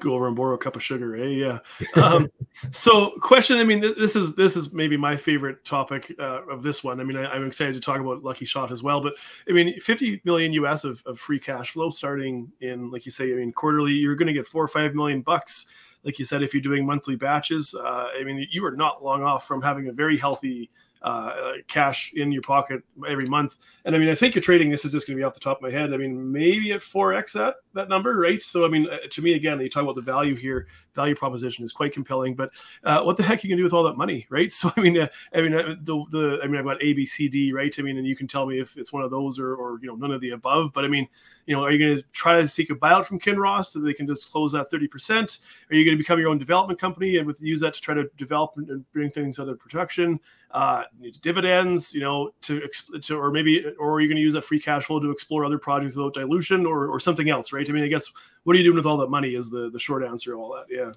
Go 0.00 0.14
over 0.14 0.26
and 0.26 0.36
borrow 0.36 0.54
a 0.54 0.58
cup 0.58 0.76
of 0.76 0.82
sugar, 0.82 1.14
eh? 1.16 1.26
Yeah. 1.26 1.58
Um, 2.02 2.28
so, 2.70 3.12
question. 3.20 3.58
I 3.58 3.64
mean, 3.64 3.80
this 3.80 4.16
is 4.16 4.34
this 4.34 4.56
is 4.56 4.72
maybe 4.72 4.96
my 4.96 5.16
favorite 5.16 5.64
topic 5.64 6.14
uh, 6.18 6.46
of 6.46 6.62
this 6.62 6.82
one. 6.82 7.00
I 7.00 7.04
mean, 7.04 7.16
I, 7.16 7.34
am 7.36 7.46
excited 7.46 7.74
to 7.74 7.80
talk 7.80 8.00
about 8.00 8.22
Lucky 8.22 8.44
Shot 8.44 8.72
as 8.72 8.82
well. 8.82 9.00
But 9.00 9.14
I 9.48 9.52
mean, 9.52 9.78
50 9.80 10.22
million 10.24 10.52
US 10.54 10.84
of, 10.84 11.02
of 11.06 11.18
free 11.18 11.38
cash 11.38 11.72
flow 11.72 11.90
starting 11.90 12.50
in, 12.60 12.90
like 12.90 13.04
you 13.04 13.12
say, 13.12 13.30
I 13.32 13.36
mean, 13.36 13.52
quarterly, 13.52 13.92
you're 13.92 14.16
going 14.16 14.28
to 14.28 14.32
get 14.32 14.46
four 14.46 14.64
or 14.64 14.68
five 14.68 14.94
million 14.94 15.22
bucks. 15.22 15.66
Like 16.04 16.18
you 16.18 16.24
said, 16.24 16.42
if 16.42 16.54
you're 16.54 16.62
doing 16.62 16.86
monthly 16.86 17.16
batches, 17.16 17.74
uh, 17.74 18.08
I 18.18 18.22
mean, 18.24 18.46
you 18.50 18.64
are 18.64 18.76
not 18.76 19.04
long 19.04 19.22
off 19.22 19.46
from 19.46 19.60
having 19.60 19.88
a 19.88 19.92
very 19.92 20.16
healthy 20.16 20.70
uh, 21.02 21.52
cash 21.66 22.12
in 22.14 22.32
your 22.32 22.42
pocket 22.42 22.82
every 23.08 23.26
month. 23.26 23.56
And 23.84 23.94
I 23.94 23.98
mean, 23.98 24.08
I 24.08 24.14
think 24.14 24.34
you're 24.34 24.42
trading. 24.42 24.70
This 24.70 24.84
is 24.84 24.92
just 24.92 25.06
going 25.06 25.16
to 25.16 25.20
be 25.20 25.24
off 25.24 25.34
the 25.34 25.40
top 25.40 25.58
of 25.58 25.62
my 25.62 25.70
head. 25.70 25.92
I 25.92 25.96
mean, 25.96 26.32
maybe 26.32 26.72
at 26.72 26.82
four 26.82 27.14
x 27.14 27.32
that 27.34 27.56
that 27.78 27.88
number, 27.88 28.18
right? 28.18 28.42
So 28.42 28.64
I 28.64 28.68
mean, 28.68 28.88
uh, 28.90 28.98
to 29.10 29.22
me, 29.22 29.34
again, 29.34 29.60
you 29.60 29.70
talk 29.70 29.82
about 29.82 29.94
the 29.94 30.02
value 30.02 30.34
here. 30.34 30.66
Value 30.94 31.14
proposition 31.14 31.64
is 31.64 31.72
quite 31.72 31.92
compelling. 31.92 32.34
But 32.34 32.50
uh, 32.84 33.02
what 33.02 33.16
the 33.16 33.22
heck 33.22 33.42
you 33.42 33.48
can 33.48 33.56
do 33.56 33.64
with 33.64 33.72
all 33.72 33.84
that 33.84 33.96
money, 33.96 34.26
right? 34.30 34.52
So 34.58 34.70
I 34.76 34.80
mean, 34.80 34.98
uh, 34.98 35.08
I 35.34 35.40
mean, 35.40 35.54
uh, 35.54 35.76
the 35.82 36.04
the 36.10 36.40
I 36.42 36.46
mean, 36.46 36.56
I've 36.56 36.64
got 36.64 36.82
A, 36.82 36.92
B, 36.92 37.06
C, 37.06 37.28
D, 37.28 37.52
right? 37.52 37.74
I 37.78 37.82
mean, 37.82 37.96
and 37.96 38.06
you 38.06 38.16
can 38.16 38.26
tell 38.26 38.46
me 38.46 38.60
if 38.60 38.76
it's 38.76 38.92
one 38.92 39.02
of 39.02 39.10
those 39.10 39.38
or 39.38 39.54
or 39.54 39.78
you 39.80 39.88
know 39.88 39.94
none 39.94 40.10
of 40.10 40.20
the 40.20 40.30
above. 40.30 40.72
But 40.72 40.84
I 40.84 40.88
mean, 40.88 41.08
you 41.46 41.56
know, 41.56 41.64
are 41.64 41.70
you 41.70 41.78
going 41.78 41.96
to 41.96 42.04
try 42.12 42.40
to 42.40 42.48
seek 42.48 42.70
a 42.70 42.74
buyout 42.74 43.04
from 43.06 43.20
Kinross 43.20 43.66
so 43.66 43.78
they 43.78 43.94
can 43.94 44.06
disclose 44.06 44.52
that 44.52 44.70
thirty 44.70 44.88
percent? 44.88 45.38
Are 45.70 45.76
you 45.76 45.84
going 45.84 45.96
to 45.96 46.02
become 46.02 46.18
your 46.18 46.30
own 46.30 46.38
development 46.38 46.80
company 46.80 47.16
and 47.16 47.26
with 47.26 47.40
use 47.40 47.60
that 47.60 47.74
to 47.74 47.80
try 47.80 47.94
to 47.94 48.10
develop 48.16 48.52
and 48.56 48.90
bring 48.92 49.10
things 49.10 49.38
under 49.38 49.54
production? 49.54 50.18
Uh, 50.50 50.82
dividends, 51.20 51.92
you 51.92 52.00
know, 52.00 52.30
to, 52.40 52.66
to 53.02 53.18
or 53.18 53.30
maybe 53.30 53.66
or 53.78 53.92
are 53.92 54.00
you 54.00 54.08
going 54.08 54.16
to 54.16 54.22
use 54.22 54.32
that 54.32 54.44
free 54.44 54.58
cash 54.58 54.86
flow 54.86 54.98
to 54.98 55.10
explore 55.10 55.44
other 55.44 55.58
projects 55.58 55.94
without 55.94 56.14
dilution 56.14 56.64
or, 56.64 56.88
or 56.88 56.98
something 56.98 57.28
else, 57.28 57.52
right? 57.52 57.67
I 57.68 57.72
mean, 57.72 57.84
I 57.84 57.88
guess 57.88 58.10
what 58.44 58.54
are 58.54 58.58
you 58.58 58.64
doing 58.64 58.76
with 58.76 58.86
all 58.86 58.96
that 58.98 59.10
money 59.10 59.34
is 59.34 59.50
the 59.50 59.70
the 59.70 59.78
short 59.78 60.04
answer 60.04 60.32
to 60.32 60.36
all 60.36 60.52
that. 60.54 60.66
Yeah. 60.68 60.92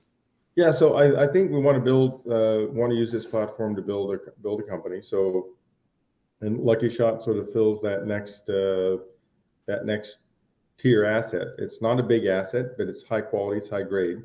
Yeah, 0.56 0.72
so 0.72 0.96
I, 0.96 1.24
I 1.24 1.28
think 1.28 1.50
we 1.50 1.60
want 1.60 1.78
to 1.78 1.82
build, 1.82 2.28
uh, 2.28 2.70
want 2.74 2.92
to 2.92 2.98
use 2.98 3.10
this 3.10 3.26
platform 3.28 3.74
to 3.78 3.82
build 3.82 4.14
a 4.14 4.18
build 4.42 4.60
a 4.60 4.64
company. 4.64 5.02
So, 5.02 5.48
and 6.42 6.60
Lucky 6.60 6.90
Shot 6.90 7.22
sort 7.22 7.38
of 7.38 7.54
fills 7.54 7.82
that 7.82 8.06
next 8.06 8.50
uh, 8.50 8.98
that 9.68 9.86
next 9.86 10.20
tier 10.78 11.06
asset. 11.06 11.48
It's 11.58 11.82
not 11.82 12.00
a 12.00 12.04
big 12.04 12.26
asset, 12.26 12.78
but 12.78 12.88
it's 12.88 13.04
high 13.04 13.22
quality, 13.22 13.60
it's 13.60 13.70
high 13.70 13.84
grade. 13.84 14.24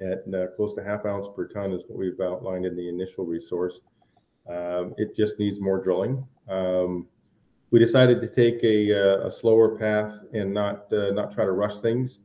At 0.00 0.24
uh, 0.34 0.46
close 0.56 0.74
to 0.74 0.82
half 0.82 1.04
ounce 1.04 1.28
per 1.36 1.46
ton 1.46 1.72
is 1.72 1.82
what 1.86 1.98
we've 1.98 2.20
outlined 2.20 2.64
in 2.66 2.74
the 2.74 2.88
initial 2.88 3.24
resource. 3.24 3.80
Um, 4.48 4.94
it 4.96 5.14
just 5.14 5.38
needs 5.38 5.60
more 5.60 5.78
drilling. 5.78 6.26
Um, 6.48 7.06
we 7.70 7.78
decided 7.78 8.20
to 8.20 8.28
take 8.28 8.62
a, 8.64 8.92
uh, 8.92 9.26
a 9.26 9.30
slower 9.30 9.76
path 9.76 10.20
and 10.32 10.52
not 10.52 10.92
uh, 10.92 11.10
not 11.12 11.32
try 11.32 11.44
to 11.44 11.52
rush 11.52 11.78
things, 11.78 12.18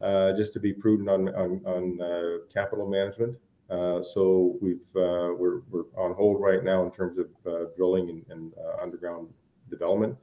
uh, 0.00 0.32
just 0.32 0.52
to 0.54 0.60
be 0.60 0.72
prudent 0.72 1.08
on 1.08 1.28
on, 1.34 1.62
on 1.66 2.00
uh, 2.02 2.44
capital 2.52 2.88
management. 2.88 3.36
Uh, 3.70 4.02
so 4.02 4.58
we've 4.60 4.88
uh, 4.96 5.32
we're, 5.38 5.60
we're 5.70 5.84
on 5.96 6.14
hold 6.14 6.40
right 6.40 6.62
now 6.62 6.84
in 6.84 6.90
terms 6.90 7.18
of 7.18 7.76
drilling 7.76 8.10
and, 8.10 8.24
and 8.30 8.52
underground 8.82 9.28
development. 9.70 10.16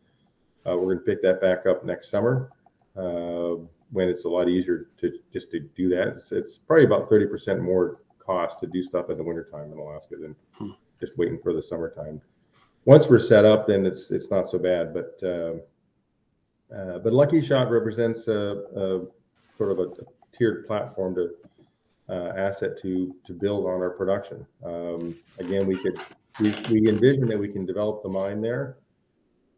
we're 0.65 0.93
going 0.93 1.00
to 1.00 1.04
pick 1.04 1.22
that 1.22 1.41
back 1.41 1.65
up 1.65 1.84
next 1.84 2.12
summer 2.12 2.52
when 3.91 4.08
it's 4.08 4.26
a 4.26 4.30
lot 4.30 4.48
easier 4.48 4.89
to 5.00 5.12
just 5.34 5.50
to 5.50 5.62
do 5.76 5.89
that. 5.89 6.10
It's, 6.10 6.32
it's 6.32 6.58
probably 6.58 6.86
about 6.86 7.10
thirty 7.10 7.26
percent 7.26 7.62
more 7.62 8.02
cost 8.19 8.60
to 8.60 8.67
do 8.67 8.84
stuff 8.84 9.10
in 9.10 9.17
the 9.17 9.24
wintertime 9.24 9.72
in 9.72 9.80
Alaska 9.80 10.15
than 10.17 10.36
hmm. 10.52 10.72
just 11.00 11.17
waiting 11.17 11.39
for 11.41 11.54
the 11.54 11.63
summertime 11.63 12.22
once 12.85 13.07
we're 13.07 13.19
set 13.19 13.45
up, 13.45 13.67
then 13.67 13.85
it's 13.85 14.11
it's 14.11 14.31
not 14.31 14.49
so 14.49 14.57
bad. 14.57 14.93
But 14.93 15.19
uh, 15.23 15.53
uh, 16.75 16.99
but 16.99 17.13
Lucky 17.13 17.41
Shot 17.41 17.69
represents 17.69 18.27
a, 18.27 18.63
a 18.75 19.05
sort 19.57 19.71
of 19.71 19.79
a, 19.79 19.87
tiered 20.31 20.67
platform 20.67 21.15
to 21.15 21.29
uh, 22.07 22.33
asset 22.37 22.79
to 22.81 23.15
to 23.25 23.33
build 23.33 23.65
on 23.65 23.81
our 23.81 23.89
production. 23.89 24.45
Um, 24.63 25.15
again, 25.39 25.65
we 25.67 25.77
could 25.77 25.99
we, 26.39 26.55
we 26.69 26.89
envision 26.89 27.27
that 27.27 27.39
we 27.39 27.49
can 27.49 27.65
develop 27.65 28.03
the 28.03 28.09
mine 28.09 28.41
there 28.41 28.77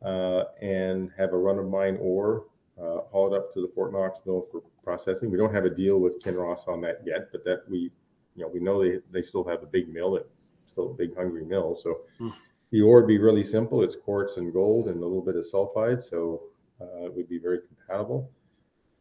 uh, 0.03 0.43
and 0.61 1.11
have 1.17 1.33
a 1.33 1.37
run 1.37 1.59
of 1.59 1.67
mine 1.67 1.97
ore 2.01 2.45
uh, 2.81 2.99
hauled 3.11 3.33
up 3.33 3.53
to 3.53 3.61
the 3.61 3.71
Fort 3.75 3.93
Knox 3.93 4.19
mill 4.25 4.47
for 4.51 4.61
processing. 4.83 5.29
We 5.29 5.37
don't 5.37 5.53
have 5.53 5.65
a 5.65 5.69
deal 5.69 5.99
with 5.99 6.21
Kinross 6.23 6.67
on 6.67 6.81
that 6.81 7.01
yet, 7.05 7.31
but 7.31 7.43
that 7.43 7.63
we 7.69 7.91
you 8.35 8.43
know 8.43 8.47
we 8.47 8.59
know 8.59 8.81
they 8.81 8.99
they 9.11 9.21
still 9.21 9.43
have 9.43 9.61
a 9.61 9.67
big 9.67 9.93
mill, 9.93 10.11
that 10.13 10.27
still 10.65 10.91
a 10.91 10.93
big 10.93 11.15
hungry 11.15 11.45
mill, 11.45 11.79
so. 11.81 12.01
Mm 12.19 12.33
the 12.71 12.81
ore 12.81 13.01
would 13.01 13.07
be 13.07 13.17
really 13.17 13.43
simple. 13.43 13.83
It's 13.83 13.95
quartz 13.95 14.37
and 14.37 14.51
gold 14.51 14.87
and 14.87 14.97
a 14.97 15.05
little 15.05 15.21
bit 15.21 15.35
of 15.35 15.45
sulfide, 15.45 16.01
so 16.01 16.43
uh, 16.79 17.05
it 17.05 17.15
would 17.15 17.29
be 17.29 17.37
very 17.37 17.59
compatible. 17.67 18.31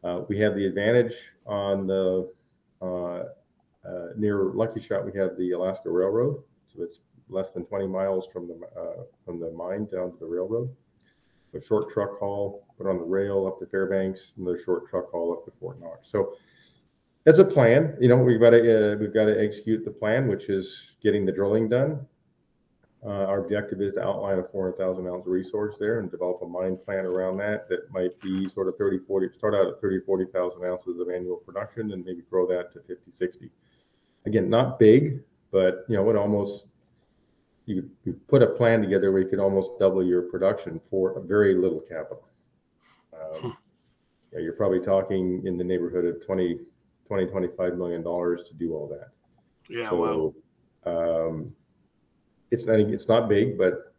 Uh, 0.03 0.21
we 0.27 0.37
have 0.39 0.55
the 0.55 0.65
advantage 0.65 1.13
on 1.45 1.87
the 1.87 2.29
uh, 2.81 3.23
uh 3.87 4.07
near 4.17 4.51
Lucky 4.53 4.79
Shot. 4.79 5.05
We 5.05 5.17
have 5.17 5.37
the 5.37 5.51
Alaska 5.51 5.89
Railroad, 5.89 6.43
so 6.73 6.83
it's 6.83 6.99
less 7.29 7.51
than 7.51 7.65
20 7.65 7.87
miles 7.87 8.27
from 8.27 8.47
the 8.47 8.59
uh, 8.79 9.03
from 9.25 9.39
the 9.39 9.51
mine 9.51 9.87
down 9.91 10.11
to 10.11 10.17
the 10.19 10.25
railroad. 10.25 10.69
A 11.53 11.61
short 11.61 11.89
truck 11.89 12.17
haul, 12.19 12.65
put 12.77 12.87
on 12.87 12.97
the 12.97 13.03
rail 13.03 13.45
up 13.45 13.59
to 13.59 13.65
Fairbanks, 13.65 14.33
and 14.37 14.47
the 14.47 14.61
short 14.63 14.87
truck 14.87 15.11
haul 15.11 15.33
up 15.33 15.45
to 15.45 15.51
Fort 15.59 15.79
Knox. 15.81 16.09
So 16.09 16.35
that's 17.25 17.39
a 17.39 17.45
plan. 17.45 17.97
You 17.99 18.07
know, 18.07 18.17
we've 18.17 18.39
got 18.39 18.51
to 18.51 18.93
uh, 18.93 18.95
we've 18.97 19.13
got 19.13 19.25
to 19.25 19.41
execute 19.41 19.85
the 19.85 19.91
plan, 19.91 20.27
which 20.27 20.49
is 20.49 20.91
getting 21.03 21.25
the 21.25 21.31
drilling 21.31 21.69
done, 21.69 22.05
uh, 23.03 23.25
our 23.25 23.43
objective 23.43 23.81
is 23.81 23.95
to 23.95 24.03
outline 24.03 24.37
a 24.37 24.43
400,000 24.43 25.07
ounce 25.07 25.25
resource 25.25 25.75
there 25.79 25.99
and 25.99 26.11
develop 26.11 26.39
a 26.43 26.45
mine 26.45 26.77
plan 26.77 27.05
around 27.05 27.37
that 27.37 27.67
that 27.67 27.91
might 27.91 28.19
be 28.21 28.47
sort 28.47 28.67
of 28.67 28.77
30, 28.77 28.99
40, 29.07 29.29
start 29.33 29.55
out 29.55 29.67
at 29.67 29.81
30, 29.81 30.01
40,000 30.05 30.63
ounces 30.63 30.99
of 30.99 31.09
annual 31.09 31.37
production 31.37 31.93
and 31.93 32.05
maybe 32.05 32.21
grow 32.29 32.45
that 32.47 32.71
to 32.73 32.79
50, 32.81 33.11
60. 33.11 33.49
Again, 34.27 34.51
not 34.51 34.77
big, 34.77 35.23
but 35.51 35.83
you 35.87 35.95
know, 35.95 36.07
it 36.11 36.15
almost, 36.15 36.67
you, 37.65 37.89
you 38.05 38.13
put 38.27 38.43
a 38.43 38.47
plan 38.47 38.81
together 38.81 39.11
where 39.11 39.23
you 39.23 39.27
could 39.27 39.39
almost 39.39 39.71
double 39.79 40.05
your 40.05 40.21
production 40.23 40.79
for 40.87 41.17
a 41.17 41.21
very 41.21 41.55
little 41.55 41.79
capital. 41.79 42.27
Um, 43.13 43.41
hmm. 43.41 43.49
yeah, 44.31 44.39
you're 44.41 44.53
probably 44.53 44.79
talking 44.79 45.41
in 45.47 45.57
the 45.57 45.63
neighborhood 45.63 46.05
of 46.05 46.23
20, 46.23 46.59
20, 47.07 47.25
25 47.25 47.77
million 47.77 48.03
dollars 48.03 48.43
to 48.43 48.53
do 48.53 48.75
all 48.75 48.87
that. 48.89 49.09
Yeah. 49.67 49.89
So, 49.89 50.33
wow. 50.85 51.25
Um, 51.25 51.55
it's 52.51 52.67
not 52.67 52.79
it's 52.79 53.07
not 53.07 53.29
big, 53.29 53.57
but 53.57 53.93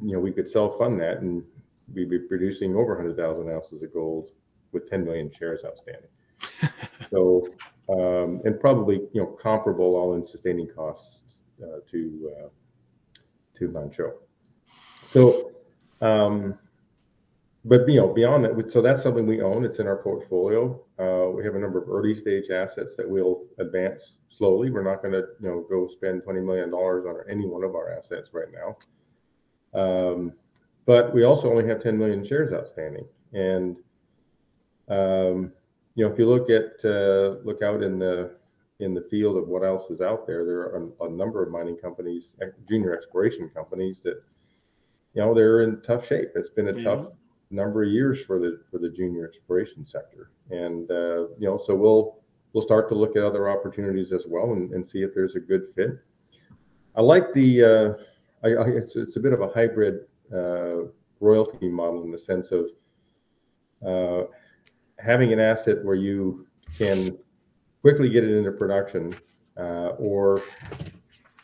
you 0.00 0.12
know 0.12 0.20
we 0.20 0.32
could 0.32 0.48
self 0.48 0.78
fund 0.78 1.00
that 1.00 1.18
and 1.18 1.44
we'd 1.92 2.10
be 2.10 2.18
producing 2.18 2.76
over 2.76 2.94
100,000 2.94 3.50
ounces 3.50 3.82
of 3.82 3.92
gold 3.92 4.30
with 4.72 4.88
10 4.88 5.04
million 5.04 5.30
shares 5.30 5.62
outstanding. 5.64 6.10
so 7.10 7.48
um, 7.88 8.40
and 8.44 8.60
probably 8.60 8.96
you 9.12 9.20
know 9.20 9.26
comparable 9.26 9.96
all-in 9.96 10.22
sustaining 10.22 10.68
costs 10.68 11.38
uh, 11.62 11.80
to 11.90 12.32
uh, 12.38 12.48
to 13.56 13.68
Manh 13.68 13.90
Choh. 13.90 14.14
So, 15.08 15.52
um, 16.00 16.58
but 17.64 17.88
you 17.88 18.00
know 18.00 18.08
beyond 18.08 18.44
that, 18.44 18.70
so 18.70 18.80
that's 18.80 19.02
something 19.02 19.26
we 19.26 19.42
own. 19.42 19.64
It's 19.64 19.78
in 19.78 19.86
our 19.86 19.98
portfolio. 20.02 20.80
Uh, 20.98 21.30
we 21.30 21.44
have 21.44 21.54
a 21.54 21.58
number 21.58 21.82
of 21.82 21.88
early 21.88 22.14
stage 22.14 22.50
assets 22.50 22.96
that 22.96 23.08
we'll 23.08 23.44
advance 23.58 24.18
slowly. 24.28 24.70
We're 24.70 24.82
not 24.82 25.02
going 25.02 25.12
to, 25.12 25.24
you 25.40 25.48
know, 25.48 25.66
go 25.68 25.86
spend 25.86 26.22
twenty 26.24 26.40
million 26.40 26.70
dollars 26.70 27.04
on 27.06 27.16
any 27.28 27.46
one 27.46 27.64
of 27.64 27.74
our 27.74 27.92
assets 27.92 28.30
right 28.32 28.48
now. 28.52 28.76
Um, 29.78 30.32
but 30.86 31.14
we 31.14 31.24
also 31.24 31.50
only 31.50 31.66
have 31.68 31.80
10 31.80 31.96
million 31.96 32.24
shares 32.24 32.52
outstanding. 32.52 33.06
And 33.32 33.76
um, 34.88 35.52
you 35.94 36.04
know, 36.04 36.12
if 36.12 36.18
you 36.18 36.28
look 36.28 36.50
at 36.50 36.84
uh, 36.84 37.36
look 37.44 37.62
out 37.62 37.82
in 37.82 37.98
the 37.98 38.32
in 38.80 38.94
the 38.94 39.02
field 39.02 39.36
of 39.36 39.46
what 39.46 39.62
else 39.62 39.90
is 39.90 40.00
out 40.00 40.26
there, 40.26 40.44
there 40.44 40.60
are 40.60 40.90
a, 41.00 41.04
a, 41.04 41.10
number 41.10 41.42
of 41.42 41.50
mining 41.50 41.76
companies, 41.76 42.34
junior 42.68 42.96
exploration 42.96 43.50
companies 43.54 44.00
that 44.00 44.22
you 45.14 45.22
know 45.22 45.34
they're 45.34 45.62
in 45.62 45.80
tough 45.82 46.06
shape. 46.06 46.30
It's 46.34 46.50
been 46.50 46.68
a 46.68 46.76
yeah. 46.76 46.82
tough 46.82 47.08
number 47.50 47.82
of 47.82 47.90
years 47.90 48.24
for 48.24 48.38
the 48.38 48.60
for 48.70 48.78
the 48.78 48.88
junior 48.88 49.26
exploration 49.26 49.84
sector, 49.84 50.30
and 50.50 50.90
uh, 50.90 51.28
you 51.38 51.48
know, 51.48 51.56
so 51.58 51.74
we'll 51.74 52.18
we'll 52.52 52.62
start 52.62 52.88
to 52.88 52.94
look 52.94 53.16
at 53.16 53.22
other 53.22 53.48
opportunities 53.48 54.12
as 54.12 54.24
well 54.26 54.52
and, 54.52 54.72
and 54.72 54.86
see 54.86 55.02
if 55.02 55.14
there's 55.14 55.36
a 55.36 55.40
good 55.40 55.68
fit. 55.74 55.98
I 56.96 57.02
like 57.02 57.32
the 57.32 57.64
uh, 57.64 57.92
I, 58.44 58.54
I, 58.54 58.68
it's 58.68 58.96
it's 58.96 59.16
a 59.16 59.20
bit 59.20 59.32
of 59.32 59.40
a 59.40 59.48
hybrid 59.48 60.06
uh, 60.32 60.86
royalty 61.20 61.68
model 61.68 62.02
in 62.04 62.10
the 62.10 62.18
sense 62.18 62.52
of 62.52 62.70
uh, 63.86 64.26
having 64.98 65.32
an 65.32 65.40
asset 65.40 65.84
where 65.84 65.94
you 65.94 66.46
can 66.76 67.16
quickly 67.82 68.08
get 68.08 68.24
it 68.24 68.30
into 68.30 68.52
production 68.52 69.14
uh, 69.56 69.90
or 69.98 70.42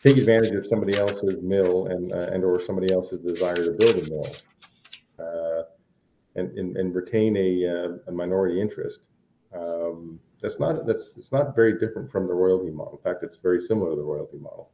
take 0.03 0.17
advantage 0.17 0.53
of 0.53 0.65
somebody 0.65 0.97
else's 0.97 1.41
mill 1.41 1.87
and 1.87 2.11
uh, 2.11 2.29
and 2.31 2.43
or 2.43 2.59
somebody 2.59 2.93
else's 2.93 3.19
desire 3.19 3.55
to 3.55 3.71
build 3.79 3.95
a 3.95 4.09
mill 4.09 4.27
uh, 5.19 5.63
and, 6.37 6.57
and, 6.57 6.77
and 6.77 6.95
retain 6.95 7.35
a, 7.35 7.67
uh, 7.67 7.97
a 8.07 8.11
minority 8.11 8.61
interest. 8.61 9.01
Um, 9.53 10.19
that's 10.41 10.59
not 10.59 10.85
that's 10.85 11.13
it's 11.17 11.31
not 11.31 11.55
very 11.55 11.79
different 11.79 12.11
from 12.11 12.27
the 12.27 12.33
royalty 12.33 12.69
model. 12.69 12.93
In 12.93 13.11
fact, 13.11 13.23
it's 13.23 13.37
very 13.37 13.59
similar 13.59 13.91
to 13.91 13.95
the 13.95 14.03
royalty 14.03 14.37
model. 14.37 14.69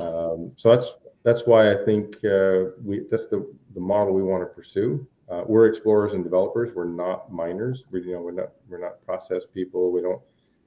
Um, 0.00 0.52
so 0.56 0.70
that's 0.70 0.94
that's 1.24 1.46
why 1.46 1.72
I 1.72 1.84
think 1.84 2.16
uh, 2.24 2.70
we 2.82 3.02
that's 3.10 3.26
the 3.26 3.46
the 3.74 3.80
model 3.80 4.14
we 4.14 4.22
want 4.22 4.42
to 4.42 4.46
pursue. 4.46 5.06
Uh, 5.30 5.44
we're 5.46 5.66
explorers 5.66 6.14
and 6.14 6.24
developers. 6.24 6.74
We're 6.74 6.84
not 6.84 7.32
miners. 7.32 7.84
We 7.90 8.02
you 8.02 8.12
know 8.12 8.22
we're 8.22 8.32
not 8.32 8.52
we're 8.68 8.80
not 8.80 9.04
process 9.04 9.44
people. 9.52 9.92
We 9.92 10.00
don't 10.00 10.22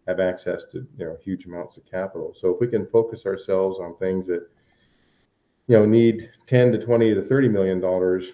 have 0.07 0.19
access 0.19 0.65
to 0.71 0.85
you 0.97 1.05
know 1.05 1.17
huge 1.23 1.45
amounts 1.45 1.77
of 1.77 1.85
capital. 1.89 2.33
So 2.35 2.53
if 2.53 2.61
we 2.61 2.67
can 2.67 2.85
focus 2.85 3.25
ourselves 3.25 3.79
on 3.79 3.97
things 3.97 4.27
that 4.27 4.47
you 5.67 5.77
know 5.77 5.85
need 5.85 6.29
10 6.45 6.73
to 6.73 6.77
20 6.77 7.15
to 7.15 7.21
30 7.23 7.49
million 7.49 7.79
dollars 7.79 8.33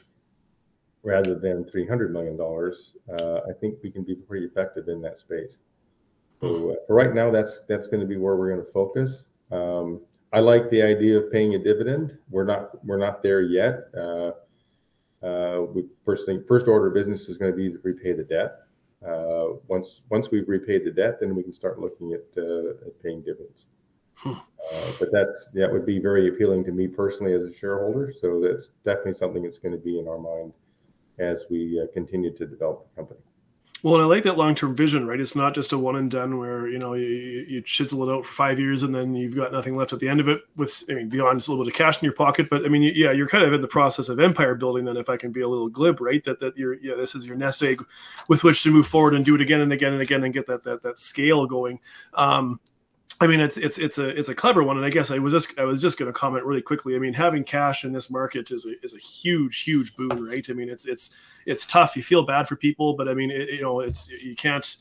rather 1.04 1.36
than 1.36 1.66
300 1.66 2.14
million 2.14 2.38
dollars, 2.38 2.94
uh, 3.20 3.42
I 3.50 3.54
think 3.60 3.80
we 3.84 3.92
can 3.92 4.04
be 4.04 4.16
pretty 4.16 4.46
effective 4.46 4.88
in 4.88 5.02
that 5.02 5.18
space. 5.18 5.60
So 6.40 6.72
uh, 6.72 6.76
for 6.88 6.96
right 6.96 7.14
now, 7.14 7.32
that's 7.32 7.62
that's 7.68 7.88
going 7.88 8.02
to 8.02 8.08
be 8.08 8.18
where 8.18 8.36
we're 8.36 8.54
going 8.54 8.66
to 8.66 8.72
focus. 8.72 9.26
Um, 9.52 10.02
I 10.34 10.40
like 10.40 10.70
the 10.70 10.82
idea 10.82 11.18
of 11.18 11.32
paying 11.32 11.56
a 11.56 11.60
dividend. 11.60 12.18
We're 12.30 12.46
not 12.46 12.84
we're 12.86 12.98
not 12.98 13.22
there 13.22 13.42
yet. 13.42 13.90
Uh, 13.96 14.32
uh, 15.24 15.62
we, 15.74 15.86
first 16.04 16.26
thing, 16.26 16.44
first 16.48 16.68
order 16.68 16.88
of 16.88 16.94
business 16.94 17.30
is 17.30 17.38
going 17.38 17.52
to 17.52 17.58
be 17.58 17.70
to 17.70 17.80
repay 17.84 18.14
the 18.14 18.24
debt. 18.24 18.60
Uh, 19.06 19.58
once 19.68 20.02
once 20.10 20.32
we've 20.32 20.48
repaid 20.48 20.86
the 20.86 20.92
debt, 20.92 21.20
then 21.20 21.36
we 21.36 21.44
can 21.44 21.54
start 21.54 21.80
looking 21.80 22.14
at, 22.14 22.24
uh, 22.38 22.70
at 22.88 23.04
paying 23.04 23.22
dividends. 23.22 23.68
Hmm. 24.16 24.32
Uh, 24.32 24.92
but 25.00 25.12
that's 25.12 25.48
that 25.54 25.72
would 25.72 25.86
be 25.86 26.00
very 26.00 26.28
appealing 26.30 26.64
to 26.66 26.72
me 26.72 26.88
personally 26.88 27.34
as 27.34 27.44
a 27.44 27.54
shareholder. 27.54 28.12
So 28.20 28.40
that's 28.40 28.70
definitely 28.86 29.16
something 29.16 29.44
that's 29.44 29.58
going 29.60 29.74
to 29.74 29.84
be 29.84 30.00
in 30.00 30.08
our 30.08 30.20
mind 30.20 30.54
as 31.22 31.46
we 31.50 31.80
uh, 31.82 31.86
continue 31.94 32.36
to 32.36 32.46
develop 32.46 32.88
the 32.90 33.02
company. 33.02 33.20
Well, 33.84 33.96
and 33.96 34.04
I 34.04 34.06
like 34.06 34.24
that 34.24 34.38
long 34.38 34.54
term 34.54 34.76
vision, 34.76 35.08
right? 35.08 35.20
It's 35.20 35.36
not 35.36 35.56
just 35.56 35.74
a 35.74 35.78
one 35.78 35.96
and 35.96 36.10
done 36.10 36.38
where 36.38 36.68
you 36.68 36.78
know 36.78 36.94
you, 36.94 37.08
you 37.48 37.62
chisel 37.62 38.08
it 38.08 38.14
out 38.14 38.26
for 38.26 38.32
five 38.32 38.60
years 38.60 38.84
and 38.84 38.94
then 38.94 39.16
you've 39.16 39.36
got 39.36 39.52
nothing 39.52 39.76
left 39.76 39.92
at 39.92 40.00
the 40.00 40.08
end 40.08 40.20
of 40.20 40.28
it. 40.28 40.42
With 40.56 40.84
I 40.88 40.94
mean, 40.94 41.10
beyond 41.10 41.40
just 41.40 41.48
a 41.48 41.52
little 41.52 41.66
bit 41.66 41.74
of 41.74 41.78
cash 41.78 41.98
in 41.98 42.04
your 42.04 42.14
pocket, 42.14 42.48
but 42.50 42.64
I 42.64 42.68
mean, 42.68 42.84
yeah, 42.96 43.12
you're 43.12 43.28
kind 43.28 43.44
of 43.44 43.54
in 43.54 43.62
the 43.62 43.68
process 43.68 44.08
of 44.08 44.20
empire 44.20 44.54
building. 44.54 44.86
Then, 44.86 44.98
if 44.98 45.10
I 45.10 45.18
can 45.18 45.32
be 45.32 45.42
a 45.42 45.48
little 45.48 45.68
glib, 45.68 46.00
right? 46.00 46.24
That 46.24 46.38
that 46.40 46.56
you're 46.58 46.76
yeah, 46.76 46.94
this 46.96 47.16
is 47.16 47.26
your 47.26 47.36
nest 47.36 47.64
egg 47.64 47.84
with 48.28 48.44
which 48.44 48.62
to 48.64 48.72
move 48.72 48.86
forward 48.86 49.16
and 49.16 49.26
do 49.26 49.34
it 49.34 49.42
again 49.42 49.62
and 49.62 49.74
again 49.74 49.94
and 49.94 50.02
again 50.02 50.24
and 50.24 50.34
get 50.34 50.46
that 50.46 50.64
that 50.64 50.84
that 50.84 51.00
scale 51.00 51.48
going. 51.48 51.80
Um, 52.14 52.60
I 53.22 53.28
mean, 53.28 53.40
it's 53.40 53.56
it's 53.56 53.78
it's 53.78 54.00
a 54.00 54.10
it's 54.10 54.30
a 54.30 54.36
clever 54.36 54.64
one, 54.64 54.78
and 54.78 54.86
I 54.86 54.90
guess 54.90 55.12
I 55.12 55.20
was 55.20 55.32
just 55.32 55.54
I 55.60 55.64
was 55.64 55.80
just 55.80 56.00
going 56.00 56.12
to 56.12 56.14
comment 56.14 56.44
really 56.44 56.62
quickly. 56.62 56.96
I 56.96 57.00
mean, 57.00 57.14
having 57.14 57.44
cash 57.44 57.86
in 57.86 57.94
this 57.94 58.10
market 58.10 58.50
is 58.50 58.66
a 58.66 58.84
is 58.84 58.96
a 58.96 58.98
huge 58.98 59.62
huge 59.62 59.96
boon, 59.96 60.26
right? 60.26 60.46
I 60.50 60.54
mean, 60.54 60.70
it's 60.70 60.88
it's 60.88 61.16
it's 61.46 61.68
tough. 61.68 61.96
You 61.96 62.02
feel 62.02 62.24
bad 62.24 62.48
for 62.48 62.56
people, 62.56 62.96
but 62.96 63.08
I 63.08 63.14
mean, 63.14 63.30
it, 63.30 63.50
you 63.50 63.62
know, 63.62 63.80
it's 63.82 64.10
you 64.10 64.36
can't. 64.36 64.76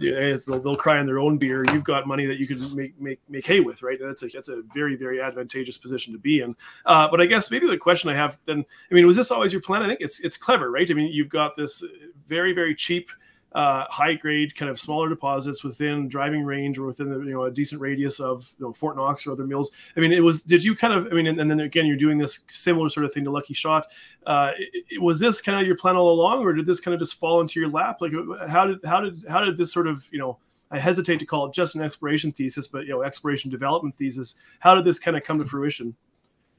They'll, 0.00 0.58
they'll 0.58 0.74
cry 0.74 1.00
on 1.00 1.04
their 1.06 1.18
own 1.18 1.36
beer. 1.36 1.66
You've 1.70 1.84
got 1.84 2.06
money 2.06 2.24
that 2.24 2.38
you 2.38 2.46
can 2.46 2.74
make 2.74 2.98
make 2.98 3.20
make 3.28 3.44
hay 3.44 3.60
with, 3.60 3.82
right? 3.82 3.98
That's 4.00 4.22
a 4.22 4.28
that's 4.28 4.48
a 4.48 4.62
very 4.72 4.94
very 4.94 5.20
advantageous 5.20 5.76
position 5.76 6.14
to 6.14 6.18
be 6.20 6.40
in. 6.40 6.54
Uh, 6.86 7.08
but 7.10 7.20
I 7.20 7.26
guess 7.26 7.50
maybe 7.50 7.66
the 7.66 7.76
question 7.76 8.08
I 8.08 8.14
have 8.14 8.38
then, 8.46 8.64
I 8.90 8.94
mean, 8.94 9.06
was 9.08 9.16
this 9.16 9.30
always 9.30 9.52
your 9.52 9.60
plan? 9.60 9.82
I 9.82 9.88
think 9.88 10.00
it's 10.00 10.20
it's 10.20 10.36
clever, 10.36 10.70
right? 10.70 10.90
I 10.90 10.94
mean, 10.94 11.12
you've 11.12 11.28
got 11.28 11.56
this 11.56 11.84
very 12.26 12.54
very 12.54 12.74
cheap 12.74 13.10
uh, 13.54 13.84
high 13.90 14.14
grade, 14.14 14.54
kind 14.54 14.70
of 14.70 14.78
smaller 14.80 15.08
deposits 15.08 15.62
within 15.62 16.08
driving 16.08 16.44
range 16.44 16.78
or 16.78 16.86
within 16.86 17.10
the, 17.10 17.18
you 17.18 17.32
know 17.32 17.44
a 17.44 17.50
decent 17.50 17.80
radius 17.80 18.20
of 18.20 18.52
you 18.58 18.66
know, 18.66 18.72
Fort 18.72 18.96
Knox 18.96 19.26
or 19.26 19.32
other 19.32 19.46
mills. 19.46 19.72
I 19.96 20.00
mean, 20.00 20.12
it 20.12 20.20
was. 20.20 20.42
Did 20.42 20.64
you 20.64 20.74
kind 20.74 20.92
of? 20.92 21.06
I 21.12 21.14
mean, 21.14 21.26
and, 21.26 21.40
and 21.40 21.50
then 21.50 21.60
again, 21.60 21.86
you're 21.86 21.96
doing 21.96 22.18
this 22.18 22.40
similar 22.48 22.88
sort 22.88 23.04
of 23.04 23.12
thing 23.12 23.24
to 23.24 23.30
Lucky 23.30 23.54
Shot. 23.54 23.86
Uh, 24.26 24.52
it, 24.56 25.00
was 25.00 25.20
this 25.20 25.40
kind 25.40 25.60
of 25.60 25.66
your 25.66 25.76
plan 25.76 25.96
all 25.96 26.12
along, 26.12 26.42
or 26.42 26.52
did 26.52 26.66
this 26.66 26.80
kind 26.80 26.94
of 26.94 27.00
just 27.00 27.18
fall 27.18 27.40
into 27.40 27.60
your 27.60 27.68
lap? 27.68 28.00
Like, 28.00 28.12
how 28.48 28.66
did 28.66 28.78
how 28.84 29.00
did 29.00 29.24
how 29.28 29.44
did 29.44 29.56
this 29.56 29.72
sort 29.72 29.86
of 29.86 30.08
you 30.12 30.18
know? 30.18 30.38
I 30.70 30.78
hesitate 30.78 31.18
to 31.18 31.26
call 31.26 31.48
it 31.48 31.52
just 31.52 31.74
an 31.74 31.82
exploration 31.82 32.32
thesis, 32.32 32.66
but 32.66 32.86
you 32.86 32.92
know, 32.92 33.02
exploration 33.02 33.50
development 33.50 33.94
thesis. 33.94 34.36
How 34.60 34.74
did 34.74 34.84
this 34.84 34.98
kind 34.98 35.18
of 35.18 35.22
come 35.22 35.38
to 35.38 35.44
fruition? 35.44 35.94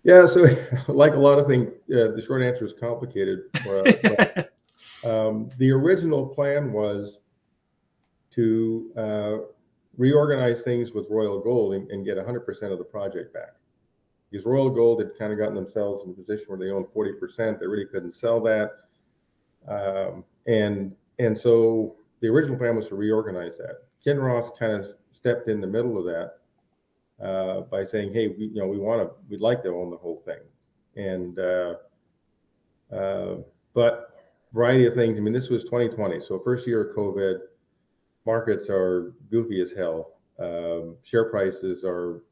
Yeah, 0.03 0.25
so 0.27 0.45
like 0.87 1.13
a 1.13 1.19
lot 1.19 1.39
of 1.39 1.47
things, 1.47 1.69
uh, 1.89 2.11
the 2.11 2.23
short 2.25 2.43
answer 2.43 2.63
is 2.63 2.73
complicated. 2.73 3.45
Uh, 3.67 4.43
Um, 5.03 5.49
the 5.57 5.71
original 5.71 6.25
plan 6.25 6.71
was 6.71 7.19
to 8.31 8.91
uh, 8.97 9.37
reorganize 9.97 10.63
things 10.63 10.93
with 10.93 11.07
Royal 11.09 11.39
Gold 11.39 11.75
and, 11.75 11.89
and 11.91 12.05
get 12.05 12.17
100% 12.17 12.71
of 12.71 12.77
the 12.77 12.83
project 12.83 13.33
back. 13.33 13.55
Because 14.31 14.45
Royal 14.45 14.69
Gold 14.69 14.99
had 14.99 15.11
kind 15.17 15.31
of 15.31 15.37
gotten 15.37 15.55
themselves 15.55 16.03
in 16.03 16.11
a 16.11 16.13
position 16.13 16.45
where 16.47 16.57
they 16.57 16.71
owned 16.71 16.87
40%. 16.87 17.59
They 17.59 17.67
really 17.67 17.85
couldn't 17.85 18.13
sell 18.13 18.39
that. 18.41 18.71
Um, 19.67 20.23
and 20.47 20.95
and 21.19 21.37
so 21.37 21.95
the 22.19 22.27
original 22.27 22.57
plan 22.57 22.75
was 22.75 22.89
to 22.89 22.95
reorganize 22.95 23.57
that. 23.57 23.83
Kinross 24.05 24.57
kind 24.57 24.73
of 24.73 24.87
stepped 25.11 25.47
in 25.47 25.61
the 25.61 25.67
middle 25.67 25.97
of 25.97 26.05
that 26.05 27.25
uh, 27.25 27.61
by 27.61 27.83
saying, 27.83 28.13
"Hey, 28.13 28.29
we, 28.29 28.47
you 28.47 28.59
know, 28.59 28.67
we 28.67 28.77
want 28.77 29.01
to, 29.01 29.15
we'd 29.29 29.39
like 29.39 29.63
to 29.63 29.69
own 29.69 29.91
the 29.91 29.97
whole 29.97 30.21
thing," 30.25 30.39
and 30.95 31.39
uh, 31.39 31.75
uh, 32.93 33.35
but 33.73 34.12
variety 34.53 34.85
of 34.85 34.93
things. 34.93 35.17
I 35.17 35.21
mean, 35.21 35.33
this 35.33 35.49
was 35.49 35.63
2020, 35.63 36.21
so 36.21 36.39
first 36.39 36.67
year 36.67 36.89
of 36.89 36.95
COVID. 36.95 37.39
Markets 38.25 38.69
are 38.69 39.13
goofy 39.29 39.61
as 39.61 39.73
hell. 39.73 40.11
Um, 40.39 40.95
share 41.03 41.25
prices 41.25 41.83
are 41.83 42.23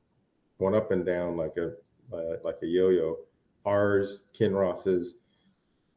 going 0.59 0.75
up 0.75 0.91
and 0.91 1.05
down 1.05 1.35
like 1.35 1.57
a 1.57 1.73
uh, 2.15 2.37
like 2.43 2.57
a 2.63 2.67
yo-yo. 2.67 3.17
Ours, 3.65 4.21
Kinross's, 4.37 5.15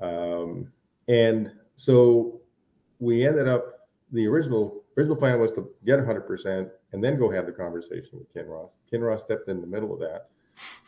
um, 0.01 0.71
and 1.09 1.53
so 1.77 2.41
we 2.99 3.27
ended 3.27 3.49
up. 3.49 3.89
The 4.13 4.27
original 4.27 4.85
original 4.97 5.17
plan 5.17 5.41
was 5.41 5.53
to 5.53 5.69
get 5.85 5.99
100% 5.99 6.71
and 6.93 7.03
then 7.03 7.19
go 7.19 7.31
have 7.31 7.47
the 7.47 7.53
conversation 7.53 8.19
with 8.19 8.33
Kinross. 8.33 8.71
Kinross 8.93 9.21
stepped 9.21 9.49
in 9.49 9.61
the 9.61 9.67
middle 9.67 9.93
of 9.93 9.99
that. 10.01 10.29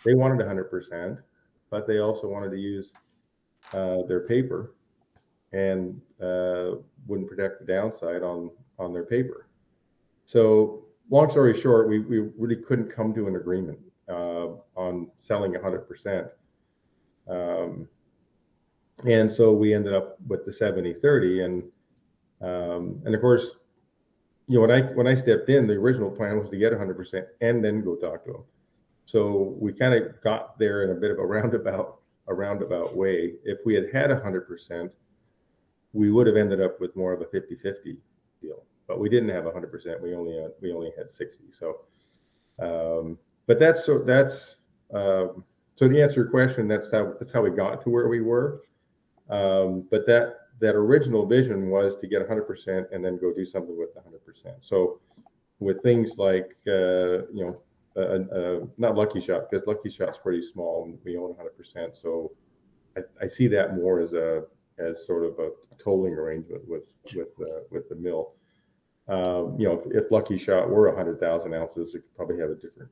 They 0.05 0.15
wanted 0.15 0.47
100%, 0.47 1.21
but 1.71 1.89
they 1.89 1.99
also 1.99 2.29
wanted 2.29 2.51
to 2.51 2.59
use 2.59 2.93
uh, 3.73 4.03
their 4.07 4.21
paper 4.21 4.76
and 5.53 6.01
uh, 6.23 6.77
wouldn't 7.07 7.29
protect 7.29 7.61
the 7.61 7.73
downside 7.73 8.23
on 8.23 8.51
on 8.79 8.93
their 8.93 9.05
paper. 9.05 9.49
So 10.27 10.85
long 11.11 11.31
story 11.31 11.55
short, 11.55 11.89
we, 11.89 12.01
we 12.01 12.19
really 12.37 12.57
couldn't 12.57 12.89
come 12.89 13.15
to 13.15 13.29
an 13.29 13.37
agreement 13.37 13.79
uh, 14.09 14.49
on 14.77 15.09
selling 15.19 15.53
100%. 15.53 16.29
Um, 17.29 17.89
and 19.05 19.31
so 19.31 19.53
we 19.53 19.75
ended 19.75 19.95
up 19.95 20.17
with 20.27 20.45
the 20.45 20.53
70 20.53 20.95
30 20.95 21.43
and 21.43 21.63
um, 22.41 23.03
and 23.05 23.15
of 23.15 23.21
course 23.21 23.57
you 24.49 24.55
know 24.55 24.61
when 24.63 24.71
i 24.71 24.81
when 24.95 25.07
i 25.07 25.15
stepped 25.15 25.51
in 25.51 25.67
the 25.67 25.75
original 25.75 26.11
plan 26.11 26.39
was 26.39 26.49
to 26.49 26.57
get 26.57 26.73
100% 26.73 27.27
and 27.43 27.63
then 27.63 27.85
go 27.85 27.95
talk 27.97 28.25
to 28.25 28.33
them 28.33 28.45
so 29.05 29.55
we 29.61 29.73
kind 29.73 29.93
of 29.93 30.21
got 30.23 30.59
there 30.59 30.85
in 30.85 30.91
a 30.91 30.95
bit 30.95 31.11
of 31.11 31.19
a 31.19 31.27
roundabout 31.27 31.99
a 32.29 32.35
roundabout 32.35 32.97
way 32.97 33.35
if 33.45 33.59
we 33.67 33.75
had 33.75 33.93
had 33.93 34.09
100% 34.09 34.91
we 35.93 36.11
would 36.11 36.27
have 36.27 36.37
ended 36.37 36.61
up 36.61 36.81
with 36.81 36.95
more 36.97 37.13
of 37.13 37.21
a 37.21 37.27
50-50 37.27 37.97
deal 38.41 38.63
but 38.87 39.01
we 39.01 39.09
didn't 39.09 39.31
have 39.31 39.45
100% 39.45 40.01
we 40.01 40.15
only 40.15 40.41
had, 40.41 40.51
we 40.61 40.73
only 40.73 40.91
had 40.97 41.11
60 41.11 41.45
so 41.51 41.81
um, 42.59 43.19
but 43.47 43.59
that's 43.59 43.85
so 43.85 43.99
that's 43.99 44.57
um, 44.93 45.45
so 45.75 45.89
to 45.89 46.03
answer 46.03 46.23
your 46.23 46.31
question 46.31 46.69
that's 46.69 46.91
how 46.91 47.15
that's 47.19 47.33
how 47.33 47.43
we 47.43 47.51
got 47.51 47.83
to 47.83 47.91
where 47.91 48.09
we 48.09 48.21
were. 48.21 48.63
Um, 49.29 49.87
but 49.91 50.07
that 50.07 50.35
that 50.61 50.75
original 50.75 51.27
vision 51.27 51.69
was 51.69 51.97
to 51.99 52.07
get 52.07 52.27
100% 52.27 52.87
and 52.93 53.05
then 53.05 53.19
go 53.19 53.33
do 53.33 53.45
something 53.45 53.77
with 53.79 53.95
100% 53.95 54.55
so 54.61 55.01
with 55.59 55.83
things 55.83 56.17
like 56.17 56.57
uh, 56.67 57.27
you 57.33 57.45
know 57.45 57.61
uh, 57.97 58.35
uh, 58.35 58.67
not 58.79 58.95
lucky 58.95 59.21
shot 59.21 59.51
because 59.51 59.67
lucky 59.67 59.91
shot's 59.91 60.19
pretty 60.19 60.43
small 60.43 60.85
and 60.85 60.99
we 61.05 61.17
own 61.17 61.35
100% 61.35 61.97
so 61.97 62.33
I, 62.97 63.01
I, 63.23 63.27
see 63.27 63.47
that 63.49 63.75
more 63.75 64.01
as 64.01 64.13
a 64.13 64.45
as 64.79 65.07
sort 65.07 65.25
of 65.25 65.39
a 65.39 65.51
tolling 65.79 66.15
arrangement 66.15 66.67
with 66.67 66.85
with 67.15 67.29
uh, 67.41 67.61
with 67.71 67.89
the 67.89 67.97
mill. 67.97 68.33
Um, 69.09 69.57
you 69.59 69.69
know, 69.69 69.81
if, 69.81 70.05
if, 70.05 70.11
Lucky 70.11 70.37
Shot 70.37 70.69
were 70.69 70.95
hundred 70.95 71.21
thousand 71.21 71.55
ounces, 71.55 71.95
it 71.95 72.01
could 72.01 72.17
probably 72.17 72.41
have 72.41 72.51
a 72.51 72.57
different, 72.57 72.91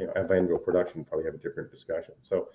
you 0.00 0.06
know, 0.06 0.12
annual 0.12 0.58
production 0.58 1.04
probably 1.04 1.26
have 1.26 1.34
a 1.34 1.38
different 1.38 1.70
discussion. 1.70 2.14
So, 2.22 2.48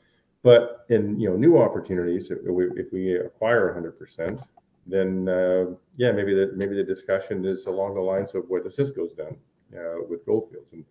but 0.44 0.86
in 0.90 1.20
you 1.20 1.30
know 1.30 1.38
new 1.38 1.58
opportunities, 1.58 2.30
if 2.30 2.40
we, 2.44 2.66
if 2.76 2.92
we 2.92 3.16
acquire 3.16 3.74
hundred 3.74 3.98
percent, 3.98 4.42
then 4.86 5.30
uh, 5.30 5.76
yeah, 5.96 6.12
maybe 6.12 6.34
the 6.34 6.52
maybe 6.56 6.76
the 6.76 6.84
discussion 6.84 7.46
is 7.46 7.68
along 7.68 7.96
the 7.96 8.02
lines 8.02 8.36
of 8.36 8.44
what 8.50 8.64
the 8.64 8.70
Osisko's 8.70 9.14
done 9.14 9.38
uh, 9.74 10.04
with 10.10 10.26
Gold 10.26 10.50
Fields, 10.52 10.74
and 10.74 10.84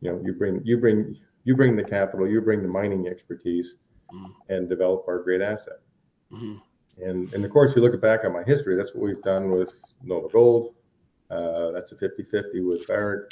you 0.00 0.12
know, 0.12 0.20
you 0.24 0.32
bring 0.32 0.60
you 0.64 0.78
bring 0.78 1.16
you 1.44 1.56
bring 1.56 1.76
the 1.76 1.84
capital, 1.84 2.28
you 2.28 2.40
bring 2.40 2.62
the 2.62 2.68
mining 2.68 3.08
expertise, 3.08 3.76
mm. 4.12 4.30
and 4.48 4.68
develop 4.68 5.04
our 5.08 5.22
great 5.22 5.40
asset. 5.40 5.80
Mm-hmm. 6.32 6.56
And 7.02 7.32
and 7.32 7.44
of 7.44 7.50
course, 7.50 7.76
you 7.76 7.82
look 7.82 8.00
back 8.00 8.20
at 8.24 8.32
my 8.32 8.42
history. 8.42 8.76
That's 8.76 8.94
what 8.94 9.04
we've 9.04 9.22
done 9.22 9.50
with 9.50 9.80
NovaGold. 10.04 10.74
Uh, 11.30 11.72
that's 11.72 11.92
a 11.92 11.94
50-50 11.94 12.66
with 12.66 12.86
Barrick. 12.86 13.30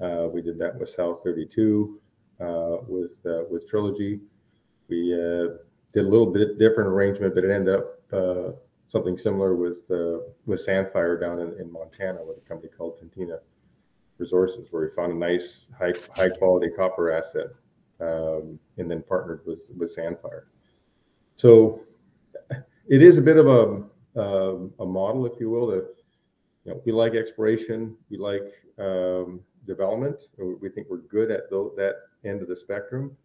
Uh, 0.00 0.28
we 0.32 0.40
did 0.40 0.58
that 0.58 0.78
with 0.78 0.96
South32, 0.96 1.94
uh, 2.40 2.76
with 2.86 3.20
uh, 3.26 3.42
with 3.50 3.68
Trilogy. 3.68 4.20
We 4.88 5.12
uh, 5.12 5.56
did 5.92 6.04
a 6.04 6.08
little 6.08 6.32
bit 6.32 6.58
different 6.58 6.88
arrangement, 6.88 7.34
but 7.34 7.44
it 7.44 7.50
ended 7.50 7.74
up 7.74 8.00
uh, 8.12 8.52
something 8.86 9.18
similar 9.18 9.54
with 9.54 9.86
with 10.46 10.64
Sandfire 10.64 11.20
down 11.20 11.40
in, 11.40 11.60
in 11.60 11.72
Montana 11.72 12.20
with 12.24 12.38
a 12.38 12.48
company 12.48 12.70
called 12.76 13.00
Tintina 13.00 13.40
Resources, 14.18 14.68
where 14.70 14.82
we 14.84 14.94
found 14.94 15.12
a 15.12 15.16
nice 15.16 15.66
high 15.76 15.94
high 16.14 16.30
quality 16.30 16.68
copper 16.70 17.10
asset, 17.10 17.48
um, 18.00 18.58
and 18.76 18.88
then 18.88 19.02
partnered 19.02 19.40
with 19.44 19.66
with 19.76 19.94
Sandfire. 19.94 20.44
So 21.34 21.80
it 22.88 23.02
is 23.02 23.18
a 23.18 23.22
bit 23.22 23.36
of 23.36 23.46
a 23.46 23.84
um, 24.20 24.72
a 24.80 24.86
model, 24.86 25.26
if 25.26 25.38
you 25.38 25.50
will. 25.50 25.66
That 25.68 25.94
you 26.64 26.72
know, 26.72 26.82
we 26.84 26.92
like 26.92 27.14
exploration, 27.14 27.96
we 28.10 28.18
like 28.18 28.52
um, 28.78 29.40
development. 29.66 30.24
We 30.38 30.68
think 30.68 30.88
we're 30.90 30.98
good 30.98 31.30
at 31.30 31.50
the, 31.50 31.72
that 31.76 32.28
end 32.28 32.42
of 32.42 32.48
the 32.48 32.56
spectrum. 32.56 33.16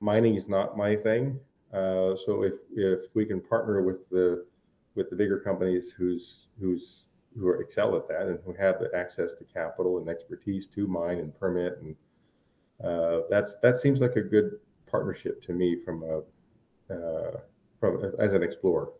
Mining 0.00 0.34
is 0.34 0.48
not 0.48 0.76
my 0.76 0.96
thing. 0.96 1.38
Uh, 1.72 2.14
so 2.16 2.42
if 2.42 2.54
if 2.74 3.14
we 3.14 3.24
can 3.24 3.40
partner 3.40 3.82
with 3.82 4.08
the 4.10 4.44
with 4.94 5.10
the 5.10 5.16
bigger 5.16 5.38
companies 5.38 5.90
who's 5.90 6.48
who's 6.60 7.04
who 7.38 7.46
are 7.48 7.60
excel 7.60 7.96
at 7.96 8.08
that 8.08 8.22
and 8.22 8.38
who 8.44 8.54
have 8.54 8.78
the 8.78 8.88
access 8.94 9.34
to 9.34 9.44
capital 9.44 9.98
and 9.98 10.08
expertise 10.08 10.66
to 10.66 10.86
mine 10.86 11.18
and 11.18 11.38
permit 11.38 11.78
and 11.82 11.96
uh, 12.84 13.20
that's 13.28 13.56
that 13.62 13.76
seems 13.78 14.00
like 14.00 14.16
a 14.16 14.22
good 14.22 14.58
partnership 14.86 15.42
to 15.42 15.52
me 15.52 15.76
from 15.84 16.02
a 16.02 16.94
uh, 16.94 17.40
from 17.80 18.12
as 18.18 18.32
an 18.32 18.42
explorer 18.42 18.90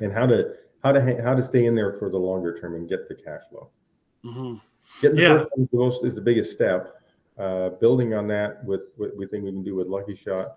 and 0.00 0.12
how 0.12 0.26
to 0.26 0.54
how 0.82 0.92
to 0.92 1.22
how 1.22 1.34
to 1.34 1.42
stay 1.42 1.66
in 1.66 1.74
there 1.74 1.94
for 1.94 2.10
the 2.10 2.18
longer 2.18 2.58
term 2.58 2.74
and 2.74 2.88
get 2.88 3.08
the 3.08 3.14
cash 3.14 3.42
flow. 3.50 3.70
Mm-hmm. 4.24 4.54
Getting 5.02 5.16
the 5.16 5.22
yeah. 5.22 5.38
first 5.38 5.48
one 5.52 5.64
is 5.64 5.70
the 5.70 5.78
most 5.78 6.04
is 6.04 6.14
the 6.14 6.20
biggest 6.20 6.52
step. 6.52 6.94
Uh, 7.38 7.70
building 7.70 8.14
on 8.14 8.26
that 8.26 8.64
with 8.64 8.90
what 8.96 9.16
we 9.16 9.26
think 9.26 9.44
we 9.44 9.52
can 9.52 9.62
do 9.62 9.76
with 9.76 9.86
Lucky 9.86 10.16
Shot, 10.16 10.56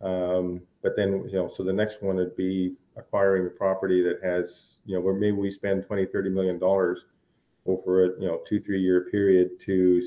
um, 0.00 0.60
but 0.82 0.96
then 0.96 1.24
you 1.28 1.34
know, 1.34 1.46
so 1.46 1.62
the 1.62 1.72
next 1.72 2.02
one 2.02 2.16
would 2.16 2.36
be 2.36 2.74
acquiring 2.96 3.46
a 3.46 3.50
property 3.50 4.02
that 4.02 4.18
has 4.22 4.78
you 4.84 4.94
know 4.94 5.00
where 5.00 5.14
maybe 5.14 5.36
we 5.36 5.50
spend 5.50 5.86
20 5.86 6.06
30 6.06 6.30
million 6.30 6.58
dollars 6.58 7.06
over 7.66 8.04
a 8.04 8.20
you 8.20 8.26
know 8.26 8.40
two 8.46 8.60
three 8.60 8.80
year 8.80 9.08
period 9.10 9.60
to 9.60 10.02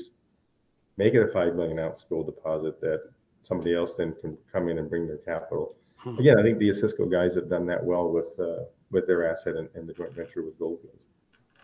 make 0.98 1.14
it 1.14 1.22
a 1.22 1.28
five 1.28 1.54
million 1.54 1.78
ounce 1.78 2.04
gold 2.08 2.26
deposit 2.26 2.80
that 2.80 3.00
somebody 3.42 3.74
else 3.74 3.94
then 3.94 4.14
can 4.20 4.36
come 4.52 4.68
in 4.68 4.78
and 4.78 4.90
bring 4.90 5.06
their 5.06 5.18
capital 5.18 5.74
Hmm. 5.96 6.18
Again, 6.18 6.38
I 6.38 6.42
think 6.42 6.58
the 6.58 6.68
Osisko 6.68 7.10
guys 7.10 7.34
have 7.34 7.48
done 7.48 7.66
that 7.66 7.82
well 7.82 8.10
with 8.10 8.38
uh, 8.38 8.64
with 8.90 9.06
their 9.06 9.30
asset 9.30 9.56
and, 9.56 9.68
and 9.74 9.88
the 9.88 9.92
joint 9.92 10.12
venture 10.12 10.42
with 10.42 10.58
Gold 10.58 10.80
Fields. 10.80 11.00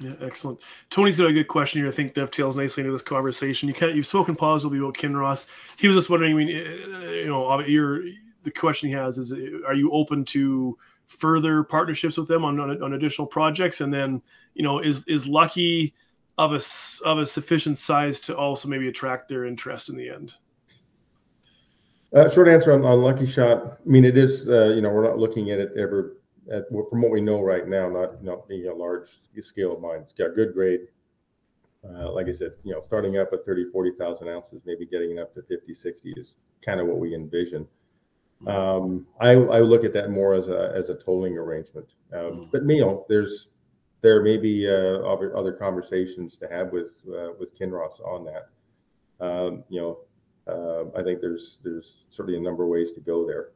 Yeah, 0.00 0.26
excellent. 0.26 0.60
Tony's 0.90 1.16
got 1.16 1.28
a 1.28 1.32
good 1.32 1.48
question 1.48 1.80
here. 1.80 1.88
I 1.88 1.92
think 1.92 2.14
dovetails 2.14 2.56
nicely 2.56 2.80
into 2.80 2.92
this 2.92 3.02
conversation. 3.02 3.68
You 3.68 3.74
can't, 3.74 3.94
you've 3.94 4.06
spoken 4.06 4.34
positively 4.34 4.78
about 4.78 4.96
Kinross. 4.96 5.48
He 5.78 5.86
was 5.86 5.96
just 5.96 6.10
wondering. 6.10 6.32
I 6.32 6.36
mean, 6.36 6.48
uh, 6.48 7.10
you 7.10 7.26
know, 7.26 8.02
the 8.42 8.50
question 8.50 8.88
he 8.88 8.94
has 8.94 9.18
is, 9.18 9.32
are 9.66 9.74
you 9.74 9.92
open 9.92 10.24
to 10.26 10.76
further 11.06 11.62
partnerships 11.62 12.16
with 12.16 12.26
them 12.26 12.44
on, 12.44 12.58
on, 12.58 12.82
on 12.82 12.94
additional 12.94 13.26
projects? 13.26 13.80
And 13.80 13.92
then, 13.92 14.22
you 14.54 14.62
know, 14.62 14.80
is 14.80 15.04
is 15.06 15.26
Lucky 15.26 15.94
of 16.38 16.52
a 16.52 16.60
of 17.04 17.18
a 17.18 17.26
sufficient 17.26 17.78
size 17.78 18.20
to 18.22 18.36
also 18.36 18.68
maybe 18.68 18.88
attract 18.88 19.28
their 19.28 19.44
interest 19.44 19.88
in 19.88 19.96
the 19.96 20.08
end? 20.08 20.34
Uh, 22.14 22.28
short 22.28 22.48
answer 22.48 22.72
on, 22.72 22.84
on 22.84 23.00
Lucky 23.00 23.26
Shot. 23.26 23.64
I 23.64 23.88
mean, 23.88 24.04
it 24.04 24.18
is. 24.18 24.48
Uh, 24.48 24.68
you 24.68 24.82
know, 24.82 24.90
we're 24.90 25.04
not 25.04 25.18
looking 25.18 25.50
at 25.50 25.58
it 25.58 25.72
ever. 25.76 26.18
At, 26.52 26.68
from 26.68 27.02
what 27.02 27.12
we 27.12 27.20
know 27.20 27.40
right 27.40 27.66
now, 27.66 27.88
not 27.88 28.22
not 28.22 28.48
being 28.48 28.66
a 28.66 28.74
large 28.74 29.08
scale 29.40 29.78
mine. 29.78 30.00
It's 30.02 30.12
got 30.12 30.34
good 30.34 30.52
grade. 30.52 30.80
Uh, 31.88 32.12
like 32.12 32.28
I 32.28 32.32
said, 32.32 32.52
you 32.64 32.72
know, 32.72 32.80
starting 32.80 33.18
up 33.18 33.32
at 33.32 33.44
30, 33.44 33.70
40,000 33.72 34.28
ounces, 34.28 34.62
maybe 34.64 34.86
getting 34.86 35.18
up 35.18 35.34
to 35.34 35.42
50, 35.42 35.74
60 35.74 36.12
is 36.16 36.36
kind 36.64 36.80
of 36.80 36.86
what 36.86 36.98
we 36.98 37.12
envision. 37.12 37.66
Um, 38.46 39.06
I, 39.20 39.32
I 39.32 39.60
look 39.60 39.84
at 39.84 39.92
that 39.94 40.10
more 40.10 40.34
as 40.34 40.48
a 40.48 40.72
as 40.74 40.88
a 40.88 40.94
tolling 40.94 41.38
arrangement. 41.38 41.86
Um, 42.12 42.20
mm. 42.20 42.48
but 42.50 42.62
you 42.66 42.80
know, 42.80 43.06
there's 43.08 43.48
there 44.00 44.22
may 44.22 44.36
be 44.36 44.68
uh, 44.68 45.06
other 45.06 45.36
other 45.36 45.52
conversations 45.52 46.36
to 46.38 46.48
have 46.48 46.72
with 46.72 46.90
uh, 47.08 47.30
with 47.38 47.56
Kinross 47.58 48.00
on 48.04 48.24
that. 48.24 49.24
Um, 49.24 49.64
you 49.68 49.80
know, 49.80 49.98
uh, 50.46 50.84
I 50.96 51.02
think 51.02 51.20
there's 51.20 51.58
there's 51.62 52.04
certainly 52.10 52.38
a 52.38 52.42
number 52.42 52.64
of 52.64 52.68
ways 52.68 52.92
to 52.92 53.00
go 53.00 53.26
there. 53.26 53.50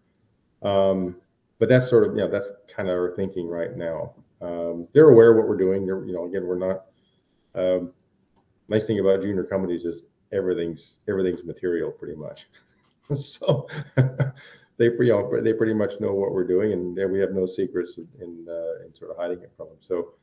Um, 0.69 1.17
but 1.59 1.69
that's 1.69 1.89
sort 1.89 2.07
of 2.07 2.15
you 2.15 2.21
know 2.21 2.31
that's 2.31 2.53
kind 2.75 2.89
of 2.89 2.95
our 2.95 3.15
thinking 3.15 3.49
right 3.49 3.77
now. 3.77 4.15
Um, 4.41 4.89
they're 4.93 5.09
aware 5.09 5.31
of 5.31 5.39
what 5.39 5.49
we're 5.49 5.57
doing. 5.57 5.87
They're 5.87 6.05
you 6.05 6.13
know 6.13 6.27
again 6.27 6.47
we're 6.47 6.59
not. 6.59 6.85
Um, 7.55 7.93
nice 8.69 8.87
thing 8.87 9.01
about 9.01 9.23
junior 9.23 9.45
companies 9.45 9.85
is 9.85 10.03
everything's 10.33 10.97
everything's 11.09 11.45
material 11.45 11.91
pretty 11.91 12.17
much. 12.17 12.47
so 13.19 13.67
they 14.77 14.87
you 14.87 15.09
know 15.09 15.41
they 15.41 15.53
pretty 15.53 15.75
much 15.75 16.01
know 16.01 16.13
what 16.13 16.33
we're 16.33 16.47
doing 16.47 16.73
and 16.73 16.95
we 17.11 17.19
have 17.21 17.33
no 17.33 17.47
secrets 17.47 17.99
in 17.99 18.47
uh, 18.49 18.85
in 18.85 18.95
sort 18.95 19.11
of 19.11 19.17
hiding 19.17 19.41
it 19.43 19.53
from 19.57 19.69
them. 19.69 19.79
So 19.81 20.15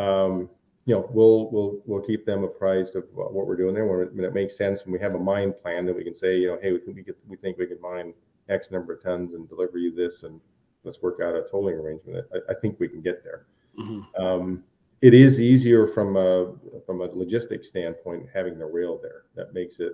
um, 0.00 0.48
you 0.86 0.94
know, 0.94 1.08
we'll 1.12 1.50
we'll 1.50 1.80
we'll 1.86 2.00
keep 2.00 2.24
them 2.24 2.44
apprised 2.44 2.96
of 2.96 3.04
what 3.12 3.46
we're 3.46 3.56
doing 3.56 3.74
there 3.74 3.86
when 3.86 4.00
it, 4.00 4.14
when 4.14 4.24
it 4.24 4.34
makes 4.34 4.56
sense. 4.56 4.82
And 4.82 4.92
we 4.92 4.98
have 5.00 5.14
a 5.14 5.18
mine 5.18 5.52
plan 5.52 5.86
that 5.86 5.94
we 5.94 6.04
can 6.04 6.14
say, 6.14 6.38
you 6.38 6.48
know, 6.48 6.58
hey, 6.60 6.72
we 6.72 6.78
think 6.78 6.96
we 6.96 7.02
get 7.02 7.18
we 7.28 7.36
think 7.36 7.58
we 7.58 7.66
can 7.66 7.80
mine 7.80 8.14
X 8.48 8.70
number 8.70 8.94
of 8.94 9.02
tons 9.02 9.34
and 9.34 9.48
deliver 9.48 9.78
you 9.78 9.94
this, 9.94 10.22
and 10.22 10.40
let's 10.84 11.02
work 11.02 11.20
out 11.22 11.34
a 11.34 11.44
tolling 11.50 11.76
arrangement. 11.76 12.26
I, 12.34 12.52
I 12.52 12.54
think 12.54 12.80
we 12.80 12.88
can 12.88 13.02
get 13.02 13.22
there. 13.22 13.46
Mm-hmm. 13.78 14.22
Um, 14.22 14.64
it 15.02 15.14
is 15.14 15.40
easier 15.40 15.86
from 15.86 16.16
a 16.16 16.54
from 16.86 17.02
a 17.02 17.04
logistics 17.04 17.68
standpoint 17.68 18.26
having 18.32 18.58
the 18.58 18.66
rail 18.66 18.98
there. 19.00 19.24
That 19.34 19.54
makes 19.54 19.80
it 19.80 19.92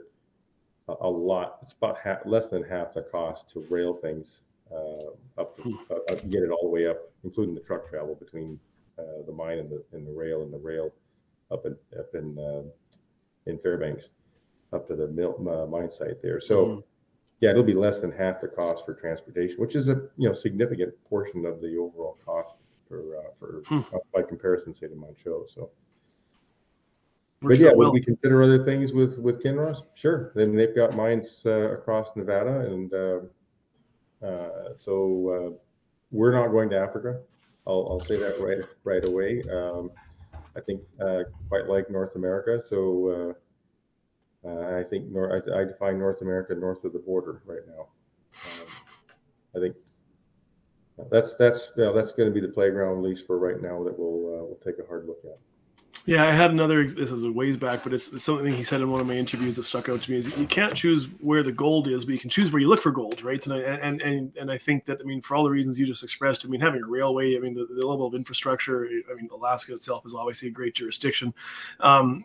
a, 0.89 0.95
a 1.01 1.11
lot. 1.11 1.59
It's 1.63 1.73
about 1.73 1.99
half, 1.99 2.21
less 2.25 2.49
than 2.49 2.63
half 2.63 2.95
the 2.95 3.03
cost 3.03 3.51
to 3.51 3.65
rail 3.69 3.95
things 3.95 4.41
uh, 4.73 5.41
up, 5.41 5.59
hmm. 5.61 5.75
uh, 5.91 6.15
get 6.29 6.43
it 6.43 6.51
all 6.51 6.63
the 6.63 6.71
way 6.71 6.87
up, 6.87 6.99
including 7.25 7.55
the 7.55 7.61
truck 7.61 7.89
travel 7.89 8.15
between 8.15 8.59
uh, 8.99 9.23
the 9.27 9.33
mine 9.33 9.59
and 9.59 9.71
the 9.71 9.83
and 9.93 10.07
the 10.07 10.13
rail 10.13 10.43
and 10.43 10.53
the 10.53 10.59
rail 10.59 10.93
up 11.51 11.67
in 11.67 11.77
up 11.99 12.15
in 12.15 12.39
uh, 12.39 12.63
in 13.51 13.59
Fairbanks 13.59 14.09
up 14.73 14.87
to 14.89 14.97
the 14.97 15.09
mill, 15.09 15.37
uh, 15.49 15.67
mine 15.67 15.91
site 15.91 16.23
there. 16.23 16.41
So. 16.41 16.67
Mm-hmm. 16.67 16.81
Yeah, 17.43 17.51
it'll 17.51 17.65
be 17.65 17.75
less 17.75 18.01
than 18.01 18.11
half 18.13 18.41
the 18.41 18.49
cost 18.49 18.87
for 18.87 18.95
transportation, 18.95 19.57
which 19.59 19.77
is 19.77 19.91
a 19.91 20.09
you 20.17 20.27
know 20.27 20.33
significant 20.33 20.95
portion 21.07 21.45
of 21.45 21.61
the 21.61 21.77
overall 21.77 22.17
cost 22.25 22.57
for 22.89 23.19
uh, 23.19 23.35
for 23.39 23.63
hmm. 23.67 23.81
by 24.15 24.23
comparison, 24.23 24.75
say 24.75 24.87
to 24.89 24.95
Choh. 25.23 25.45
So, 25.55 25.71
but 27.43 27.59
yeah, 27.59 27.69
well. 27.69 27.91
would 27.91 27.93
we 27.93 28.01
consider 28.01 28.43
other 28.43 28.63
things 28.65 28.93
with 28.93 29.19
with 29.19 29.43
Kinross? 29.43 29.83
Sure. 29.95 30.33
Then 30.35 30.55
they've 30.55 30.75
got 30.75 30.95
mines 30.95 31.43
uh, 31.45 31.73
across 31.73 32.17
Nevada, 32.17 32.61
and 32.61 32.93
uh, 32.95 33.19
uh, 34.27 34.75
so 34.77 35.29
uh, 35.29 35.59
we're 36.11 36.33
not 36.33 36.49
going 36.49 36.71
to 36.71 36.79
Africa. 36.79 37.21
I'll, 37.67 37.89
I'll 37.91 38.01
say 38.01 38.17
that 38.17 38.41
right 38.41 38.65
right 38.85 39.05
away. 39.05 39.43
Um, 39.53 39.91
I 40.57 40.61
think 40.61 40.81
uh, 41.01 41.25
quite 41.49 41.67
like 41.67 41.91
North 41.91 42.15
America, 42.17 42.63
so 42.63 43.35
uh, 44.45 44.49
uh, 44.49 44.79
I 44.79 44.85
think 44.85 45.11
nor- 45.11 45.33
I, 45.35 45.61
I, 45.61 45.65
define 45.65 45.99
North 45.99 46.23
America 46.23 46.55
north 46.55 46.85
of 46.85 46.93
the 46.93 46.99
border 46.99 47.43
right 47.45 47.67
now. 47.67 47.89
Um, 48.35 48.69
I 49.57 49.61
think 49.61 49.77
that's 51.11 51.35
that's 51.35 51.71
you 51.77 51.85
know, 51.85 51.93
that's 51.93 52.13
going 52.13 52.29
to 52.29 52.35
be 52.35 52.47
the 52.47 52.53
playground, 52.53 52.99
at 52.99 53.05
least 53.05 53.27
for 53.27 53.39
right 53.39 53.61
now, 53.61 53.83
that 53.85 53.99
we'll 53.99 54.35
uh, 54.35 54.45
we'll 54.45 54.61
take 54.65 54.79
a 54.83 54.87
hard 54.87 55.07
look 55.07 55.21
at. 55.25 55.39
Yeah, 56.07 56.25
I 56.25 56.31
had 56.31 56.53
another. 56.53 56.85
This 56.85 57.11
is 57.11 57.25
a 57.25 57.33
ways 57.33 57.57
back, 57.57 57.83
but 57.83 57.93
it's, 57.93 58.23
something 58.23 58.55
he 58.55 58.63
said 58.63 58.81
in 58.81 58.93
one 58.93 59.01
of 59.01 59.09
my 59.09 59.15
interviews 59.15 59.57
that 59.57 59.65
stuck 59.65 59.89
out 59.89 60.03
to 60.03 60.11
me. 60.13 60.19
Is 60.19 60.29
you 60.37 60.47
can't 60.47 60.73
choose 60.73 61.09
where 61.19 61.43
the 61.43 61.51
gold 61.51 61.89
is, 61.89 62.05
but 62.05 62.15
you 62.15 62.21
can 62.21 62.31
choose 62.31 62.53
where 62.53 62.63
you 62.63 62.69
look 62.69 62.81
for 62.81 62.93
gold, 62.93 63.23
right? 63.23 63.45
And 63.45 63.53
I, 63.53 63.59
and 63.59 64.01
and 64.01 64.37
and 64.37 64.49
I 64.49 64.57
think 64.57 64.85
that 64.85 65.01
I 65.01 65.05
mean, 65.05 65.21
for 65.21 65.35
all 65.35 65.43
the 65.43 65.51
reasons 65.51 65.81
you 65.81 65.85
just 65.85 66.05
expressed, 66.05 66.47
I 66.47 66.49
mean, 66.49 66.61
having 66.61 66.81
a 66.81 66.87
railway, 66.87 67.37
I 67.37 67.41
mean, 67.41 67.55
the, 67.55 67.67
the 67.67 67.85
level 67.85 68.07
of 68.07 68.15
infrastructure. 68.15 68.87
I 69.11 69.15
mean, 69.15 69.29
Alaska 69.33 69.75
itself 69.75 70.07
is 70.07 70.15
obviously 70.15 70.49
a 70.49 70.53
great 70.53 70.77
jurisdiction, 70.77 71.35
um, 71.81 72.25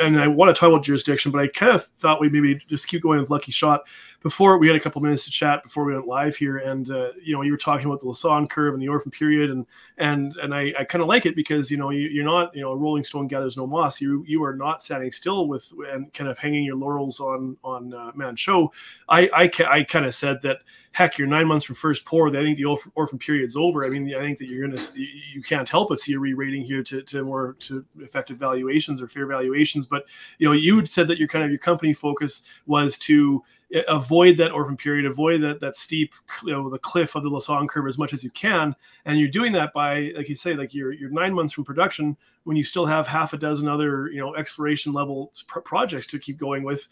and 0.00 0.18
I 0.18 0.26
want 0.26 0.56
to 0.56 0.58
talk 0.58 0.70
about 0.70 0.82
jurisdiction, 0.82 1.30
but 1.30 1.42
I 1.42 1.48
kind 1.48 1.72
of 1.72 1.84
thought 1.98 2.22
we 2.22 2.30
maybe 2.30 2.58
just 2.70 2.88
keep 2.88 3.02
going 3.02 3.20
with 3.20 3.28
Lucky 3.28 3.52
Shot 3.52 3.82
before 4.24 4.56
we 4.56 4.66
had 4.66 4.74
a 4.74 4.80
couple 4.80 5.02
minutes 5.02 5.26
to 5.26 5.30
chat 5.30 5.62
before 5.62 5.84
we 5.84 5.92
went 5.92 6.06
live 6.06 6.34
here, 6.34 6.56
and 6.56 6.90
uh, 6.90 7.10
you 7.22 7.34
know 7.34 7.42
you 7.42 7.52
were 7.52 7.58
talking 7.58 7.86
about 7.86 8.00
the 8.00 8.06
Lassonde 8.06 8.48
curve 8.48 8.72
and 8.72 8.82
the 8.82 8.88
orphan 8.88 9.10
period, 9.10 9.50
and 9.50 9.66
and 9.98 10.34
and 10.42 10.54
I, 10.54 10.72
I 10.78 10.84
kind 10.84 11.02
of 11.02 11.08
like 11.08 11.26
it 11.26 11.36
because 11.36 11.70
you 11.70 11.76
know 11.76 11.90
you, 11.90 12.22
are 12.22 12.24
not 12.24 12.56
you 12.56 12.62
know 12.62 12.72
a 12.72 12.76
Rolling 12.76 13.04
Stone 13.04 13.28
gathers 13.28 13.58
no 13.58 13.66
moss. 13.66 14.00
You 14.00 14.24
you 14.26 14.42
are 14.42 14.56
not 14.56 14.82
standing 14.82 15.12
still 15.12 15.46
with 15.46 15.70
and 15.92 16.10
kind 16.14 16.30
of 16.30 16.38
hanging 16.38 16.64
your 16.64 16.76
laurels 16.76 17.20
on 17.20 17.58
on 17.62 17.92
uh, 17.92 18.12
Manh 18.14 18.34
Choh. 18.34 18.72
I 19.10 19.28
I, 19.34 19.50
I 19.68 19.82
kind 19.84 20.06
of 20.06 20.14
said 20.14 20.40
that 20.40 20.60
heck, 20.94 21.18
you're 21.18 21.26
nine 21.26 21.48
months 21.48 21.64
from 21.64 21.74
first 21.74 22.04
pour. 22.04 22.28
I 22.28 22.30
think 22.30 22.56
the 22.56 22.64
orphan 22.94 23.18
period's 23.18 23.56
over. 23.56 23.84
I 23.84 23.88
mean, 23.90 24.14
I 24.14 24.20
think 24.20 24.38
that 24.38 24.46
you're 24.46 24.66
gonna 24.66 24.80
you 24.94 25.42
can't 25.42 25.68
help 25.68 25.88
but 25.88 25.98
see 25.98 26.12
a 26.12 26.18
re-rating 26.18 26.62
here 26.64 26.84
to, 26.84 27.02
to 27.02 27.24
more 27.24 27.54
to 27.60 27.84
effective 27.98 28.38
valuations 28.38 29.02
or 29.02 29.08
fair 29.08 29.26
valuations. 29.26 29.86
But 29.86 30.06
you 30.38 30.48
know, 30.48 30.52
you 30.52 30.86
said 30.86 31.08
that 31.08 31.18
your 31.18 31.26
kind 31.26 31.44
of 31.44 31.50
your 31.50 31.58
company 31.58 31.94
focus 31.94 32.44
was 32.66 32.96
to 32.98 33.42
eh, 33.74 33.82
avoid 33.88 34.36
that 34.36 34.52
orphan 34.52 34.76
period, 34.76 35.04
avoid 35.04 35.42
that 35.42 35.58
that 35.58 35.74
steep, 35.74 36.14
you 36.44 36.52
know, 36.52 36.70
the 36.70 36.78
cliff 36.78 37.16
of 37.16 37.24
the 37.24 37.30
Lassonde 37.30 37.68
curve 37.68 37.88
as 37.88 37.98
much 37.98 38.12
as 38.12 38.22
you 38.22 38.30
can, 38.30 38.74
and 39.04 39.18
you're 39.18 39.28
doing 39.28 39.52
that 39.52 39.72
by, 39.74 40.12
like 40.16 40.28
you 40.28 40.36
say, 40.36 40.54
like 40.54 40.72
you're 40.72 40.92
you're 40.92 41.10
nine 41.10 41.34
months 41.34 41.52
from 41.52 41.64
production 41.64 42.16
when 42.44 42.56
you 42.56 42.62
still 42.62 42.86
have 42.86 43.08
half 43.08 43.32
a 43.32 43.36
dozen 43.36 43.66
other, 43.66 44.10
you 44.10 44.20
know, 44.20 44.36
exploration 44.36 44.92
level 44.92 45.32
pr- 45.48 45.58
projects 45.58 46.06
to 46.06 46.20
keep 46.20 46.36
going 46.36 46.62
with. 46.62 46.88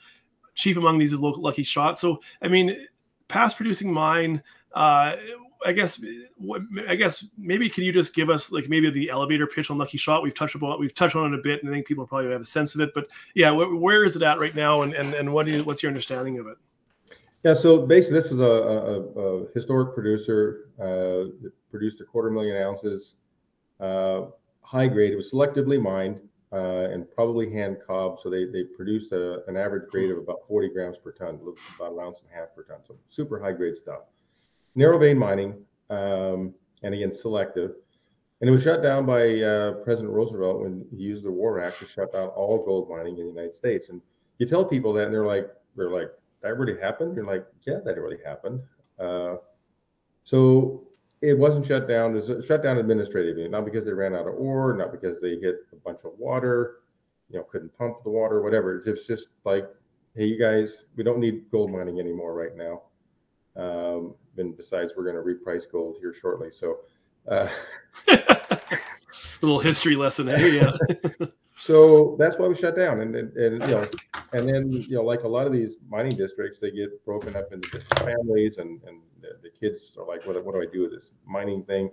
Chief 0.55 0.77
among 0.77 0.99
these 0.99 1.15
is 1.15 1.21
Lucky 1.21 1.63
Shot. 1.63 1.99
So, 1.99 2.21
I 2.43 2.49
mean, 2.49 2.87
past 3.33 3.57
producing 3.57 3.93
mine. 3.93 4.43
Uh, 4.75 5.17
I 5.65 5.73
guess 5.73 6.03
I 6.89 6.95
guess 6.97 7.29
maybe 7.39 7.69
can 7.69 7.85
you 7.85 7.93
just 7.93 8.15
give 8.15 8.31
us 8.31 8.53
like 8.53 8.69
maybe 8.69 8.91
the 8.91 9.11
elevator 9.11 9.47
pitch 9.47 9.71
on 9.71 9.79
Lucky 9.79 9.97
Shot? 9.97 10.23
We've 10.23 10.35
touched 10.35 10.55
about 10.55 10.81
we've 10.81 10.95
touched 10.95 11.17
on 11.17 11.33
it 11.33 11.39
a 11.39 11.43
bit, 11.43 11.63
and 11.63 11.71
I 11.71 11.75
think 11.75 11.87
people 11.87 12.07
probably 12.07 12.31
have 12.31 12.41
a 12.41 12.45
sense 12.45 12.75
of 12.75 12.81
it. 12.81 12.91
But 12.95 13.09
yeah, 13.35 13.51
wh- 13.53 13.81
where 13.81 14.05
is 14.05 14.17
it 14.17 14.23
at 14.23 14.39
right 14.39 14.55
now, 14.55 14.83
and 14.83 14.93
and, 14.95 15.15
and 15.15 15.33
what 15.33 15.47
you, 15.47 15.65
what's 15.65 15.83
your 15.83 15.91
understanding 15.91 16.39
of 16.39 16.47
it? 16.47 16.57
Yeah, 17.45 17.55
so 17.55 17.87
basically, 17.87 18.21
this 18.21 18.31
is 18.31 18.41
a, 18.41 18.45
a, 18.45 19.01
a 19.01 19.53
historic 19.53 19.95
producer 19.95 20.69
uh, 20.81 21.31
that 21.43 21.53
produced 21.71 22.01
a 22.01 22.05
quarter 22.05 22.31
million 22.31 22.57
ounces, 22.57 23.17
uh, 23.81 24.27
high 24.61 24.87
grade. 24.87 25.13
It 25.13 25.17
was 25.17 25.33
selectively 25.33 25.81
mined 25.81 26.21
uh, 26.53 26.91
and 26.91 27.11
probably 27.11 27.51
hand 27.51 27.79
cobbed. 27.87 28.21
So 28.21 28.29
they, 28.31 28.45
they 28.45 28.65
produced 28.65 29.13
a, 29.13 29.45
an 29.49 29.57
average 29.57 29.89
grade 29.91 30.11
of 30.11 30.19
about 30.19 30.47
40 30.47 30.69
grams 30.69 30.97
per 30.99 31.13
ton, 31.13 31.39
about 31.77 31.93
an 31.93 32.01
ounce 32.01 32.21
and 32.21 32.31
a 32.31 32.35
half 32.35 32.55
per 32.55 32.63
ton. 32.63 32.79
So 32.87 32.97
super 33.09 33.41
high 33.41 33.53
grade 33.53 33.77
stuff. 33.77 34.01
Narrow 34.75 34.99
vein 34.99 35.19
mining, 35.19 35.55
um, 35.91 36.55
and 36.83 36.95
again, 36.95 37.13
selective. 37.13 37.73
And 38.41 38.49
it 38.49 38.53
was 38.53 38.63
shut 38.63 38.83
down 38.83 39.07
by 39.07 39.41
uh, 39.41 39.73
President 39.85 40.13
Roosevelt 40.13 40.63
when 40.63 40.85
he 40.91 40.97
used 40.97 41.25
the 41.25 41.31
War 41.31 41.63
Act 41.63 41.79
to 41.79 41.87
shut 41.87 42.13
down 42.13 42.29
all 42.29 42.65
gold 42.65 42.91
mining 42.91 43.17
in 43.19 43.25
the 43.25 43.31
United 43.31 43.55
States. 43.55 43.89
And 43.89 44.01
you 44.39 44.47
tell 44.47 44.65
people 44.65 44.93
that, 44.95 45.05
and 45.05 45.15
they're 45.15 45.27
like, 45.27 45.49
they're 45.77 45.91
like, 45.91 46.11
that 46.43 46.59
really 46.59 46.81
happened? 46.81 47.15
You're 47.15 47.25
like, 47.25 47.47
yeah, 47.67 47.79
that 47.85 47.97
really 48.01 48.19
happened. 48.25 48.61
Uh, 48.99 49.37
so 50.25 50.89
it 51.23 51.39
wasn't 51.39 51.67
shut 51.67 51.87
down. 51.89 52.11
It 52.17 52.29
was 52.29 52.45
shut 52.45 52.63
down 52.63 52.79
administratively, 52.79 53.49
not 53.49 53.65
because 53.65 53.85
they 53.85 53.93
ran 53.93 54.15
out 54.15 54.27
of 54.27 54.35
ore, 54.35 54.77
not 54.77 54.91
because 54.91 55.21
they 55.21 55.37
hit 55.37 55.61
a 55.73 55.77
bunch 55.77 56.01
of 56.05 56.13
water, 56.19 56.81
you 57.31 57.39
know, 57.39 57.45
couldn't 57.45 57.77
pump 57.79 58.03
the 58.03 58.11
water, 58.11 58.43
whatever. 58.43 58.83
It's 58.85 59.07
just 59.07 59.29
like, 59.45 59.69
hey, 60.17 60.27
you 60.27 60.39
guys, 60.39 60.85
we 60.97 61.05
don't 61.05 61.21
need 61.21 61.51
gold 61.51 61.71
mining 61.71 62.01
anymore 62.01 62.35
right 62.35 62.57
now. 62.57 62.83
Um, 63.55 64.15
and 64.37 64.57
besides, 64.57 64.95
we're 64.97 65.05
going 65.05 65.17
to 65.17 65.23
reprice 65.23 65.71
gold 65.71 65.97
here 66.01 66.13
shortly. 66.13 66.49
So, 66.51 66.79
uh, 67.29 67.49
little 69.41 69.61
history 69.61 69.95
lesson, 69.95 70.27
hey, 70.27 70.57
yeah. 70.57 71.27
So 71.63 72.17
that's 72.19 72.39
why 72.39 72.49
we 72.49 72.57
shut 72.57 72.75
down. 72.75 73.03
And, 73.03 73.15
and, 73.15 73.37
and, 73.37 73.63
you 73.69 73.75
know, 73.75 73.89
and 74.33 74.49
then, 74.49 74.73
you 74.73 74.97
know, 74.97 75.05
like 75.05 75.23
a 75.23 75.29
lot 75.29 75.47
of 75.47 75.53
these 75.53 75.77
mining 75.89 76.11
districts, 76.11 76.59
they 76.59 76.73
get 76.73 77.05
broken 77.05 77.37
up 77.37 77.53
into 77.53 77.71
different 77.71 78.01
families 78.01 78.59
and, 78.59 78.83
and 78.85 79.01
the, 79.21 79.39
the 79.45 79.49
kids 79.49 79.97
are 79.97 80.05
like, 80.05 80.27
what, 80.27 80.45
what 80.45 80.57
do 80.57 80.61
I 80.61 80.67
do 80.73 80.83
with 80.83 80.91
this 80.91 81.13
mining 81.25 81.63
thing? 81.63 81.89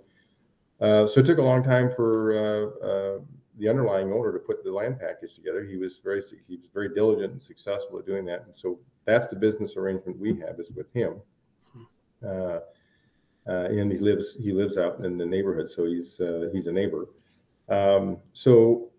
Uh, 0.80 1.06
so 1.06 1.20
it 1.20 1.26
took 1.26 1.38
a 1.38 1.42
long 1.42 1.62
time 1.62 1.88
for 1.88 2.32
uh, 2.34 2.84
uh, 2.84 3.18
the 3.60 3.68
underlying 3.68 4.12
owner 4.12 4.32
to 4.32 4.40
put 4.40 4.64
the 4.64 4.72
land 4.72 4.98
package 4.98 5.36
together. 5.36 5.62
He 5.62 5.76
was 5.76 6.00
very 6.02 6.20
he 6.48 6.56
was 6.56 6.66
very 6.74 6.92
diligent 6.92 7.30
and 7.30 7.40
successful 7.40 8.00
at 8.00 8.06
doing 8.06 8.24
that. 8.24 8.46
And 8.46 8.56
so 8.56 8.80
that's 9.04 9.28
the 9.28 9.36
business 9.36 9.76
arrangement 9.76 10.18
we 10.18 10.30
have 10.40 10.58
is 10.58 10.72
with 10.72 10.92
him. 10.92 11.20
Uh, 12.26 12.58
uh, 13.46 13.68
and 13.70 13.92
he 13.92 13.98
lives 13.98 14.34
he 14.34 14.52
lives 14.52 14.76
out 14.76 15.04
in 15.04 15.16
the 15.16 15.26
neighborhood, 15.26 15.70
so 15.70 15.84
he's 15.84 16.18
uh, 16.18 16.48
he's 16.52 16.66
a 16.66 16.72
neighbor. 16.72 17.06
Um, 17.68 18.18
so 18.32 18.89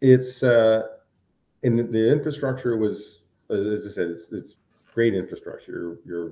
it's 0.00 0.42
uh, 0.42 0.82
and 1.62 1.92
the 1.92 2.12
infrastructure 2.12 2.76
was, 2.76 3.22
as 3.50 3.86
I 3.86 3.90
said, 3.90 4.08
it's 4.08 4.32
it's 4.32 4.56
great 4.94 5.14
infrastructure. 5.14 5.98
You're, 6.04 6.30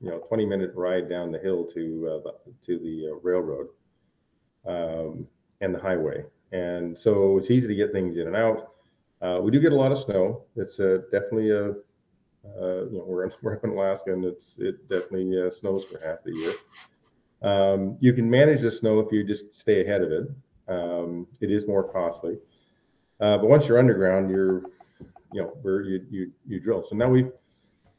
you 0.00 0.10
know, 0.10 0.18
20 0.18 0.46
minute 0.46 0.72
ride 0.74 1.08
down 1.08 1.32
the 1.32 1.38
hill 1.38 1.64
to 1.66 2.22
uh, 2.26 2.30
to 2.66 2.78
the 2.78 3.12
uh, 3.12 3.20
railroad 3.22 3.68
um, 4.66 5.26
and 5.60 5.74
the 5.74 5.80
highway, 5.80 6.24
and 6.52 6.98
so 6.98 7.38
it's 7.38 7.50
easy 7.50 7.68
to 7.68 7.74
get 7.74 7.92
things 7.92 8.16
in 8.16 8.26
and 8.26 8.36
out. 8.36 8.68
Uh, 9.20 9.38
we 9.40 9.50
do 9.50 9.60
get 9.60 9.72
a 9.72 9.76
lot 9.76 9.92
of 9.92 9.98
snow. 9.98 10.44
It's 10.56 10.80
uh, 10.80 10.98
definitely 11.12 11.50
a 11.50 11.74
uh, 12.44 12.84
you 12.90 12.98
know 12.98 13.04
we're, 13.06 13.24
in, 13.24 13.32
we're 13.42 13.54
up 13.54 13.64
in 13.64 13.70
Alaska 13.70 14.12
and 14.12 14.24
it's 14.24 14.58
it 14.58 14.88
definitely 14.88 15.40
uh, 15.40 15.50
snows 15.50 15.84
for 15.84 16.00
half 16.04 16.18
the 16.24 16.32
year. 16.32 16.52
Um, 17.42 17.96
you 18.00 18.12
can 18.12 18.28
manage 18.28 18.60
the 18.60 18.70
snow 18.70 19.00
if 19.00 19.12
you 19.12 19.24
just 19.24 19.54
stay 19.54 19.84
ahead 19.84 20.02
of 20.02 20.12
it. 20.12 20.28
Um, 20.68 21.26
it 21.40 21.50
is 21.50 21.66
more 21.66 21.84
costly. 21.84 22.38
Uh, 23.22 23.38
but 23.38 23.48
once 23.48 23.68
you're 23.68 23.78
underground, 23.78 24.28
you're, 24.28 24.62
you 25.32 25.40
know, 25.40 25.56
where 25.62 25.82
you, 25.82 26.04
you, 26.10 26.32
you 26.44 26.58
drill. 26.58 26.82
So 26.82 26.96
now 26.96 27.08
we've, 27.08 27.30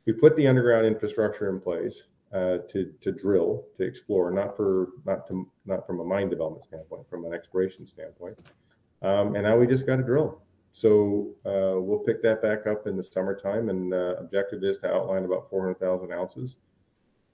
we 0.06 0.12
put 0.12 0.36
the 0.36 0.46
underground 0.46 0.86
infrastructure 0.86 1.50
in 1.50 1.62
place 1.62 2.04
uh, 2.34 2.58
to, 2.70 2.92
to 3.00 3.12
drill, 3.14 3.64
to 3.78 3.84
explore, 3.84 4.32
not 4.32 4.58
for, 4.58 4.90
not 5.06 5.26
to, 5.30 5.50
not 5.66 5.88
from 5.88 6.02
a 6.02 6.04
mine 6.04 6.30
development 6.30 6.66
standpoint, 6.66 7.10
from 7.10 7.24
an 7.24 7.34
exploration 7.34 7.88
standpoint. 7.88 8.38
Um, 9.02 9.36
and 9.36 9.44
now 9.44 9.58
we 9.58 9.66
just 9.66 9.86
got 9.86 9.96
to 9.96 10.04
drill. 10.04 10.42
So 10.74 11.30
uh, 11.46 11.80
we'll 11.80 12.00
pick 12.00 12.22
that 12.24 12.42
back 12.42 12.68
up 12.68 12.86
in 12.86 12.98
the 12.98 13.04
summertime, 13.04 13.70
and 13.70 13.94
uh, 13.94 14.16
objective 14.18 14.62
is 14.64 14.80
to 14.80 14.88
outline 14.92 15.24
about 15.24 15.50
400,000 15.50 16.12
ounces, 16.12 16.58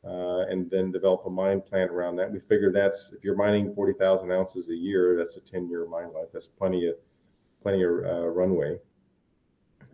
uh, 0.06 0.46
and 0.50 0.70
then 0.70 0.92
develop 0.92 1.26
a 1.26 1.30
mine 1.30 1.62
plan 1.62 1.90
around 1.90 2.18
that. 2.18 2.32
We 2.32 2.38
figure 2.38 2.72
that's 2.72 3.14
if 3.14 3.24
you're 3.24 3.36
mining 3.36 3.74
40,000 3.74 4.32
ounces 4.32 4.70
a 4.70 4.76
year, 4.76 5.16
that's 5.18 5.38
a 5.38 5.42
10-year 5.42 5.88
mine 5.88 6.14
life. 6.14 6.28
That's 6.34 6.48
plenty 6.48 6.88
of 6.88 6.96
plenty 7.62 7.84
of 7.84 7.92
uh, 7.92 8.28
runway. 8.28 8.78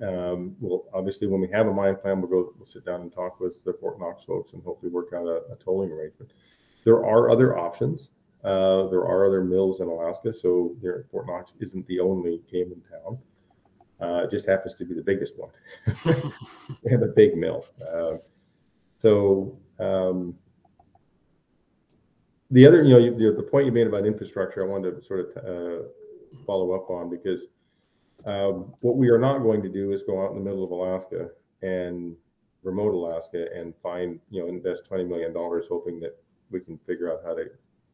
Um, 0.01 0.55
well, 0.59 0.85
obviously, 0.93 1.27
when 1.27 1.41
we 1.41 1.49
have 1.49 1.67
a 1.67 1.73
mine 1.73 1.95
plan, 1.95 2.21
we'll 2.21 2.29
go, 2.29 2.53
we'll 2.57 2.65
sit 2.65 2.85
down 2.85 3.01
and 3.01 3.11
talk 3.11 3.39
with 3.39 3.63
the 3.63 3.73
Fort 3.73 3.99
Knox 3.99 4.23
folks 4.23 4.53
and 4.53 4.63
hopefully 4.63 4.91
work 4.91 5.13
out 5.13 5.25
a, 5.25 5.41
a 5.51 5.55
tolling 5.63 5.91
arrangement. 5.91 6.33
There 6.83 7.05
are 7.05 7.29
other 7.29 7.57
options. 7.57 8.09
Uh, 8.43 8.87
there 8.89 9.01
are 9.01 9.25
other 9.25 9.43
mills 9.43 9.79
in 9.79 9.87
Alaska, 9.87 10.33
so 10.33 10.75
there, 10.81 11.05
Fort 11.11 11.27
Knox 11.27 11.53
isn't 11.59 11.87
the 11.87 11.99
only 11.99 12.41
game 12.51 12.71
in 12.71 12.81
town. 12.81 13.17
Uh, 13.99 14.25
it 14.25 14.29
just 14.29 14.45
happens 14.45 14.75
to 14.75 14.85
be 14.85 14.93
the 14.93 15.01
biggest 15.01 15.33
one. 15.37 15.49
they 16.83 16.91
have 16.91 17.01
a 17.01 17.07
big 17.07 17.35
mill. 17.35 17.65
Uh, 17.81 18.17
so 18.99 19.57
um, 19.79 20.35
the 22.51 22.67
other, 22.67 22.83
you 22.83 22.89
know, 22.93 22.99
you, 22.99 23.35
the 23.35 23.41
point 23.41 23.65
you 23.65 23.71
made 23.71 23.87
about 23.87 24.05
infrastructure, 24.05 24.63
I 24.63 24.67
wanted 24.67 24.99
to 24.99 25.03
sort 25.03 25.21
of 25.21 25.37
uh, 25.37 25.83
follow 26.45 26.73
up 26.73 26.89
on 26.89 27.09
because 27.09 27.45
um, 28.27 28.73
what 28.81 28.97
we 28.97 29.09
are 29.09 29.19
not 29.19 29.39
going 29.39 29.61
to 29.61 29.69
do 29.69 29.91
is 29.91 30.03
go 30.03 30.23
out 30.23 30.31
in 30.31 30.37
the 30.37 30.43
middle 30.43 30.63
of 30.63 30.71
Alaska 30.71 31.29
and 31.61 32.15
remote 32.63 32.93
Alaska 32.93 33.47
and 33.55 33.73
find, 33.81 34.19
you 34.31 34.41
know, 34.41 34.49
invest 34.49 34.89
$20 34.89 35.07
million 35.07 35.33
hoping 35.33 35.99
that 35.99 36.17
we 36.49 36.59
can 36.59 36.77
figure 36.79 37.11
out 37.11 37.19
how 37.23 37.35
to 37.35 37.45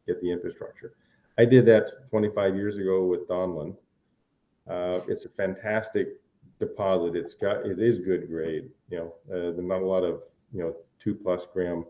get 0.07 0.21
the 0.21 0.31
infrastructure. 0.31 0.93
I 1.37 1.45
did 1.45 1.65
that 1.65 2.09
25 2.09 2.55
years 2.55 2.77
ago 2.77 3.05
with 3.05 3.27
Donlin. 3.27 3.75
Uh, 4.69 5.01
it's 5.07 5.25
a 5.25 5.29
fantastic 5.29 6.21
deposit. 6.59 7.15
It's 7.15 7.33
got, 7.33 7.65
it 7.65 7.79
is 7.79 7.99
good 7.99 8.29
grade, 8.29 8.69
you 8.89 8.97
know, 8.97 9.13
uh, 9.33 9.61
not 9.61 9.81
a 9.81 9.85
lot 9.85 10.03
of, 10.03 10.23
you 10.53 10.61
know, 10.61 10.75
two 10.99 11.15
plus 11.15 11.45
gram 11.51 11.85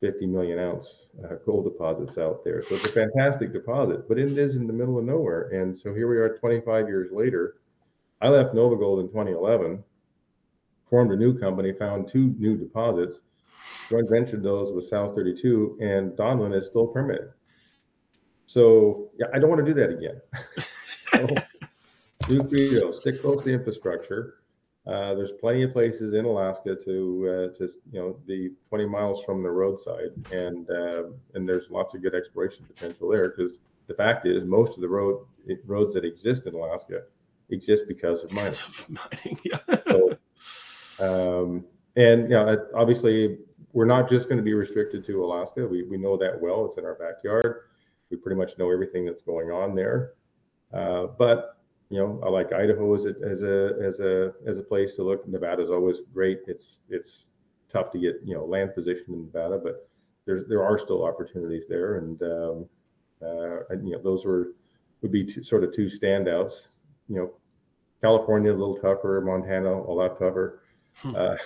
50 0.00 0.26
million 0.26 0.58
ounce 0.58 1.06
uh, 1.24 1.36
gold 1.44 1.64
deposits 1.64 2.18
out 2.18 2.44
there. 2.44 2.62
So 2.62 2.74
it's 2.74 2.84
a 2.84 2.92
fantastic 2.92 3.52
deposit, 3.52 4.08
but 4.08 4.18
it 4.18 4.36
is 4.36 4.56
in 4.56 4.66
the 4.66 4.72
middle 4.72 4.98
of 4.98 5.04
nowhere. 5.04 5.48
And 5.50 5.76
so 5.76 5.94
here 5.94 6.08
we 6.08 6.18
are 6.18 6.36
25 6.38 6.88
years 6.88 7.10
later. 7.12 7.56
I 8.20 8.28
left 8.28 8.54
NovaGold 8.54 9.00
in 9.00 9.08
2011, 9.08 9.82
formed 10.84 11.12
a 11.12 11.16
new 11.16 11.38
company, 11.38 11.72
found 11.72 12.08
two 12.08 12.34
new 12.38 12.56
deposits, 12.56 13.20
joint 13.88 14.08
ventured 14.10 14.42
those 14.42 14.72
with 14.72 14.90
South32, 14.90 15.80
and 15.80 16.12
Donlin 16.12 16.58
is 16.58 16.66
still 16.66 16.86
permitted. 16.86 17.30
So 18.46 19.10
yeah, 19.18 19.26
I 19.34 19.38
don't 19.38 19.50
want 19.50 19.64
to 19.64 19.74
do 19.74 19.80
that 19.80 19.90
again. 19.90 21.44
new 22.28 22.42
credo: 22.48 22.92
stick 22.92 23.20
close 23.20 23.38
to 23.40 23.44
the 23.44 23.52
infrastructure. 23.52 24.36
Uh, 24.86 25.14
there's 25.14 25.32
plenty 25.32 25.64
of 25.64 25.72
places 25.72 26.14
in 26.14 26.24
Alaska 26.24 26.76
to 26.76 27.50
uh, 27.52 27.58
just 27.58 27.80
you 27.90 27.98
know 27.98 28.16
be 28.24 28.50
20 28.68 28.86
miles 28.86 29.24
from 29.24 29.42
the 29.42 29.50
roadside, 29.50 30.10
and 30.30 30.70
uh, 30.70 31.04
and 31.34 31.48
there's 31.48 31.70
lots 31.70 31.94
of 31.94 32.02
good 32.02 32.14
exploration 32.14 32.64
potential 32.66 33.08
there 33.08 33.30
because 33.30 33.58
the 33.88 33.94
fact 33.94 34.26
is 34.26 34.44
most 34.44 34.76
of 34.76 34.82
the 34.82 34.88
road 34.88 35.26
roads 35.66 35.94
that 35.94 36.04
exist 36.04 36.46
in 36.46 36.54
Alaska 36.54 37.02
exist 37.50 37.84
because 37.88 38.22
of 38.22 38.30
mining. 38.30 38.54
mining 38.88 39.40
yeah. 39.44 39.58
so, 39.88 40.16
um, 41.00 41.64
and 41.96 42.22
you 42.22 42.36
know, 42.36 42.56
obviously, 42.76 43.38
we're 43.72 43.86
not 43.86 44.08
just 44.08 44.28
going 44.28 44.38
to 44.38 44.44
be 44.44 44.54
restricted 44.54 45.04
to 45.06 45.24
Alaska. 45.24 45.66
We 45.66 45.82
we 45.82 45.96
know 45.96 46.16
that 46.16 46.40
well. 46.40 46.64
It's 46.64 46.78
in 46.78 46.84
our 46.84 46.94
backyard. 46.94 47.62
We 48.10 48.18
pretty 48.18 48.36
much 48.36 48.56
know 48.56 48.70
everything 48.70 49.04
that's 49.04 49.22
going 49.22 49.50
on 49.50 49.74
there. 49.74 50.12
Uh, 50.72 51.06
but 51.18 51.55
you 51.88 51.98
know, 51.98 52.20
I 52.24 52.28
like 52.28 52.52
Idaho 52.52 52.94
as 52.94 53.06
a 53.06 53.14
as 53.28 53.42
a 53.42 53.72
as 53.82 54.00
a 54.00 54.32
as 54.46 54.58
a 54.58 54.62
place 54.62 54.96
to 54.96 55.04
look. 55.04 55.26
Nevada 55.28 55.62
is 55.62 55.70
always 55.70 55.98
great. 56.12 56.40
It's 56.46 56.80
it's 56.88 57.28
tough 57.72 57.92
to 57.92 57.98
get 57.98 58.16
you 58.24 58.34
know 58.34 58.44
land 58.44 58.74
position 58.74 59.06
in 59.08 59.26
Nevada, 59.26 59.58
but 59.62 59.88
there's 60.24 60.48
there 60.48 60.64
are 60.64 60.78
still 60.78 61.04
opportunities 61.04 61.66
there, 61.68 61.98
and 61.98 62.20
um, 62.22 62.68
uh, 63.22 63.64
and, 63.70 63.86
you 63.86 63.94
know 63.94 64.02
those 64.02 64.24
were 64.24 64.48
would 65.02 65.12
be 65.12 65.24
two, 65.24 65.42
sort 65.42 65.62
of 65.62 65.72
two 65.72 65.86
standouts. 65.86 66.66
You 67.08 67.16
know, 67.16 67.30
California 68.02 68.50
a 68.50 68.54
little 68.54 68.76
tougher, 68.76 69.22
Montana 69.24 69.72
a 69.72 69.92
lot 69.92 70.18
tougher. 70.18 70.62
Hmm. 70.96 71.14
Uh, 71.14 71.36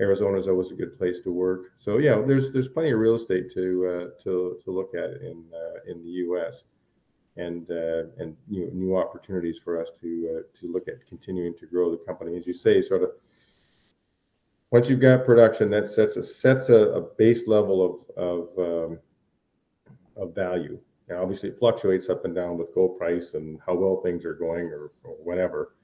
Arizona 0.00 0.38
is 0.38 0.48
always 0.48 0.72
a 0.72 0.74
good 0.74 0.98
place 0.98 1.20
to 1.20 1.30
work. 1.30 1.72
So 1.76 1.98
yeah, 1.98 2.20
there's 2.26 2.52
there's 2.52 2.68
plenty 2.68 2.90
of 2.90 2.98
real 2.98 3.14
estate 3.14 3.52
to 3.54 3.86
uh, 3.86 4.22
to 4.24 4.58
to 4.64 4.70
look 4.70 4.94
at 4.94 5.22
in 5.22 5.44
uh, 5.54 5.90
in 5.90 6.02
the 6.02 6.10
U.S. 6.26 6.64
and 7.36 7.70
uh, 7.70 8.04
and 8.18 8.36
new 8.48 8.70
new 8.72 8.96
opportunities 8.96 9.58
for 9.58 9.80
us 9.80 9.90
to 10.00 10.36
uh, 10.36 10.58
to 10.58 10.72
look 10.72 10.88
at 10.88 11.06
continuing 11.06 11.54
to 11.58 11.66
grow 11.66 11.90
the 11.90 11.96
company. 11.98 12.36
As 12.36 12.46
you 12.46 12.54
say, 12.54 12.82
sort 12.82 13.02
of 13.02 13.10
once 14.70 14.88
you've 14.88 15.00
got 15.00 15.24
production, 15.24 15.70
that 15.70 15.88
sets 15.88 16.16
a 16.16 16.22
sets 16.22 16.68
a, 16.68 16.76
a 16.76 17.00
base 17.16 17.46
level 17.46 18.06
of 18.16 18.16
of 18.16 18.90
um, 18.90 18.98
of 20.16 20.34
value. 20.34 20.78
Now, 21.08 21.22
obviously, 21.22 21.50
it 21.50 21.58
fluctuates 21.58 22.08
up 22.08 22.24
and 22.24 22.34
down 22.34 22.58
with 22.58 22.74
gold 22.74 22.98
price 22.98 23.34
and 23.34 23.58
how 23.66 23.74
well 23.74 24.00
things 24.02 24.24
are 24.24 24.34
going 24.34 24.68
or, 24.68 24.92
or 25.04 25.14
whatever. 25.22 25.74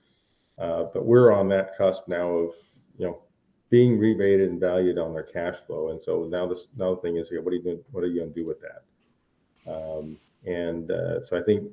Uh, 0.58 0.84
but 0.92 1.04
we're 1.04 1.32
on 1.32 1.48
that 1.48 1.76
cusp 1.76 2.08
now 2.08 2.28
of 2.28 2.52
you 2.98 3.06
know 3.06 3.22
being 3.70 3.98
rebated 3.98 4.48
and 4.50 4.60
valued 4.60 4.98
on 4.98 5.12
their 5.12 5.22
cash 5.22 5.56
flow. 5.66 5.90
And 5.90 6.02
so 6.02 6.26
now 6.30 6.46
this 6.46 6.68
now 6.76 6.94
the 6.94 7.00
thing 7.00 7.16
is, 7.16 7.30
what 7.30 7.52
are 7.52 7.56
you 7.56 7.62
doing? 7.62 7.80
What 7.90 8.04
are 8.04 8.06
you 8.06 8.20
going 8.20 8.32
to 8.32 8.40
do 8.40 8.46
with 8.46 8.58
that? 8.60 9.70
Um, 9.70 10.18
and 10.48 10.90
uh, 10.90 11.24
so 11.24 11.38
I 11.38 11.42
think 11.42 11.70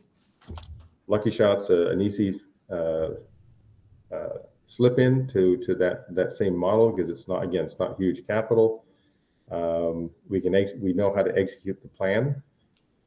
Lucky 1.08 1.32
Shot's 1.32 1.70
a, 1.70 1.88
an 1.88 2.02
easy 2.02 2.42
uh, 2.72 3.10
uh, 4.12 4.38
slip 4.68 5.00
in 5.00 5.28
to 5.28 5.58
to 5.58 5.76
that 5.76 6.14
that 6.14 6.34
same 6.34 6.56
model 6.56 6.92
because 6.92 7.10
it's 7.10 7.28
not 7.28 7.44
again 7.44 7.66
it's 7.66 7.80
not 7.80 7.98
huge 7.98 8.26
capital. 8.28 8.86
Um, 9.52 10.10
we 10.28 10.42
can 10.42 10.56
ex- 10.56 10.74
we 10.80 10.94
know 10.94 11.14
how 11.16 11.22
to 11.22 11.36
execute 11.38 11.82
the 11.82 11.88
plan. 11.88 12.42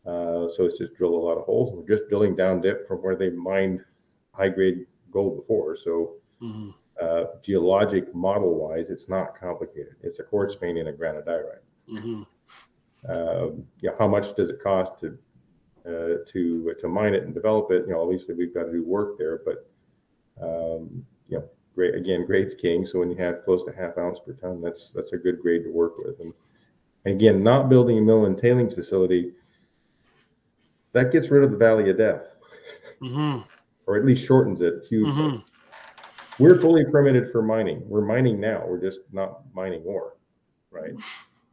Uh, 0.07 0.49
so 0.49 0.65
it's 0.65 0.79
just 0.79 0.95
drill 0.95 1.15
a 1.15 1.25
lot 1.29 1.37
of 1.37 1.45
holes. 1.45 1.75
We're 1.75 1.97
just 1.97 2.09
drilling 2.09 2.37
down 2.37 2.61
dip 2.61 2.87
from 2.87 2.99
where 2.99 3.17
they 3.17 3.31
mined 3.31 3.81
high 4.33 4.49
grade 4.49 4.87
gold 5.11 5.37
before. 5.37 5.77
So 5.77 6.15
mm-hmm 6.41 6.71
uh, 7.01 7.25
geologic 7.43 8.15
model 8.15 8.55
wise, 8.55 8.91
it's 8.91 9.09
not 9.09 9.39
complicated. 9.39 9.95
It's 10.03 10.19
a 10.19 10.25
quartz 10.25 10.55
vein 10.55 10.79
and 10.79 10.89
a 10.89 10.93
granodiorite. 10.93 11.63
Mm-hmm. 11.93 12.23
Uh, 13.09 13.47
yeah, 13.81 13.91
how 13.99 14.09
much 14.09 14.35
does 14.35 14.51
it 14.51 14.61
cost 14.63 14.99
to 15.01 15.17
uh, 15.89 16.25
to 16.27 16.75
to 16.79 16.89
mine 16.89 17.15
it 17.15 17.25
and 17.25 17.35
develop 17.35 17.71
it? 17.71 17.85
You 17.87 17.95
know, 17.95 18.03
obviously 18.03 18.35
we've 18.35 18.55
got 18.55 18.65
to 18.65 18.73
do 18.73 18.85
work 18.85 19.19
there, 19.19 19.41
but 19.45 19.69
um, 20.41 21.05
you 21.29 21.39
know, 21.39 21.45
great 21.75 21.95
again, 21.95 22.27
grade's 22.27 22.55
king. 22.55 22.87
So 22.87 22.99
when 22.99 23.11
you 23.11 23.17
have 23.17 23.45
close 23.45 23.65
to 23.65 23.73
half 23.73 23.99
ounce 23.99 24.21
per 24.21 24.33
ton, 24.35 24.61
that's 24.61 24.91
that's 24.91 25.13
a 25.13 25.19
good 25.19 25.41
grade 25.41 25.65
to 25.65 25.71
work 25.71 25.99
with. 25.99 26.21
And, 26.21 26.33
again, 27.07 27.43
not 27.43 27.69
building 27.69 27.97
a 27.99 28.03
mill 28.03 28.27
and 28.27 28.37
tailings 28.37 28.75
facility 28.75 29.33
that 30.93 31.13
gets 31.13 31.31
rid 31.31 31.45
of 31.45 31.51
the 31.51 31.57
valley 31.57 31.91
of 31.91 31.99
death, 31.99 32.37
mm-hmm. 33.01 33.43
or 33.87 33.97
at 33.97 34.05
least 34.05 34.27
shortens 34.27 34.61
it 34.61 34.85
hugely. 34.89 35.15
Mm-hmm. 35.15 36.43
We're 36.43 36.61
fully 36.61 36.85
permitted 36.85 37.31
for 37.33 37.43
mining. 37.43 37.83
We're 37.85 38.05
mining 38.05 38.41
now. 38.41 38.65
We're 38.67 38.81
just 38.81 39.01
not 39.13 39.41
mining 39.55 39.83
ore, 39.85 40.17
right? 40.71 40.93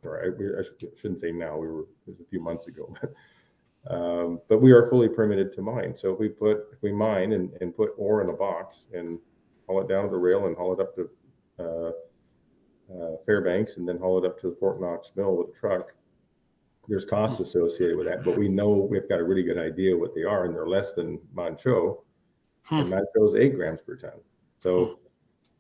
Right. 0.04 0.32
I 0.60 0.62
shouldn't 0.96 1.20
say 1.20 1.32
now. 1.32 1.58
We 1.58 1.68
were 1.68 1.86
a 2.08 2.26
few 2.30 2.40
months 2.40 2.68
ago, 2.68 2.96
um, 3.90 4.42
but 4.50 4.62
we 4.62 4.72
are 4.72 4.90
fully 4.90 5.10
permitted 5.10 5.54
to 5.54 5.62
mine. 5.62 5.96
So 5.96 6.14
if 6.14 6.20
we 6.20 6.30
put 6.30 6.68
if 6.74 6.82
we 6.82 6.92
mine 6.92 7.34
and, 7.34 7.52
and 7.62 7.76
put 7.76 7.92
ore 7.98 8.22
in 8.22 8.30
a 8.30 8.34
box 8.34 8.86
and 8.94 9.20
haul 9.68 9.82
it 9.82 9.88
down 9.88 10.06
to 10.06 10.10
the 10.10 10.18
rail 10.18 10.48
and 10.48 10.56
haul 10.56 10.74
it 10.74 10.80
up 10.80 10.96
to 10.96 11.10
uh, 11.60 11.92
uh, 12.94 13.18
Fairbanks 13.26 13.78
and 13.78 13.88
then 13.88 13.98
haul 13.98 14.24
it 14.24 14.28
up 14.28 14.40
to 14.42 14.50
the 14.50 14.56
Fort 14.56 14.82
Knox 14.82 15.12
mill 15.16 15.36
with 15.36 15.56
a 15.56 15.60
truck. 15.60 15.94
There's 16.88 17.06
costs 17.06 17.40
associated 17.40 17.98
with 17.98 18.08
that, 18.08 18.24
but 18.24 18.38
we 18.38 18.48
know 18.48 18.70
we've 18.70 19.10
got 19.10 19.20
a 19.20 19.24
really 19.24 19.42
good 19.42 19.58
idea 19.58 19.98
what 19.98 20.14
they 20.14 20.22
are, 20.24 20.46
and 20.46 20.54
they're 20.54 20.68
less 20.68 20.94
than 20.94 21.20
Manh 21.34 21.58
Choh. 21.58 22.04
Hmm. 22.64 22.82
And 22.82 22.90
Manh 22.92 23.06
is 23.16 23.36
eight 23.36 23.56
grams 23.56 23.80
per 23.82 23.96
ton. 23.96 24.12
So, 24.60 24.86
hmm. 24.86 24.94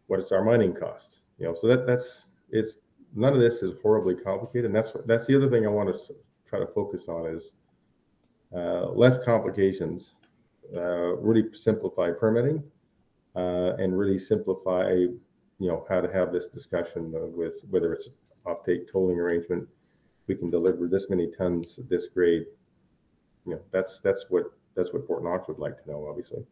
what 0.05 0.19
is 0.19 0.31
our 0.31 0.43
mining 0.43 0.73
cost? 0.73 1.21
You 1.39 1.47
know, 1.47 1.55
so 1.55 1.67
that 1.67 1.87
that's 1.87 2.27
it's 2.51 2.77
none 3.15 3.33
of 3.33 3.39
this 3.39 3.63
is 3.63 3.73
horribly 3.81 4.15
complicated. 4.15 4.65
And 4.65 4.75
that's 4.75 4.93
that's 5.05 5.25
the 5.25 5.35
other 5.35 5.47
thing 5.47 5.65
I 5.65 5.69
want 5.69 5.93
to 5.93 6.15
try 6.47 6.59
to 6.59 6.67
focus 6.67 7.07
on 7.07 7.25
is 7.25 7.53
uh, 8.53 8.89
less 8.89 9.17
complications, 9.23 10.15
uh, 10.75 11.15
really 11.17 11.45
simplify 11.53 12.11
permitting, 12.11 12.63
uh, 13.35 13.75
and 13.77 13.97
really 13.97 14.19
simplify, 14.19 14.89
you 14.91 15.19
know, 15.59 15.85
how 15.89 16.01
to 16.01 16.11
have 16.11 16.31
this 16.31 16.47
discussion 16.47 17.11
with 17.35 17.63
whether 17.69 17.93
it's 17.93 18.09
offtake 18.45 18.91
tolling 18.91 19.19
arrangement. 19.19 19.67
We 20.27 20.35
can 20.35 20.49
deliver 20.49 20.87
this 20.87 21.09
many 21.09 21.29
tons 21.31 21.77
of 21.77 21.87
this 21.87 22.07
grade. 22.07 22.45
You 23.45 23.53
know, 23.53 23.61
that's 23.71 23.99
that's 23.99 24.25
what 24.29 24.45
that's 24.75 24.93
what 24.93 25.05
Fort 25.05 25.23
Knox 25.23 25.47
would 25.47 25.59
like 25.59 25.81
to 25.83 25.89
know, 25.89 26.07
obviously. 26.07 26.43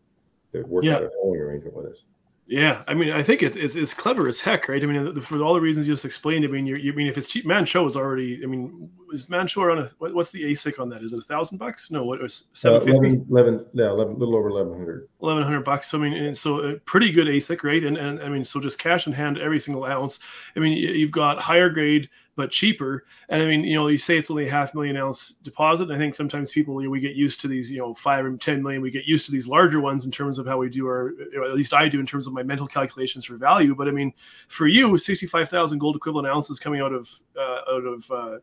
To 0.53 0.61
work 0.63 0.83
yeah. 0.83 0.95
out 0.95 1.03
a 1.03 1.09
tolling 1.09 1.41
arrangement 1.41 1.75
with 1.75 1.87
us. 1.87 2.05
Yeah, 2.45 2.83
I 2.87 2.93
mean, 2.93 3.11
I 3.11 3.23
think 3.23 3.41
it's, 3.41 3.55
it's, 3.55 3.75
it's 3.75 3.93
clever 3.93 4.27
as 4.27 4.41
heck, 4.41 4.67
right? 4.67 4.83
I 4.83 4.85
mean, 4.85 5.19
for 5.21 5.41
all 5.41 5.53
the 5.53 5.61
reasons 5.61 5.87
you 5.87 5.93
just 5.93 6.03
explained. 6.03 6.43
I 6.43 6.49
mean, 6.49 6.65
you, 6.65 6.75
you 6.75 6.91
I 6.91 6.95
mean 6.95 7.07
if 7.07 7.17
it's 7.17 7.27
cheap, 7.27 7.45
Manh 7.45 7.63
Choh 7.65 7.85
is 7.85 7.95
already. 7.95 8.41
I 8.43 8.47
mean, 8.47 8.89
is 9.13 9.29
Manh 9.29 9.47
Choh 9.47 9.61
around 9.61 9.79
a 9.79 9.91
what, 9.97 10.13
what's 10.13 10.31
the 10.31 10.43
AISC 10.43 10.77
on 10.77 10.89
that? 10.89 11.03
Is 11.03 11.13
it 11.13 11.19
a 11.19 11.21
thousand 11.21 11.57
bucks? 11.57 11.89
No, 11.89 12.03
what 12.03 12.21
was 12.21 12.47
seven 12.53 12.81
fifty? 12.81 12.97
Uh, 12.97 13.01
11, 13.01 13.27
11, 13.29 13.65
yeah, 13.73 13.89
11, 13.89 14.19
little 14.19 14.35
over 14.35 14.49
eleven 14.49 14.73
hundred. 14.73 15.07
Eleven 15.23 15.43
hundred 15.43 15.63
bucks. 15.63 15.93
I 15.93 15.97
mean, 15.97 16.35
so 16.35 16.59
a 16.59 16.75
pretty 16.79 17.11
good 17.11 17.27
AISC, 17.27 17.63
right? 17.63 17.83
And 17.83 17.97
and 17.97 18.21
I 18.21 18.29
mean, 18.29 18.43
so 18.43 18.59
just 18.59 18.77
cash 18.77 19.07
in 19.07 19.13
hand 19.13 19.39
every 19.39 19.59
single 19.59 19.85
ounce. 19.85 20.19
I 20.55 20.59
mean, 20.59 20.77
you've 20.77 21.11
got 21.11 21.39
higher 21.39 21.69
grade 21.69 22.09
but 22.35 22.51
cheaper. 22.51 23.05
And 23.29 23.41
I 23.41 23.45
mean, 23.45 23.63
you 23.63 23.75
know, 23.75 23.87
you 23.87 23.97
say 23.97 24.17
it's 24.17 24.31
only 24.31 24.47
a 24.47 24.51
half 24.51 24.73
million 24.73 24.97
ounce 24.97 25.33
deposit. 25.43 25.91
I 25.91 25.97
think 25.97 26.15
sometimes 26.15 26.51
people, 26.51 26.81
you 26.81 26.87
know, 26.87 26.91
we 26.91 26.99
get 26.99 27.15
used 27.15 27.39
to 27.41 27.47
these, 27.47 27.71
you 27.71 27.77
know, 27.77 27.93
five 27.93 28.25
or 28.25 28.35
10 28.35 28.63
million, 28.63 28.81
we 28.81 28.89
get 28.89 29.05
used 29.05 29.25
to 29.27 29.31
these 29.31 29.47
larger 29.47 29.79
ones 29.79 30.05
in 30.05 30.11
terms 30.11 30.39
of 30.39 30.47
how 30.47 30.57
we 30.57 30.69
do 30.69 30.87
our, 30.87 31.13
at 31.45 31.53
least 31.53 31.73
I 31.73 31.87
do 31.87 31.99
in 31.99 32.05
terms 32.05 32.25
of 32.25 32.33
my 32.33 32.41
mental 32.41 32.65
calculations 32.65 33.25
for 33.25 33.35
value. 33.37 33.75
But 33.75 33.87
I 33.87 33.91
mean, 33.91 34.13
for 34.47 34.67
you, 34.67 34.97
65,000 34.97 35.77
gold 35.77 35.95
equivalent 35.95 36.27
ounces 36.27 36.59
coming 36.59 36.81
out 36.81 36.93
of, 36.93 37.09
uh, 37.37 37.61
out 37.71 37.85
of 37.85 38.11
uh, 38.11 38.37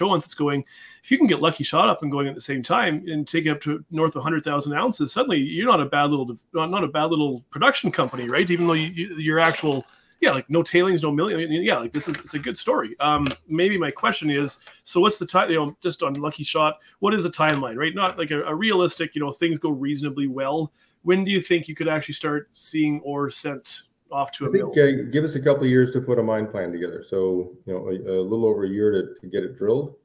once 0.00 0.24
it's 0.24 0.34
going, 0.34 0.64
if 1.02 1.10
you 1.10 1.16
can 1.16 1.26
get 1.26 1.40
lucky 1.40 1.64
shot 1.64 1.88
up 1.88 2.02
and 2.02 2.12
going 2.12 2.28
at 2.28 2.34
the 2.34 2.40
same 2.40 2.62
time 2.62 3.04
and 3.08 3.26
take 3.26 3.46
it 3.46 3.50
up 3.50 3.60
to 3.62 3.82
north 3.90 4.10
of 4.10 4.16
100,000 4.16 4.72
ounces, 4.74 5.12
suddenly 5.12 5.38
you're 5.38 5.66
not 5.66 5.80
a 5.80 5.86
bad 5.86 6.10
little, 6.12 6.36
not 6.52 6.84
a 6.84 6.88
bad 6.88 7.06
little 7.06 7.40
production 7.50 7.90
company, 7.90 8.28
right? 8.28 8.48
Even 8.50 8.66
though 8.66 8.72
you, 8.74 8.88
you, 8.88 9.16
your 9.16 9.38
actual, 9.38 9.84
yeah, 10.20 10.30
like 10.30 10.48
no 10.48 10.62
tailings, 10.62 11.02
no 11.02 11.10
million. 11.10 11.50
Yeah, 11.50 11.78
like 11.78 11.92
this 11.92 12.06
is 12.06 12.16
it's 12.16 12.34
a 12.34 12.38
good 12.38 12.56
story. 12.56 12.94
Um, 13.00 13.26
maybe 13.48 13.76
my 13.76 13.90
question 13.90 14.30
is, 14.30 14.58
so 14.84 15.00
what's 15.00 15.18
the 15.18 15.26
time? 15.26 15.50
You 15.50 15.56
know, 15.56 15.76
just 15.82 16.02
on 16.02 16.14
Lucky 16.14 16.44
Shot, 16.44 16.78
what 17.00 17.12
is 17.12 17.24
the 17.24 17.30
timeline? 17.30 17.76
Right, 17.76 17.94
not 17.94 18.18
like 18.18 18.30
a, 18.30 18.42
a 18.44 18.54
realistic. 18.54 19.14
You 19.14 19.20
know, 19.20 19.32
things 19.32 19.58
go 19.58 19.70
reasonably 19.70 20.28
well. 20.28 20.72
When 21.02 21.24
do 21.24 21.32
you 21.32 21.40
think 21.40 21.66
you 21.66 21.74
could 21.74 21.88
actually 21.88 22.14
start 22.14 22.48
seeing 22.52 23.00
ore 23.00 23.30
sent 23.30 23.82
off 24.12 24.30
to 24.32 24.44
a 24.44 24.48
I 24.48 24.52
think, 24.52 24.76
mill? 24.76 24.88
Uh, 24.88 25.10
give 25.10 25.24
us 25.24 25.34
a 25.34 25.40
couple 25.40 25.64
of 25.64 25.70
years 25.70 25.90
to 25.92 26.00
put 26.00 26.18
a 26.18 26.22
mine 26.22 26.46
plan 26.46 26.70
together. 26.70 27.02
So 27.02 27.52
you 27.66 27.72
know, 27.72 27.88
a, 27.88 28.20
a 28.20 28.22
little 28.22 28.46
over 28.46 28.64
a 28.64 28.68
year 28.68 28.92
to, 28.92 29.20
to, 29.20 29.26
get 29.26 29.42
it 29.42 29.56
drilled, 29.56 29.96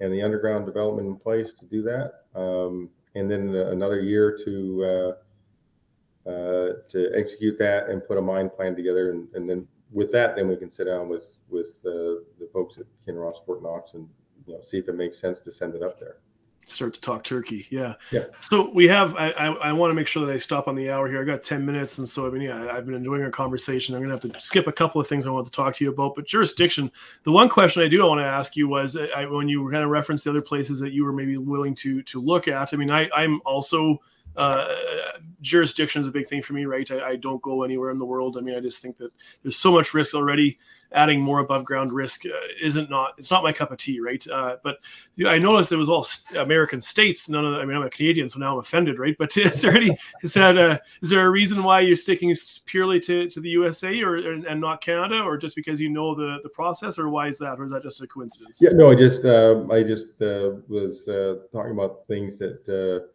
and 0.00 0.12
the 0.12 0.22
underground 0.22 0.66
development 0.66 1.08
in 1.08 1.16
place 1.16 1.54
to 1.54 1.64
do 1.64 1.82
that, 1.82 2.24
um, 2.38 2.90
and 3.14 3.30
then 3.30 3.54
another 3.54 4.00
year 4.00 4.38
to 4.44 4.84
uh, 4.84 4.88
uh, 4.88 5.14
to 6.26 7.10
execute 7.14 7.58
that 7.58 7.88
and 7.88 8.06
put 8.06 8.18
a 8.18 8.22
mine 8.22 8.50
plan 8.50 8.74
together. 8.74 9.10
And, 9.10 9.28
and 9.34 9.48
then 9.48 9.66
with 9.92 10.12
that, 10.12 10.36
then 10.36 10.48
we 10.48 10.56
can 10.56 10.70
sit 10.70 10.84
down 10.84 11.08
with 11.08 11.38
with 11.48 11.80
uh, 11.86 12.26
the 12.38 12.48
folks 12.52 12.78
at 12.78 12.86
Kinross 13.06 13.44
Fort 13.44 13.62
Knox 13.62 13.94
and 13.94 14.08
you 14.46 14.54
know 14.54 14.60
see 14.62 14.78
if 14.78 14.88
it 14.88 14.94
makes 14.94 15.18
sense 15.18 15.40
to 15.40 15.52
send 15.52 15.74
it 15.74 15.82
up 15.82 15.98
there. 15.98 16.16
Start 16.68 16.94
to 16.94 17.00
talk 17.00 17.22
turkey, 17.22 17.64
yeah. 17.70 17.94
Yeah. 18.10 18.24
So 18.40 18.72
we 18.74 18.88
have. 18.88 19.14
I, 19.14 19.30
I, 19.30 19.46
I 19.46 19.72
want 19.72 19.92
to 19.92 19.94
make 19.94 20.08
sure 20.08 20.26
that 20.26 20.32
I 20.32 20.36
stop 20.36 20.66
on 20.66 20.74
the 20.74 20.90
hour 20.90 21.06
here. 21.08 21.22
I 21.22 21.24
got 21.24 21.44
ten 21.44 21.64
minutes, 21.64 21.98
and 21.98 22.08
so 22.08 22.26
I 22.26 22.30
mean, 22.30 22.42
yeah, 22.42 22.72
I've 22.72 22.84
been 22.84 22.96
enjoying 22.96 23.22
our 23.22 23.30
conversation. 23.30 23.94
I'm 23.94 24.02
gonna 24.02 24.14
have 24.14 24.32
to 24.32 24.40
skip 24.40 24.66
a 24.66 24.72
couple 24.72 25.00
of 25.00 25.06
things 25.06 25.28
I 25.28 25.30
want 25.30 25.46
to 25.46 25.52
talk 25.52 25.76
to 25.76 25.84
you 25.84 25.90
about. 25.92 26.16
But 26.16 26.26
jurisdiction, 26.26 26.90
the 27.22 27.30
one 27.30 27.48
question 27.48 27.84
I 27.84 27.88
do 27.88 28.04
want 28.04 28.18
to 28.20 28.24
ask 28.24 28.56
you 28.56 28.66
was 28.66 28.96
I, 28.96 29.26
when 29.26 29.48
you 29.48 29.62
were 29.62 29.70
kind 29.70 29.84
of 29.84 29.90
referenced 29.90 30.24
the 30.24 30.30
other 30.30 30.42
places 30.42 30.80
that 30.80 30.92
you 30.92 31.04
were 31.04 31.12
maybe 31.12 31.36
willing 31.36 31.76
to 31.76 32.02
to 32.02 32.20
look 32.20 32.48
at. 32.48 32.74
I 32.74 32.76
mean, 32.76 32.90
I 32.90 33.08
I'm 33.14 33.40
also 33.46 34.00
uh, 34.36 34.66
jurisdiction 35.40 36.00
is 36.00 36.06
a 36.06 36.10
big 36.10 36.26
thing 36.26 36.42
for 36.42 36.52
me, 36.52 36.66
right? 36.66 36.90
I, 36.90 37.10
I, 37.10 37.16
don't 37.16 37.40
go 37.40 37.62
anywhere 37.62 37.90
in 37.90 37.98
the 37.98 38.04
world. 38.04 38.36
I 38.36 38.40
mean, 38.40 38.56
I 38.56 38.60
just 38.60 38.82
think 38.82 38.96
that 38.98 39.10
there's 39.42 39.56
so 39.56 39.72
much 39.72 39.94
risk 39.94 40.14
already. 40.14 40.58
Adding 40.92 41.22
more 41.22 41.40
above 41.40 41.64
ground 41.64 41.90
risk 41.90 42.26
uh, 42.26 42.30
isn't 42.60 42.88
not 42.90 43.14
it's 43.18 43.30
not 43.30 43.42
my 43.42 43.52
cup 43.52 43.72
of 43.72 43.78
tea, 43.78 43.98
right? 43.98 44.24
Uh, 44.28 44.56
but 44.62 44.78
I 45.26 45.38
noticed 45.38 45.72
it 45.72 45.76
was 45.76 45.88
all 45.88 46.06
American 46.36 46.80
states. 46.80 47.28
None 47.28 47.44
of 47.44 47.52
the, 47.52 47.58
I 47.58 47.64
mean, 47.64 47.76
I'm 47.76 47.82
a 47.82 47.90
Canadian, 47.90 48.28
so 48.28 48.38
now 48.38 48.52
I'm 48.52 48.60
offended, 48.60 48.98
right? 48.98 49.16
But 49.18 49.36
is 49.36 49.60
there 49.60 49.74
any 49.74 49.96
is 50.22 50.34
that 50.34 50.56
uh, 50.56 50.78
is 51.02 51.10
there 51.10 51.26
a 51.26 51.30
reason 51.30 51.62
why 51.64 51.80
you're 51.80 51.96
sticking 51.96 52.34
purely 52.66 53.00
to, 53.00 53.28
to 53.28 53.40
the 53.40 53.48
USA 53.50 54.00
or 54.02 54.16
and 54.16 54.60
not 54.60 54.80
Canada, 54.80 55.22
or 55.22 55.36
just 55.36 55.56
because 55.56 55.80
you 55.80 55.88
know 55.88 56.14
the 56.14 56.38
the 56.42 56.50
process, 56.50 56.98
or 56.98 57.08
why 57.08 57.28
is 57.28 57.38
that, 57.38 57.58
or 57.58 57.64
is 57.64 57.72
that 57.72 57.82
just 57.82 58.00
a 58.02 58.06
coincidence? 58.06 58.60
Yeah, 58.62 58.70
no, 58.70 58.90
I 58.90 58.94
just 58.94 59.24
uh, 59.24 59.64
I 59.70 59.82
just 59.82 60.06
uh, 60.22 60.60
was 60.68 61.04
talking 61.52 61.72
about 61.72 62.06
things 62.06 62.38
that 62.38 63.08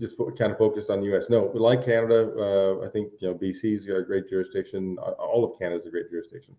just 0.00 0.16
kind 0.38 0.52
of 0.52 0.58
focused 0.58 0.90
on 0.90 1.00
the 1.00 1.06
U.S. 1.06 1.26
No, 1.30 1.50
like 1.54 1.84
Canada, 1.84 2.32
uh, 2.38 2.86
I 2.86 2.90
think 2.90 3.12
you 3.18 3.28
know 3.28 3.34
BC's 3.34 3.86
got 3.86 3.96
a 3.96 4.02
great 4.02 4.28
jurisdiction. 4.28 4.98
All 4.98 5.44
of 5.44 5.58
Canada's 5.58 5.86
a 5.86 5.90
great 5.90 6.10
jurisdiction. 6.10 6.54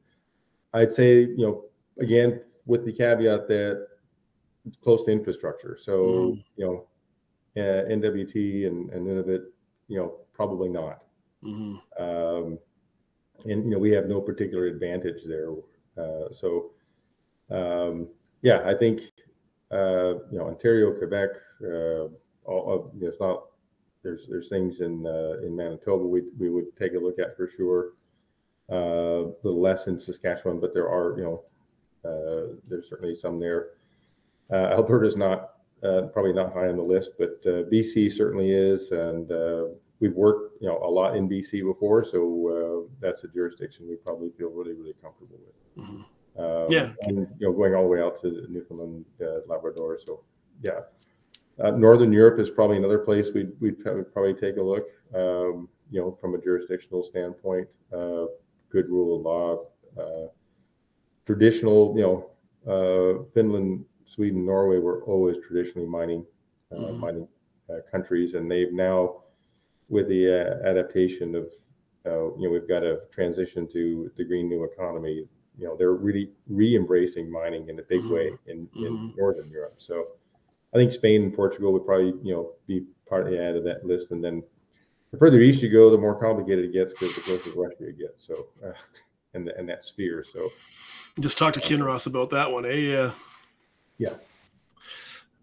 I'd 0.73 0.91
say 0.91 1.21
you 1.21 1.37
know 1.37 1.65
again 1.99 2.41
with 2.65 2.85
the 2.85 2.91
caveat 2.91 3.47
that 3.47 3.87
close 4.83 5.03
to 5.05 5.11
infrastructure. 5.11 5.77
So 5.79 5.93
mm. 5.93 6.43
you 6.55 6.65
know 6.65 6.87
uh, 7.61 7.85
NWT 7.89 8.67
and 8.67 8.89
and 8.89 9.07
Nunavut, 9.07 9.45
you 9.87 9.97
know 9.97 10.15
probably 10.33 10.69
not. 10.69 11.03
Mm-hmm. 11.43 12.03
Um, 12.03 12.59
and 13.45 13.65
you 13.65 13.71
know 13.71 13.79
we 13.79 13.91
have 13.91 14.07
no 14.07 14.19
particular 14.19 14.65
advantage 14.65 15.23
there. 15.25 15.51
Uh, 15.97 16.33
so 16.33 16.71
um, 17.51 18.07
yeah, 18.41 18.61
I 18.65 18.73
think 18.73 19.01
uh, 19.71 20.15
you 20.31 20.39
know 20.39 20.47
Ontario, 20.47 20.91
Quebec 20.91 21.29
uh, 21.63 22.07
all 22.47 22.73
of, 22.73 23.01
it's 23.01 23.19
not, 23.19 23.43
there's, 24.03 24.27
there's 24.27 24.47
things 24.47 24.81
in, 24.81 25.05
uh, 25.05 25.45
in 25.45 25.55
Manitoba 25.55 26.03
we, 26.03 26.23
we 26.37 26.49
would 26.49 26.75
take 26.77 26.93
a 26.93 26.99
look 26.99 27.19
at 27.19 27.35
for 27.35 27.47
sure. 27.47 27.93
Uh, 28.69 29.27
a 29.27 29.33
little 29.43 29.61
less 29.61 29.87
in 29.87 29.97
Saskatchewan, 29.97 30.59
but 30.59 30.73
there 30.73 30.89
are, 30.89 31.17
you 31.17 31.23
know, 31.23 31.43
uh, 32.03 32.55
there's 32.67 32.89
certainly 32.89 33.15
some 33.15 33.39
there. 33.39 33.69
Uh, 34.51 34.71
Alberta's 34.71 35.15
not, 35.15 35.53
uh, 35.83 36.03
probably 36.13 36.33
not 36.33 36.53
high 36.53 36.67
on 36.67 36.77
the 36.77 36.83
list, 36.83 37.11
but 37.17 37.39
uh, 37.45 37.63
BC 37.71 38.11
certainly 38.11 38.51
is. 38.51 38.91
And 38.91 39.31
uh, 39.31 39.65
we've 39.99 40.13
worked, 40.13 40.61
you 40.61 40.67
know, 40.67 40.77
a 40.77 40.89
lot 40.89 41.15
in 41.15 41.29
BC 41.29 41.63
before, 41.65 42.03
so 42.03 42.87
uh, 42.87 42.93
that's 42.99 43.23
a 43.23 43.27
jurisdiction 43.27 43.87
we 43.87 43.95
probably 43.95 44.31
feel 44.37 44.49
really, 44.49 44.73
really 44.73 44.95
comfortable 45.01 45.37
with. 45.45 45.85
Mm-hmm. 45.85 46.01
Um, 46.39 46.67
yeah, 46.69 46.91
and 47.01 47.27
you 47.39 47.47
know, 47.47 47.53
going 47.53 47.73
all 47.73 47.83
the 47.83 47.89
way 47.89 48.01
out 48.01 48.21
to 48.21 48.45
Newfoundland, 48.47 49.05
uh, 49.21 49.39
Labrador. 49.47 49.99
So, 50.05 50.21
yeah, 50.61 50.81
uh, 51.63 51.71
Northern 51.71 52.11
Europe 52.11 52.39
is 52.39 52.49
probably 52.49 52.77
another 52.77 52.99
place 52.99 53.31
we'd, 53.33 53.51
we'd 53.59 53.83
probably 53.83 54.33
take 54.33 54.57
a 54.57 54.61
look, 54.61 54.87
um, 55.15 55.67
you 55.89 55.99
know, 55.99 56.11
from 56.19 56.35
a 56.35 56.37
jurisdictional 56.37 57.03
standpoint, 57.03 57.67
uh, 57.93 58.25
good 58.69 58.89
rule 58.89 59.17
of 59.17 59.21
law, 59.23 59.65
uh, 59.99 60.27
traditional, 61.25 61.93
you 61.95 62.03
know, 62.03 62.29
uh, 62.67 63.23
Finland, 63.33 63.85
Sweden, 64.05 64.45
Norway 64.45 64.77
were 64.77 65.03
always 65.03 65.37
traditionally 65.45 65.87
mining, 65.87 66.25
uh, 66.71 66.75
mm-hmm. 66.75 66.99
mining 66.99 67.27
uh, 67.69 67.79
countries, 67.91 68.33
and 68.33 68.49
they've 68.49 68.73
now, 68.73 69.23
with 69.89 70.07
the 70.09 70.29
adaptation 70.65 71.35
of, 71.35 71.51
you 72.05 72.43
know, 72.43 72.49
we've 72.49 72.67
got 72.67 72.83
a 72.83 73.01
transition 73.11 73.67
to 73.67 74.11
the 74.15 74.23
green 74.23 74.47
new 74.47 74.63
economy. 74.63 75.27
You 75.57 75.65
know, 75.65 75.75
they're 75.75 75.93
really 75.93 76.29
re-embracing 76.47 77.29
mining 77.31 77.67
in 77.67 77.79
a 77.79 77.83
big 77.83 78.01
mm-hmm. 78.01 78.13
way 78.13 78.31
in, 78.45 78.67
in 78.75 78.93
mm-hmm. 78.93 79.09
Northern 79.17 79.49
Europe. 79.49 79.75
So, 79.77 80.07
I 80.77 80.81
think 80.81 80.91
Spain 80.91 81.23
and 81.23 81.33
Portugal 81.33 81.73
would 81.73 81.85
probably, 81.85 82.13
you 82.23 82.33
know, 82.33 82.51
be 82.67 82.85
partly 83.09 83.39
added 83.39 83.55
to 83.55 83.61
that 83.61 83.85
list. 83.85 84.11
And 84.11 84.23
then 84.23 84.43
the 85.11 85.17
further 85.17 85.39
east 85.39 85.63
you 85.63 85.71
go, 85.71 85.89
the 85.89 85.97
more 85.97 86.19
complicated 86.19 86.65
it 86.65 86.73
gets 86.73 86.93
because 86.93 87.15
the 87.15 87.21
closer 87.21 87.51
to 87.51 87.59
Russia 87.59 87.75
you 87.79 87.93
get. 87.93 88.15
So, 88.17 88.47
uh, 88.63 88.73
and, 89.33 89.47
and 89.49 89.67
that 89.69 89.83
sphere. 89.83 90.23
So, 90.31 90.51
just 91.19 91.39
talk 91.39 91.53
to 91.53 91.59
Kinross 91.59 92.05
about 92.05 92.29
that 92.29 92.51
one, 92.51 92.65
eh? 92.65 92.73
Yeah. 92.73 93.11
Yeah. 93.97 94.13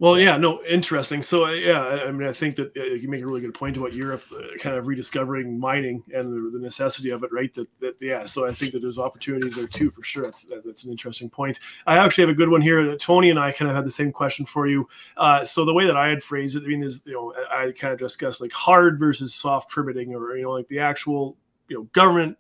Well, 0.01 0.19
yeah, 0.19 0.37
no, 0.37 0.61
interesting. 0.65 1.23
So, 1.23 1.47
uh, 1.47 1.53
yeah, 1.53 1.81
I, 1.81 2.11
mean, 2.11 2.29
I 2.29 2.33
think 2.33 2.57
that 2.57 2.77
uh, 2.77 2.83
you 2.83 3.09
make 3.09 3.23
a 3.23 3.27
really 3.27 3.41
good 3.41 3.55
point 3.55 3.77
about 3.77 3.95
Europe 3.95 4.25
uh, 4.33 4.59
kind 4.59 4.75
of 4.77 4.89
rediscovering 4.89 5.57
mining 5.57 6.03
and 6.13 6.33
the, 6.33 6.59
the, 6.59 6.59
necessity 6.59 7.11
of 7.11 7.23
it, 7.23 7.33
right? 7.33 7.55
That, 7.55 7.69
that, 7.79 7.95
yeah. 8.01 8.27
So, 8.27 8.45
I 8.45 8.51
think 8.51 8.73
that 8.73 8.83
there's 8.83 8.99
opportunities 8.99 9.55
there 9.55 9.69
too, 9.69 9.91
for 9.91 10.03
sure. 10.03 10.25
That's 10.25 10.47
that's 10.65 10.83
an 10.83 10.91
interesting 10.91 11.31
point. 11.31 11.61
I 11.87 11.97
actually 11.99 12.23
have 12.23 12.31
a 12.31 12.35
good 12.35 12.49
one 12.49 12.61
here. 12.61 12.97
Tony 12.97 13.31
and 13.31 13.39
I 13.39 13.53
kind 13.53 13.71
of 13.71 13.77
had 13.77 13.85
the 13.85 13.91
same 13.91 14.11
question 14.11 14.45
for 14.45 14.67
you. 14.67 14.89
Uh, 15.17 15.45
so, 15.45 15.65
the 15.65 15.73
way 15.73 15.87
that 15.87 15.97
I 15.97 16.09
had 16.09 16.25
phrased 16.25 16.57
it, 16.57 16.65
I 16.65 16.67
mean, 16.67 16.83
is 16.83 17.05
you 17.07 17.13
know, 17.13 17.33
I 17.53 17.71
kind 17.71 17.93
of 17.93 18.01
discussed 18.01 18.41
like 18.41 18.53
hard 18.53 18.99
versus 18.99 19.33
soft 19.33 19.71
permitting, 19.71 20.13
or 20.13 20.37
you 20.37 20.43
know, 20.43 20.51
like 20.51 20.67
the 20.67 20.81
actual 20.81 21.37
you 21.69 21.77
know 21.77 21.83
government 21.93 22.37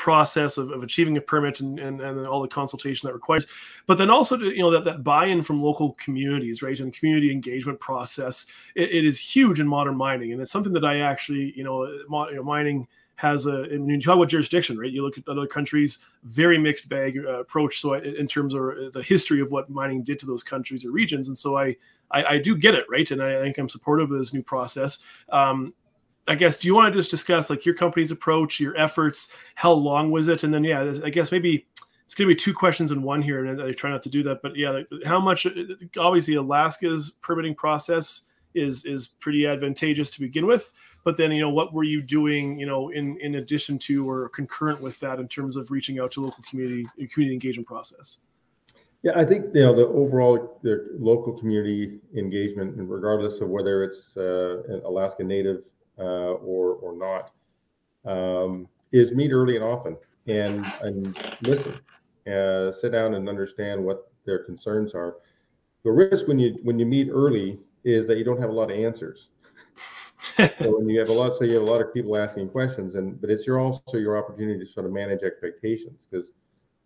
process 0.00 0.56
of, 0.56 0.70
of 0.70 0.82
achieving 0.82 1.18
a 1.18 1.20
permit 1.20 1.60
and, 1.60 1.78
and, 1.78 2.00
and 2.00 2.26
all 2.26 2.40
the 2.40 2.48
consultation 2.48 3.06
that 3.06 3.12
requires 3.12 3.46
but 3.86 3.98
then 3.98 4.08
also 4.08 4.34
to, 4.34 4.46
you 4.46 4.60
know 4.60 4.70
that, 4.70 4.82
that 4.82 5.04
buy-in 5.04 5.42
from 5.42 5.62
local 5.62 5.92
communities 6.04 6.62
right? 6.62 6.80
And 6.80 6.90
community 6.94 7.30
engagement 7.30 7.78
process 7.80 8.46
it, 8.74 8.90
it 8.90 9.04
is 9.04 9.20
huge 9.20 9.60
in 9.60 9.68
modern 9.68 9.98
mining. 9.98 10.32
And 10.32 10.40
it's 10.40 10.50
something 10.50 10.72
that 10.72 10.86
i 10.86 11.00
actually 11.00 11.52
you 11.54 11.64
know, 11.64 11.84
you 11.84 12.36
know 12.36 12.42
mining 12.42 12.88
has 13.16 13.44
a 13.44 13.68
when 13.68 13.90
you 13.90 14.00
talk 14.00 14.16
about 14.16 14.30
jurisdiction 14.30 14.78
right? 14.78 14.90
You 14.90 15.02
look 15.02 15.18
at 15.18 15.28
other 15.28 15.46
countries 15.46 15.98
very 16.24 16.56
mixed 16.56 16.88
bag 16.88 17.18
uh, 17.18 17.40
approach. 17.40 17.78
So 17.78 17.92
I, 17.92 17.98
in 17.98 18.26
terms 18.26 18.54
of 18.54 18.62
uh, 18.62 18.88
the 18.94 19.02
history 19.02 19.42
of 19.42 19.52
what 19.52 19.68
mining 19.68 20.02
did 20.02 20.18
to 20.20 20.26
those 20.26 20.42
countries 20.42 20.82
or 20.82 20.92
regions. 20.92 21.28
And 21.28 21.36
so 21.36 21.58
i 21.58 21.76
i, 22.10 22.24
I 22.24 22.38
do 22.38 22.56
get 22.56 22.74
it 22.74 22.86
right? 22.88 23.10
And 23.10 23.22
i 23.22 23.38
think 23.42 23.58
i'm 23.58 23.68
supportive 23.68 24.10
of 24.10 24.18
this 24.18 24.32
new 24.32 24.42
process. 24.42 25.00
Um, 25.28 25.74
I 26.30 26.36
guess 26.36 26.60
do 26.60 26.68
you 26.68 26.76
want 26.76 26.92
to 26.92 26.96
just 26.96 27.10
discuss 27.10 27.50
like 27.50 27.66
your 27.66 27.74
company's 27.74 28.12
approach, 28.12 28.60
your 28.60 28.76
efforts, 28.76 29.34
how 29.56 29.72
long 29.72 30.12
was 30.12 30.28
it, 30.28 30.44
and 30.44 30.54
then 30.54 30.62
yeah, 30.62 30.94
I 31.04 31.10
guess 31.10 31.32
maybe 31.32 31.66
it's 32.04 32.14
going 32.14 32.28
to 32.28 32.32
be 32.32 32.40
two 32.40 32.54
questions 32.54 32.92
in 32.92 33.02
one 33.02 33.20
here, 33.20 33.44
and 33.44 33.60
I 33.60 33.72
try 33.72 33.90
not 33.90 34.00
to 34.02 34.08
do 34.08 34.22
that. 34.22 34.40
But 34.40 34.54
yeah, 34.54 34.82
how 35.04 35.18
much? 35.18 35.44
Obviously, 35.98 36.36
Alaska's 36.36 37.10
permitting 37.20 37.56
process 37.56 38.26
is 38.54 38.84
is 38.84 39.08
pretty 39.08 39.44
advantageous 39.44 40.12
to 40.12 40.20
begin 40.20 40.46
with. 40.46 40.72
But 41.02 41.16
then 41.16 41.32
you 41.32 41.40
know 41.40 41.50
what 41.50 41.72
were 41.72 41.82
you 41.82 42.00
doing 42.00 42.60
you 42.60 42.66
know 42.66 42.90
in 42.90 43.18
in 43.18 43.34
addition 43.34 43.76
to 43.80 44.08
or 44.08 44.28
concurrent 44.28 44.80
with 44.80 45.00
that 45.00 45.18
in 45.18 45.26
terms 45.26 45.56
of 45.56 45.72
reaching 45.72 45.98
out 45.98 46.12
to 46.12 46.20
local 46.20 46.44
community 46.48 46.86
community 47.12 47.34
engagement 47.34 47.66
process? 47.66 48.20
Yeah, 49.02 49.12
I 49.16 49.24
think 49.24 49.46
you 49.52 49.62
know 49.62 49.74
the 49.74 49.88
overall 49.88 50.60
the 50.62 50.86
local 50.96 51.36
community 51.36 51.98
engagement, 52.16 52.74
regardless 52.76 53.40
of 53.40 53.48
whether 53.48 53.82
it's 53.82 54.16
uh, 54.16 54.62
an 54.68 54.82
Alaska 54.84 55.24
Native 55.24 55.64
uh, 56.00 56.34
or 56.34 56.72
or 56.74 56.96
not, 56.96 57.32
um, 58.10 58.68
is 58.92 59.12
meet 59.12 59.30
early 59.30 59.56
and 59.56 59.64
often 59.64 59.96
and 60.26 60.66
and 60.82 61.18
listen, 61.42 61.74
uh, 62.26 62.72
sit 62.72 62.92
down 62.92 63.14
and 63.14 63.28
understand 63.28 63.84
what 63.84 64.10
their 64.24 64.40
concerns 64.40 64.94
are. 64.94 65.16
The 65.84 65.90
risk 65.90 66.28
when 66.28 66.38
you 66.38 66.58
when 66.62 66.78
you 66.78 66.86
meet 66.86 67.08
early 67.10 67.58
is 67.84 68.06
that 68.06 68.18
you 68.18 68.24
don't 68.24 68.40
have 68.40 68.50
a 68.50 68.52
lot 68.52 68.70
of 68.70 68.76
answers. 68.76 69.28
so 70.36 70.76
when 70.76 70.88
you 70.88 70.98
have 71.00 71.08
a 71.08 71.12
lot, 71.12 71.34
so 71.34 71.44
you 71.44 71.54
have 71.54 71.62
a 71.62 71.70
lot 71.70 71.80
of 71.80 71.92
people 71.92 72.16
asking 72.16 72.48
questions, 72.50 72.94
and 72.94 73.20
but 73.20 73.30
it's 73.30 73.46
your 73.46 73.58
also 73.58 73.96
your 73.96 74.18
opportunity 74.18 74.58
to 74.58 74.66
sort 74.70 74.86
of 74.86 74.92
manage 74.92 75.22
expectations 75.22 76.06
because 76.10 76.30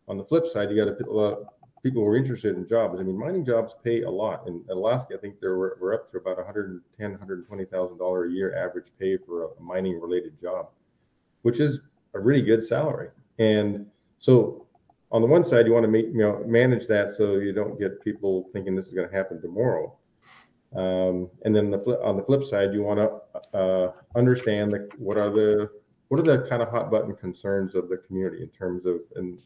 on 0.09 0.17
the 0.17 0.25
flip 0.25 0.47
side, 0.47 0.71
you 0.71 0.77
got 0.77 0.89
a 0.89 1.11
lot 1.11 1.39
people 1.85 2.03
who 2.03 2.09
are 2.09 2.17
interested 2.17 2.57
in 2.57 2.67
jobs. 2.67 2.99
I 2.99 3.03
mean, 3.03 3.17
mining 3.17 3.45
jobs 3.45 3.75
pay 3.85 4.03
a 4.03 4.11
lot. 4.11 4.49
In 4.49 4.65
Alaska, 4.71 5.15
I 5.17 5.19
think 5.19 5.39
they 5.39 5.49
were, 5.49 5.77
we're 5.81 5.95
up 5.95 6.11
to 6.13 6.17
about 6.17 6.39
110, 6.39 7.11
120,000 7.11 7.99
dollar 7.99 8.25
a 8.25 8.31
year 8.31 8.57
average 8.57 8.87
pay 8.99 9.19
for 9.19 9.53
a 9.53 9.63
mining 9.63 10.01
related 10.01 10.41
job, 10.41 10.71
which 11.43 11.61
is 11.61 11.81
a 12.15 12.19
really 12.19 12.41
good 12.41 12.65
salary. 12.65 13.11
And 13.39 13.87
so, 14.19 14.67
on 15.13 15.21
the 15.21 15.29
one 15.29 15.45
side, 15.45 15.67
you 15.67 15.75
want 15.75 15.85
to 15.85 15.91
make 15.91 16.07
you 16.07 16.19
know 16.19 16.43
manage 16.47 16.87
that 16.87 17.13
so 17.13 17.37
you 17.37 17.53
don't 17.53 17.79
get 17.79 18.03
people 18.03 18.49
thinking 18.53 18.75
this 18.75 18.87
is 18.87 18.95
going 18.95 19.09
to 19.09 19.15
happen 19.15 19.41
tomorrow. 19.41 19.95
Um, 20.75 21.31
and 21.45 21.55
then 21.55 21.71
the 21.71 21.79
flip, 21.79 22.01
on 22.03 22.17
the 22.17 22.23
flip 22.23 22.43
side, 22.45 22.73
you 22.73 22.83
want 22.83 22.99
to 22.99 23.57
uh, 23.57 23.93
understand 24.17 24.73
the, 24.73 24.89
what 24.97 25.19
are 25.19 25.31
the 25.31 25.71
what 26.09 26.19
are 26.19 26.23
the 26.25 26.49
kind 26.49 26.63
of 26.63 26.71
hot 26.71 26.91
button 26.91 27.15
concerns 27.15 27.75
of 27.75 27.89
the 27.91 27.99
community 27.99 28.43
in 28.43 28.49
terms 28.49 28.87
of 28.87 29.01
and 29.17 29.39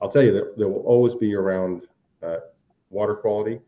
I'll 0.00 0.10
tell 0.10 0.22
you 0.22 0.32
that 0.32 0.56
there 0.56 0.68
will 0.68 0.82
always 0.82 1.14
be 1.14 1.34
around 1.34 1.82
uh, 2.22 2.38
water 2.90 3.14
quality. 3.14 3.60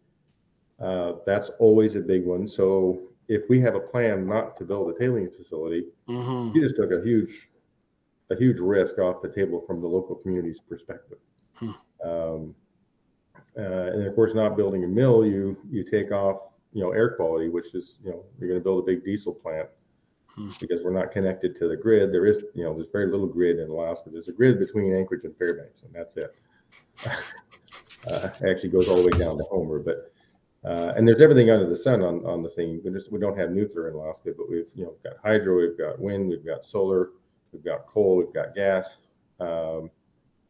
Uh, 0.80 1.14
that's 1.26 1.50
always 1.58 1.96
a 1.96 2.00
big 2.00 2.24
one. 2.24 2.46
So 2.48 3.08
if 3.28 3.42
we 3.48 3.60
have 3.60 3.74
a 3.74 3.80
plan 3.80 4.26
not 4.26 4.56
to 4.58 4.64
build 4.64 4.94
a 4.94 4.98
tailing 4.98 5.30
facility, 5.30 5.86
mm-hmm. 6.08 6.56
you 6.56 6.62
just 6.62 6.76
took 6.76 6.90
a 6.92 7.02
huge, 7.02 7.48
a 8.30 8.36
huge 8.36 8.58
risk 8.58 8.98
off 8.98 9.22
the 9.22 9.28
table 9.28 9.60
from 9.60 9.80
the 9.80 9.86
local 9.86 10.16
community's 10.16 10.60
perspective. 10.60 11.18
Hmm. 11.54 11.70
Um, 12.02 12.54
uh, 13.58 13.62
and 13.62 14.06
of 14.06 14.14
course, 14.14 14.34
not 14.34 14.56
building 14.56 14.84
a 14.84 14.88
mill, 14.88 15.26
you 15.26 15.56
you 15.70 15.82
take 15.84 16.12
off 16.12 16.38
you 16.72 16.82
know 16.82 16.92
air 16.92 17.10
quality, 17.10 17.48
which 17.48 17.74
is 17.74 17.98
you 18.02 18.10
know 18.10 18.24
you're 18.38 18.48
going 18.48 18.60
to 18.60 18.64
build 18.64 18.84
a 18.84 18.86
big 18.86 19.04
diesel 19.04 19.34
plant 19.34 19.68
Hmm. 20.36 20.50
because 20.60 20.82
we're 20.84 20.92
not 20.92 21.10
connected 21.10 21.56
to 21.56 21.68
the 21.68 21.76
grid. 21.76 22.12
There 22.12 22.26
is, 22.26 22.38
you 22.54 22.64
know, 22.64 22.74
there's 22.74 22.90
very 22.90 23.10
little 23.10 23.26
grid 23.26 23.58
in 23.58 23.68
Alaska. 23.68 24.10
There's 24.10 24.28
a 24.28 24.32
grid 24.32 24.58
between 24.58 24.94
Anchorage 24.94 25.24
and 25.24 25.36
Fairbanks, 25.36 25.82
and 25.82 25.92
that's 25.92 26.16
it. 26.16 26.34
uh, 28.10 28.28
actually 28.48 28.68
goes 28.68 28.88
all 28.88 28.96
the 28.96 29.10
way 29.10 29.18
down 29.18 29.36
to 29.38 29.44
Homer. 29.44 29.80
But 29.80 30.12
Uh, 30.62 30.92
and 30.94 31.08
there's 31.08 31.22
everything 31.22 31.50
under 31.50 31.66
the 31.66 31.76
sun 31.76 32.02
on, 32.02 32.24
on 32.26 32.42
the 32.42 32.48
thing. 32.50 32.82
We 32.84 32.90
just 32.90 33.10
we 33.10 33.18
don't 33.18 33.38
have 33.38 33.50
nuclear 33.50 33.88
in 33.88 33.94
Alaska, 33.94 34.32
but 34.36 34.48
we've 34.48 34.66
you 34.74 34.84
know 34.84 34.94
got 35.02 35.14
hydro, 35.24 35.56
we've 35.56 35.78
got 35.78 35.98
wind, 35.98 36.28
we've 36.28 36.44
got 36.44 36.66
solar, 36.66 37.12
we've 37.52 37.64
got 37.64 37.86
coal, 37.86 38.16
we've 38.16 38.34
got 38.34 38.54
gas. 38.54 38.98
Um, 39.40 39.90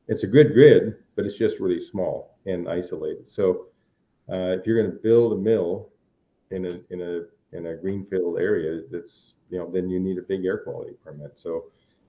it's 0.09 0.24
a 0.24 0.26
good 0.26 0.53
grid, 0.53 0.97
but 1.14 1.24
it's 1.26 1.39
just 1.39 1.61
really 1.61 1.81
small 1.81 2.39
and 2.45 2.68
isolated. 2.68 3.31
So 3.31 3.66
uh, 4.28 4.59
if 4.59 4.66
you're 4.66 4.83
going 4.83 4.91
to 4.91 4.99
build 5.01 5.33
a 5.33 5.37
mill 5.37 5.91
in 6.51 6.66
a 6.66 6.81
in 6.91 7.01
a 7.01 7.57
in 7.57 7.66
a 7.66 7.76
greenfield 7.76 8.41
area, 8.41 8.83
that's 8.91 9.35
you 9.51 9.59
know 9.59 9.70
then 9.70 9.88
you 9.88 10.01
need 10.01 10.18
a 10.18 10.22
big 10.22 10.44
air 10.44 10.59
quality 10.59 10.92
permit. 11.05 11.38
So 11.38 11.66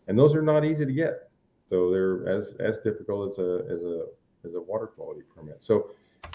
and 0.07 0.17
those 0.17 0.35
are 0.35 0.41
not 0.41 0.65
easy 0.65 0.85
to 0.85 0.93
get. 0.93 1.29
So 1.69 1.91
they're 1.91 2.27
as 2.27 2.53
as 2.59 2.79
difficult 2.79 3.31
as 3.31 3.37
a 3.39 3.65
as 3.69 3.81
a 3.83 4.05
as 4.45 4.53
a 4.55 4.61
water 4.61 4.87
quality 4.87 5.21
permit. 5.35 5.57
So 5.61 5.91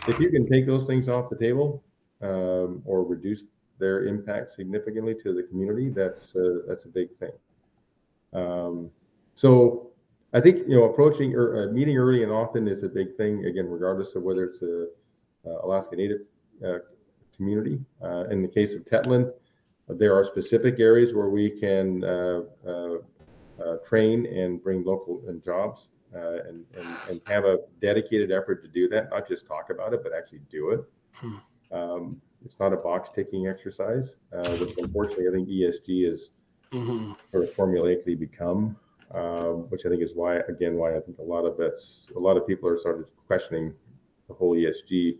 if 0.09 0.18
you 0.18 0.30
can 0.30 0.48
take 0.48 0.66
those 0.66 0.84
things 0.84 1.09
off 1.09 1.30
the 1.30 1.36
table 1.36 1.82
um, 2.22 2.82
or 2.84 3.04
reduce 3.04 3.44
their 3.78 4.07
impact 4.07 4.52
significantly 4.52 5.14
to 5.22 5.34
the 5.34 5.42
community, 5.42 5.90
that's 5.90 6.34
a, 6.34 6.62
that's 6.66 6.86
a 6.86 6.88
big 6.88 7.09
thing. 7.18 7.32
Um, 8.32 8.90
so 9.34 9.90
I 10.32 10.40
think 10.40 10.68
you 10.68 10.76
know 10.76 10.84
approaching 10.84 11.34
or 11.34 11.64
uh, 11.68 11.72
meeting 11.72 11.96
early 11.96 12.22
and 12.22 12.32
often 12.32 12.68
is 12.68 12.82
a 12.82 12.88
big 12.88 13.14
thing. 13.14 13.44
Again, 13.44 13.68
regardless 13.68 14.14
of 14.14 14.22
whether 14.22 14.44
it's 14.44 14.62
a, 14.62 14.86
a 15.44 15.66
Alaska 15.66 15.96
Native 15.96 16.20
uh, 16.64 16.78
community. 17.36 17.78
Uh, 18.02 18.24
in 18.30 18.42
the 18.42 18.48
case 18.48 18.74
of 18.74 18.84
Tetlin, 18.84 19.30
there 19.89 20.14
are 20.14 20.24
specific 20.24 20.80
areas 20.80 21.14
where 21.14 21.28
we 21.28 21.51
can 21.51 22.03
uh, 22.05 22.41
uh, 22.66 22.97
uh, 23.62 23.76
train 23.84 24.26
and 24.26 24.62
bring 24.62 24.84
local 24.84 25.22
and 25.28 25.43
jobs 25.43 25.89
uh, 26.14 26.43
and, 26.49 26.64
and, 26.76 26.89
and 27.09 27.20
have 27.26 27.45
a 27.45 27.59
dedicated 27.80 28.32
effort 28.32 28.62
to 28.62 28.68
do 28.68 28.89
that, 28.89 29.11
not 29.11 29.26
just 29.28 29.47
talk 29.47 29.70
about 29.70 29.93
it, 29.93 30.03
but 30.03 30.12
actually 30.12 30.41
do 30.51 30.70
it. 30.70 30.80
Hmm. 31.12 31.37
Um, 31.72 32.20
it's 32.45 32.59
not 32.61 32.72
a 32.72 32.76
box 32.76 33.11
ticking 33.14 33.47
exercise, 33.49 34.14
uh, 34.32 34.49
which 34.57 34.74
unfortunately 34.78 35.28
I 35.28 35.32
think 35.32 35.49
ESG 35.49 36.12
is 36.12 36.30
mm-hmm. 36.72 37.12
sort 37.32 37.45
of 37.45 37.55
formulaically 37.55 38.18
become, 38.18 38.76
um, 39.12 39.68
which 39.70 39.87
I 39.87 39.89
think 39.89 40.03
is 40.03 40.14
why, 40.14 40.37
again, 40.49 40.76
why 40.76 40.97
I 40.97 41.01
think 41.01 41.18
a 41.18 41.22
lot 41.22 41.45
of 41.45 41.59
it's 41.61 42.09
a 42.14 42.18
lot 42.18 42.37
of 42.37 42.47
people 42.47 42.68
are 42.68 42.78
sort 42.78 43.01
of 43.01 43.11
questioning 43.26 43.72
the 44.28 44.34
whole 44.34 44.55
ESG 44.55 45.18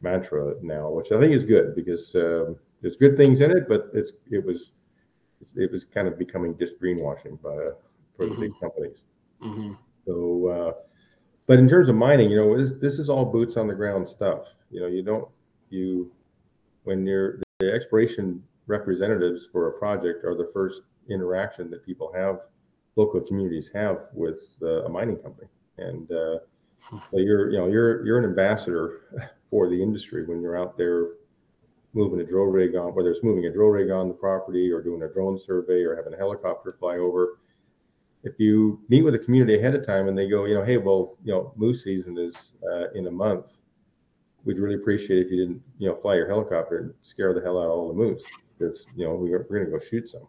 mantra 0.00 0.54
now, 0.62 0.90
which 0.90 1.12
I 1.12 1.18
think 1.18 1.32
is 1.32 1.44
good 1.44 1.74
because 1.74 2.14
um, 2.14 2.56
there's 2.80 2.96
good 2.96 3.16
things 3.16 3.40
in 3.40 3.50
it, 3.50 3.68
but 3.68 3.90
it's 3.94 4.12
it 4.30 4.44
was 4.44 4.72
it 5.56 5.70
was 5.70 5.84
kind 5.84 6.08
of 6.08 6.18
becoming 6.18 6.56
just 6.58 6.80
greenwashing 6.80 7.40
by 7.42 7.54
for 8.16 8.26
mm-hmm. 8.26 8.34
the 8.34 8.40
big 8.40 8.60
companies. 8.60 9.04
Mm-hmm. 9.42 9.72
So, 10.06 10.48
uh, 10.48 10.72
but 11.46 11.58
in 11.58 11.68
terms 11.68 11.88
of 11.88 11.94
mining, 11.94 12.30
you 12.30 12.36
know, 12.36 12.58
this, 12.58 12.72
this 12.80 12.98
is 12.98 13.08
all 13.08 13.24
boots 13.24 13.56
on 13.56 13.66
the 13.66 13.74
ground 13.74 14.06
stuff. 14.06 14.46
You 14.70 14.80
know, 14.80 14.86
you 14.86 15.02
don't 15.02 15.28
you 15.70 16.10
when 16.84 17.06
you're 17.06 17.40
the 17.58 17.72
exploration 17.72 18.42
representatives 18.66 19.48
for 19.50 19.68
a 19.68 19.78
project 19.78 20.24
are 20.24 20.34
the 20.34 20.50
first 20.52 20.82
interaction 21.08 21.70
that 21.70 21.84
people 21.84 22.12
have, 22.14 22.40
local 22.96 23.20
communities 23.20 23.70
have 23.74 24.06
with 24.12 24.56
uh, 24.62 24.84
a 24.84 24.88
mining 24.88 25.16
company, 25.16 25.48
and 25.78 26.10
uh, 26.10 26.38
hmm. 26.80 26.98
so 27.10 27.18
you're 27.18 27.50
you 27.50 27.58
know 27.58 27.66
you're 27.66 28.04
you're 28.04 28.18
an 28.18 28.24
ambassador 28.24 29.30
for 29.50 29.68
the 29.68 29.82
industry 29.82 30.26
when 30.26 30.42
you're 30.42 30.58
out 30.58 30.76
there 30.76 31.08
moving 31.98 32.20
a 32.20 32.24
drill 32.24 32.44
rig 32.44 32.74
on, 32.76 32.94
whether 32.94 33.10
it's 33.10 33.22
moving 33.22 33.44
a 33.46 33.52
drill 33.52 33.68
rig 33.68 33.90
on 33.90 34.08
the 34.08 34.14
property 34.14 34.70
or 34.70 34.80
doing 34.80 35.02
a 35.02 35.12
drone 35.12 35.38
survey 35.38 35.82
or 35.82 35.96
having 35.96 36.14
a 36.14 36.16
helicopter 36.16 36.76
fly 36.78 36.96
over 36.96 37.38
if 38.24 38.38
you 38.38 38.80
meet 38.88 39.02
with 39.02 39.14
the 39.14 39.18
community 39.18 39.58
ahead 39.58 39.74
of 39.74 39.86
time 39.86 40.08
and 40.08 40.16
they 40.16 40.28
go, 40.28 40.44
you 40.44 40.54
know, 40.54 40.64
hey, 40.64 40.76
well, 40.76 41.16
you 41.24 41.32
know, 41.32 41.52
moose 41.56 41.84
season 41.84 42.18
is 42.18 42.54
uh, 42.70 42.90
in 42.90 43.06
a 43.06 43.10
month. 43.10 43.60
We'd 44.44 44.58
really 44.58 44.74
appreciate 44.74 45.26
if 45.26 45.30
you 45.30 45.38
didn't, 45.38 45.62
you 45.78 45.88
know, 45.88 45.96
fly 45.96 46.14
your 46.14 46.28
helicopter 46.28 46.78
and 46.78 46.94
scare 47.02 47.34
the 47.34 47.40
hell 47.40 47.58
out 47.58 47.66
of 47.66 47.70
all 47.70 47.88
the 47.88 47.94
moose 47.94 48.24
because, 48.58 48.86
you 48.96 49.04
know, 49.04 49.14
we're, 49.14 49.46
we're 49.48 49.58
going 49.58 49.70
to 49.70 49.78
go 49.78 49.84
shoot 49.84 50.08
some. 50.08 50.26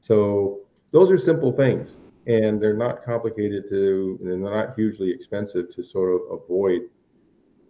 So 0.00 0.60
those 0.92 1.10
are 1.10 1.18
simple 1.18 1.52
things 1.52 1.96
and 2.26 2.60
they're 2.60 2.76
not 2.76 3.04
complicated 3.04 3.68
to, 3.68 4.18
and 4.20 4.30
they're 4.30 4.36
not 4.36 4.74
hugely 4.74 5.10
expensive 5.10 5.74
to 5.74 5.82
sort 5.82 6.14
of 6.14 6.40
avoid, 6.42 6.82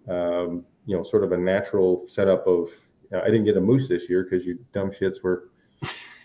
um, 0.08 0.64
you 0.86 0.96
know, 0.96 1.02
sort 1.02 1.24
of 1.24 1.32
a 1.32 1.36
natural 1.36 2.06
setup 2.08 2.46
of, 2.46 2.70
I 3.22 3.26
didn't 3.26 3.44
get 3.44 3.56
a 3.56 3.60
moose 3.60 3.88
this 3.88 4.08
year 4.08 4.24
because 4.24 4.46
you 4.46 4.58
dumb 4.72 4.90
shits 4.90 5.22
were 5.22 5.50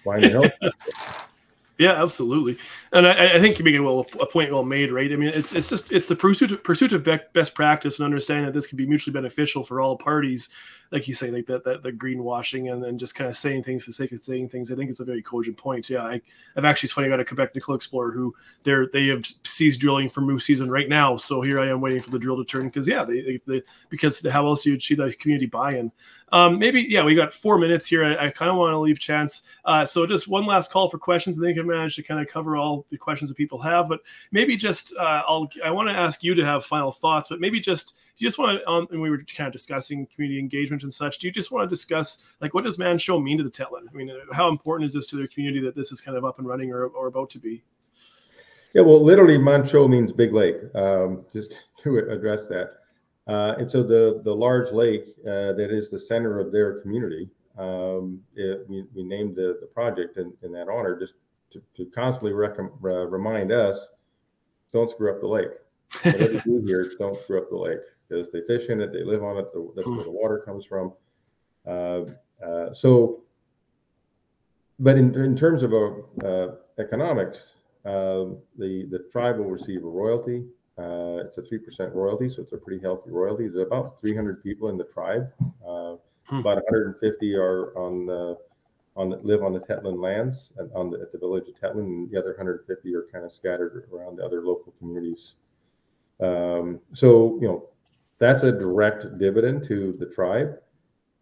flying 0.03 0.23
helicopter. 0.31 0.71
Yeah, 1.77 1.99
absolutely, 1.99 2.59
and 2.93 3.07
I, 3.07 3.37
I 3.37 3.39
think 3.39 3.57
you 3.57 3.65
make 3.65 3.73
a, 3.73 3.81
well, 3.81 4.05
a 4.19 4.27
point 4.27 4.51
well 4.51 4.63
made, 4.63 4.91
right? 4.91 5.11
I 5.11 5.15
mean, 5.15 5.29
it's 5.29 5.51
it's 5.51 5.67
just 5.67 5.91
it's 5.91 6.05
the 6.05 6.15
pursuit 6.15 6.51
of, 6.51 6.63
pursuit 6.63 6.93
of 6.93 7.03
best 7.33 7.55
practice 7.55 7.97
and 7.97 8.05
understanding 8.05 8.45
that 8.45 8.53
this 8.53 8.67
can 8.67 8.77
be 8.77 8.85
mutually 8.85 9.11
beneficial 9.11 9.63
for 9.63 9.81
all 9.81 9.97
parties 9.97 10.49
like 10.91 11.07
you 11.07 11.13
say, 11.13 11.31
like 11.31 11.45
that, 11.45 11.63
that 11.63 11.83
the 11.83 11.91
greenwashing 11.91 12.71
and 12.71 12.83
then 12.83 12.97
just 12.97 13.15
kind 13.15 13.29
of 13.29 13.37
saying 13.37 13.63
things 13.63 13.85
for 13.85 13.89
the 13.89 13.93
sake 13.93 14.11
of 14.11 14.23
saying 14.23 14.49
things. 14.49 14.71
I 14.71 14.75
think 14.75 14.89
it's 14.89 14.99
a 14.99 15.05
very 15.05 15.21
cogent 15.21 15.55
point. 15.55 15.89
Yeah, 15.89 16.03
I, 16.03 16.21
have 16.55 16.65
actually 16.65 16.87
it's 16.87 16.93
funny. 16.93 17.07
I 17.07 17.09
got 17.09 17.21
a 17.21 17.25
Quebec 17.25 17.55
Nickel 17.55 17.75
Explorer 17.75 18.11
who 18.11 18.35
they're 18.63 18.87
they 18.87 19.07
have 19.07 19.25
ceased 19.45 19.79
drilling 19.79 20.09
for 20.09 20.19
moose 20.19 20.45
season 20.45 20.69
right 20.69 20.89
now. 20.89 21.15
So 21.15 21.41
here 21.41 21.61
I 21.61 21.69
am 21.69 21.79
waiting 21.79 22.01
for 22.01 22.09
the 22.09 22.19
drill 22.19 22.37
to 22.37 22.43
turn 22.43 22.65
because 22.65 22.87
yeah, 22.87 23.05
they, 23.05 23.21
they, 23.21 23.41
they 23.47 23.61
because 23.89 24.25
how 24.27 24.45
else 24.45 24.63
do 24.63 24.71
you 24.71 24.75
achieve 24.75 24.97
that 24.97 25.17
community 25.19 25.45
buy-in? 25.45 25.91
Um, 26.31 26.59
maybe 26.59 26.81
yeah, 26.81 27.03
we 27.03 27.15
got 27.15 27.33
four 27.33 27.57
minutes 27.57 27.85
here. 27.85 28.03
I, 28.03 28.27
I 28.27 28.29
kind 28.29 28.49
of 28.49 28.57
want 28.57 28.73
to 28.73 28.79
leave 28.79 28.99
chance. 28.99 29.43
Uh, 29.65 29.85
so 29.85 30.05
just 30.05 30.27
one 30.27 30.45
last 30.45 30.71
call 30.71 30.87
for 30.87 30.97
questions. 30.97 31.37
I 31.37 31.45
think 31.45 31.59
I 31.59 31.61
managed 31.61 31.95
to 31.97 32.03
kind 32.03 32.19
of 32.19 32.27
cover 32.27 32.55
all 32.55 32.85
the 32.89 32.97
questions 32.97 33.29
that 33.29 33.35
people 33.35 33.59
have, 33.61 33.89
but 33.89 33.99
maybe 34.31 34.55
just 34.55 34.95
uh, 34.97 35.23
I'll 35.27 35.49
I 35.63 35.71
want 35.71 35.89
to 35.89 35.95
ask 35.95 36.23
you 36.23 36.33
to 36.35 36.45
have 36.45 36.65
final 36.65 36.91
thoughts, 36.91 37.29
but 37.29 37.39
maybe 37.39 37.59
just 37.59 37.95
do 38.17 38.23
you 38.23 38.27
just 38.27 38.37
want 38.37 38.59
to 38.59 38.69
um, 38.69 38.87
and 38.91 39.01
we 39.01 39.09
were 39.09 39.19
kind 39.35 39.47
of 39.47 39.53
discussing 39.53 40.07
community 40.07 40.39
engagement 40.39 40.83
and 40.83 40.93
such. 40.93 41.19
Do 41.19 41.27
you 41.27 41.33
just 41.33 41.51
want 41.51 41.69
to 41.69 41.73
discuss 41.73 42.23
like 42.39 42.53
what 42.53 42.63
does 42.63 42.79
Manh 42.79 42.97
Choh 42.97 43.19
mean 43.19 43.37
to 43.37 43.43
the 43.43 43.51
Tetlin? 43.51 43.87
I 43.89 43.93
mean, 43.93 44.11
how 44.31 44.47
important 44.47 44.85
is 44.85 44.93
this 44.93 45.07
to 45.07 45.17
their 45.17 45.27
community 45.27 45.63
that 45.65 45.75
this 45.75 45.91
is 45.91 46.01
kind 46.01 46.17
of 46.17 46.25
up 46.25 46.39
and 46.39 46.47
running 46.47 46.71
or, 46.71 46.85
or 46.87 47.07
about 47.07 47.29
to 47.31 47.39
be? 47.39 47.63
Yeah, 48.73 48.83
well, 48.83 49.03
literally, 49.03 49.37
Manh 49.37 49.65
Choh 49.65 49.87
means 49.87 50.13
big 50.13 50.33
lake. 50.33 50.55
Um, 50.75 51.25
just 51.33 51.53
to 51.79 51.97
address 51.97 52.47
that, 52.47 52.80
uh, 53.27 53.55
and 53.57 53.69
so 53.69 53.83
the 53.83 54.21
the 54.23 54.33
large 54.33 54.71
lake 54.71 55.05
uh, 55.21 55.53
that 55.53 55.69
is 55.69 55.89
the 55.89 55.99
center 55.99 56.39
of 56.39 56.51
their 56.51 56.79
community, 56.81 57.29
um, 57.57 58.19
it, 58.35 58.65
we, 58.67 58.85
we 58.95 59.03
named 59.03 59.35
the, 59.35 59.57
the 59.61 59.67
project 59.67 60.17
in, 60.17 60.33
in 60.41 60.51
that 60.53 60.67
honor 60.67 60.99
just 60.99 61.13
to, 61.51 61.61
to 61.77 61.85
constantly 61.91 62.33
rec- 62.33 62.57
uh, 62.59 63.07
remind 63.07 63.51
us, 63.51 63.89
don't 64.71 64.89
screw 64.89 65.11
up 65.13 65.21
the 65.21 65.27
lake. 65.27 65.49
Whatever 66.01 66.31
you 66.31 66.41
do 66.41 66.61
here, 66.65 66.91
don't 66.97 67.19
screw 67.21 67.39
up 67.39 67.49
the 67.49 67.57
lake 67.57 67.79
because 68.07 68.31
they 68.31 68.41
fish 68.47 68.69
in 68.69 68.81
it, 68.81 68.91
they 68.91 69.03
live 69.03 69.23
on 69.23 69.37
it. 69.37 69.47
That's 69.75 69.87
where 69.87 70.03
the 70.03 70.11
water 70.11 70.39
comes 70.39 70.65
from. 70.65 70.93
Uh, 71.67 72.01
uh, 72.43 72.73
so, 72.73 73.21
but 74.79 74.97
in, 74.97 75.13
in 75.15 75.35
terms 75.35 75.63
of 75.63 75.73
uh, 75.73 76.47
economics, 76.79 77.53
the 77.83 78.39
the 78.57 79.05
tribe 79.11 79.37
will 79.37 79.49
receive 79.49 79.83
a 79.83 79.87
royalty. 79.87 80.43
It's 81.25 81.37
a 81.37 81.41
three 81.41 81.59
percent 81.59 81.93
royalty, 81.93 82.29
so 82.29 82.41
it's 82.41 82.53
a 82.53 82.57
pretty 82.57 82.81
healthy 82.81 83.11
royalty. 83.11 83.47
There's 83.47 83.67
about 83.67 83.99
300 83.99 84.43
people 84.43 84.69
in 84.69 84.77
the 84.77 84.83
tribe. 84.83 85.31
Hmm. 86.27 86.39
About 86.39 86.63
150 86.63 87.35
are 87.35 87.77
on 87.77 88.05
the 88.05 88.37
on 88.95 89.09
the, 89.09 89.17
live 89.17 89.43
on 89.43 89.53
the 89.53 89.59
Tetlin 89.59 90.01
lands 90.01 90.51
and 90.57 90.69
on 90.73 90.89
the, 90.89 90.99
at 90.99 91.11
the 91.11 91.17
village 91.17 91.47
of 91.47 91.55
Tetlin, 91.55 91.85
and 91.85 92.11
the 92.11 92.17
other 92.17 92.29
150 92.29 92.95
are 92.95 93.05
kind 93.11 93.25
of 93.25 93.31
scattered 93.31 93.89
around 93.93 94.17
the 94.17 94.25
other 94.25 94.41
local 94.41 94.73
communities. 94.79 95.35
Um, 96.19 96.79
so 96.93 97.37
you 97.41 97.47
know 97.47 97.69
that's 98.19 98.43
a 98.43 98.51
direct 98.51 99.17
dividend 99.17 99.63
to 99.65 99.95
the 99.99 100.05
tribe. 100.05 100.59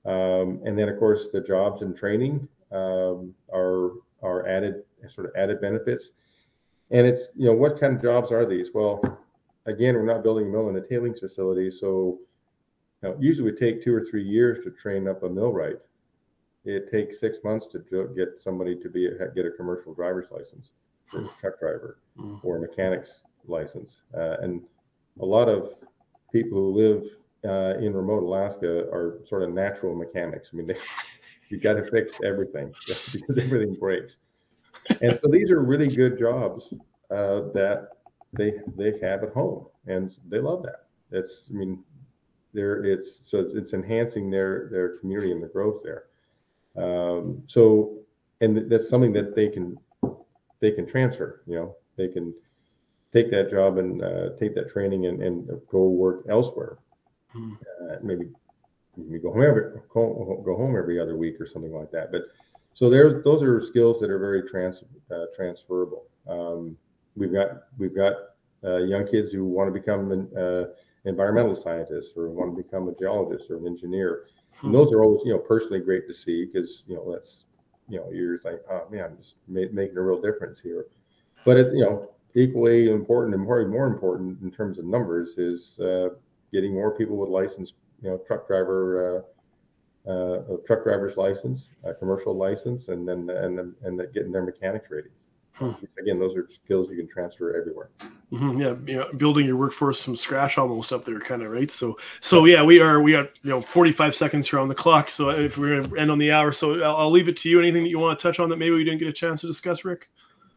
Um, 0.05 0.61
and 0.65 0.77
then, 0.77 0.89
of 0.89 0.99
course, 0.99 1.27
the 1.31 1.41
jobs 1.41 1.81
and 1.81 1.95
training 1.95 2.47
um, 2.71 3.33
are 3.53 3.91
are 4.21 4.47
added 4.47 4.83
sort 5.07 5.27
of 5.27 5.33
added 5.35 5.61
benefits. 5.61 6.11
And 6.91 7.07
it's 7.07 7.29
you 7.35 7.45
know 7.45 7.53
what 7.53 7.79
kind 7.79 7.95
of 7.95 8.01
jobs 8.01 8.31
are 8.31 8.45
these? 8.45 8.69
Well, 8.73 9.01
again, 9.69 9.95
we're 9.95 10.05
not 10.05 10.23
building 10.23 10.47
a 10.47 10.49
mill 10.49 10.69
in 10.69 10.75
a 10.75 10.81
tailings 10.81 11.19
facility, 11.19 11.71
so 11.71 12.19
you 13.01 13.09
know, 13.09 13.15
usually 13.19 13.51
would 13.51 13.59
take 13.59 13.81
two 13.83 13.93
or 13.93 14.03
three 14.03 14.23
years 14.23 14.63
to 14.63 14.71
train 14.71 15.07
up 15.07 15.23
a 15.23 15.29
millwright. 15.29 15.77
It 16.65 16.91
takes 16.91 17.19
six 17.19 17.39
months 17.43 17.67
to 17.67 17.79
get 18.15 18.37
somebody 18.37 18.75
to 18.75 18.89
be 18.89 19.07
a, 19.07 19.27
get 19.33 19.45
a 19.45 19.51
commercial 19.51 19.93
driver's 19.93 20.27
license, 20.31 20.73
for 21.07 21.21
a 21.21 21.29
truck 21.39 21.59
driver, 21.59 21.99
mm. 22.17 22.39
or 22.43 22.57
a 22.57 22.61
mechanic's 22.61 23.21
license, 23.47 24.01
uh, 24.17 24.37
and 24.41 24.61
a 25.21 25.25
lot 25.25 25.47
of 25.47 25.71
people 26.31 26.57
who 26.57 26.73
live 26.73 27.05
uh, 27.45 27.77
in 27.77 27.93
remote 27.93 28.23
Alaska 28.23 28.89
are 28.91 29.19
sort 29.23 29.43
of 29.43 29.53
natural 29.53 29.95
mechanics. 29.95 30.49
I 30.53 30.57
mean, 30.57 30.67
they, 30.67 30.77
you 31.49 31.59
got 31.59 31.73
to 31.73 31.83
fix 31.83 32.13
everything 32.23 32.73
because 32.87 33.37
everything 33.37 33.75
breaks. 33.75 34.17
And 35.01 35.19
so 35.21 35.29
these 35.29 35.51
are 35.51 35.61
really 35.61 35.87
good 35.87 36.17
jobs 36.17 36.73
uh, 37.11 37.51
that 37.53 37.89
they 38.33 38.53
they 38.75 38.99
have 38.99 39.23
at 39.23 39.33
home, 39.33 39.65
and 39.87 40.15
they 40.27 40.39
love 40.39 40.63
that. 40.63 40.87
It's 41.11 41.45
I 41.49 41.53
mean, 41.53 41.83
there 42.53 42.83
it's 42.83 43.29
so 43.29 43.49
it's 43.53 43.73
enhancing 43.73 44.29
their 44.29 44.69
their 44.71 44.97
community 44.97 45.31
and 45.31 45.41
the 45.41 45.47
growth 45.47 45.81
there. 45.83 46.05
Um, 46.77 47.43
so, 47.47 47.97
and 48.41 48.69
that's 48.69 48.89
something 48.89 49.13
that 49.13 49.35
they 49.35 49.49
can 49.49 49.77
they 50.59 50.71
can 50.71 50.85
transfer. 50.85 51.41
You 51.47 51.55
know, 51.55 51.75
they 51.95 52.07
can 52.07 52.33
take 53.11 53.31
that 53.31 53.49
job 53.49 53.77
and 53.77 54.03
uh, 54.03 54.29
take 54.39 54.53
that 54.55 54.69
training 54.69 55.07
and, 55.07 55.21
and 55.21 55.49
go 55.67 55.87
work 55.87 56.25
elsewhere. 56.29 56.77
Mm. 57.35 57.57
Uh, 57.81 57.95
maybe 58.03 58.29
you 58.97 59.19
go 59.19 59.31
home 59.31 59.43
every 59.43 59.63
go, 59.89 60.41
go 60.45 60.55
home 60.55 60.77
every 60.77 60.99
other 60.99 61.17
week 61.17 61.39
or 61.39 61.47
something 61.47 61.73
like 61.73 61.91
that. 61.91 62.11
But 62.11 62.23
so 62.73 62.89
there's 62.89 63.23
those 63.23 63.43
are 63.43 63.59
skills 63.59 63.99
that 63.99 64.09
are 64.09 64.19
very 64.19 64.47
trans, 64.47 64.83
uh, 65.11 65.25
transferable. 65.35 66.05
Um, 66.27 66.77
we've 67.19 67.33
got 67.33 67.49
we've 67.77 67.95
got 67.95 68.13
uh, 68.63 68.77
young 68.77 69.05
kids 69.05 69.31
who 69.31 69.45
want 69.45 69.71
to 69.71 69.79
become 69.79 70.11
an 70.11 70.37
uh, 70.37 70.65
environmental 71.05 71.53
scientist 71.53 72.13
or 72.17 72.29
want 72.29 72.55
to 72.55 72.63
become 72.63 72.87
a 72.87 72.95
geologist 72.95 73.49
or 73.51 73.57
an 73.57 73.67
engineer. 73.67 74.25
Hmm. 74.55 74.67
And 74.67 74.75
those 74.75 74.91
are 74.91 75.03
always 75.03 75.23
you 75.25 75.33
know 75.33 75.39
personally 75.39 75.81
great 75.81 76.07
to 76.07 76.13
see 76.13 76.45
because 76.45 76.83
you 76.87 76.95
know 76.95 77.11
that's 77.11 77.45
you 77.87 77.99
know 77.99 78.09
you're 78.11 78.35
just 78.35 78.45
like 78.45 78.61
oh 78.71 78.87
man 78.89 79.05
I'm 79.05 79.17
just 79.17 79.35
ma- 79.47 79.71
making 79.71 79.97
a 79.97 80.01
real 80.01 80.21
difference 80.21 80.59
here. 80.59 80.87
But 81.45 81.57
it 81.57 81.73
you 81.73 81.81
know 81.81 82.11
equally 82.35 82.89
important 82.89 83.35
and 83.35 83.43
more 83.43 83.65
more 83.67 83.87
important 83.87 84.41
in 84.41 84.51
terms 84.51 84.79
of 84.79 84.85
numbers 84.85 85.37
is 85.37 85.79
uh, 85.79 86.09
getting 86.51 86.73
more 86.73 86.97
people 86.97 87.17
with 87.17 87.29
licensed 87.29 87.75
you 88.01 88.09
know 88.09 88.17
truck 88.25 88.47
driver 88.47 89.17
uh, 89.17 89.21
uh, 90.09 90.41
truck 90.65 90.83
driver's 90.83 91.17
license, 91.17 91.69
a 91.83 91.93
commercial 91.93 92.35
license, 92.35 92.87
and 92.87 93.07
then 93.07 93.29
and 93.29 93.57
then 93.57 93.75
and 93.83 93.99
then 93.99 94.07
getting 94.13 94.31
their 94.31 94.43
mechanics 94.43 94.87
rating. 94.89 95.11
Hmm. 95.59 95.71
Again, 95.99 96.19
those 96.19 96.37
are 96.37 96.47
skills 96.47 96.89
you 96.89 96.95
can 96.95 97.07
transfer 97.07 97.59
everywhere. 97.59 97.89
Mm-hmm, 98.31 98.61
yeah, 98.61 98.75
you 98.85 98.99
know, 98.99 99.11
building 99.17 99.45
your 99.45 99.57
workforce 99.57 100.01
from 100.01 100.15
scratch 100.15 100.57
almost 100.57 100.93
up 100.93 101.03
there, 101.03 101.19
kind 101.19 101.41
of 101.41 101.51
right. 101.51 101.69
So, 101.69 101.97
so 102.21 102.45
yeah, 102.45 102.63
we 102.63 102.79
are 102.79 103.01
we 103.01 103.11
got 103.11 103.31
you 103.43 103.49
know 103.49 103.61
45 103.61 104.15
seconds 104.15 104.49
here 104.49 104.59
on 104.59 104.69
the 104.69 104.75
clock. 104.75 105.09
So 105.09 105.31
if 105.31 105.57
we're 105.57 105.81
gonna 105.81 105.99
end 105.99 106.11
on 106.11 106.17
the 106.17 106.31
hour, 106.31 106.53
so 106.53 106.81
I'll, 106.81 106.95
I'll 106.95 107.11
leave 107.11 107.27
it 107.27 107.35
to 107.37 107.49
you. 107.49 107.59
Anything 107.59 107.83
that 107.83 107.89
you 107.89 107.99
want 107.99 108.17
to 108.17 108.23
touch 108.23 108.39
on 108.39 108.47
that 108.49 108.57
maybe 108.57 108.73
we 108.73 108.85
didn't 108.85 108.99
get 108.99 109.09
a 109.09 109.13
chance 109.13 109.41
to 109.41 109.47
discuss, 109.47 109.83
Rick? 109.83 110.09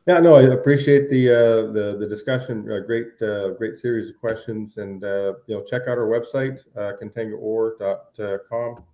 Yeah, 0.06 0.18
no, 0.18 0.34
I 0.34 0.42
appreciate 0.42 1.10
the 1.10 1.30
uh, 1.30 1.72
the 1.72 1.96
the 1.98 2.06
discussion. 2.06 2.70
Uh, 2.70 2.80
great, 2.80 3.20
uh, 3.22 3.50
great 3.50 3.74
series 3.74 4.08
of 4.08 4.18
questions, 4.20 4.76
and 4.76 5.02
uh, 5.02 5.34
you 5.46 5.56
know, 5.56 5.62
check 5.62 5.82
out 5.82 5.98
our 5.98 6.06
website, 6.06 6.60
uh, 6.76 6.92
contangoore.com. 7.02 8.84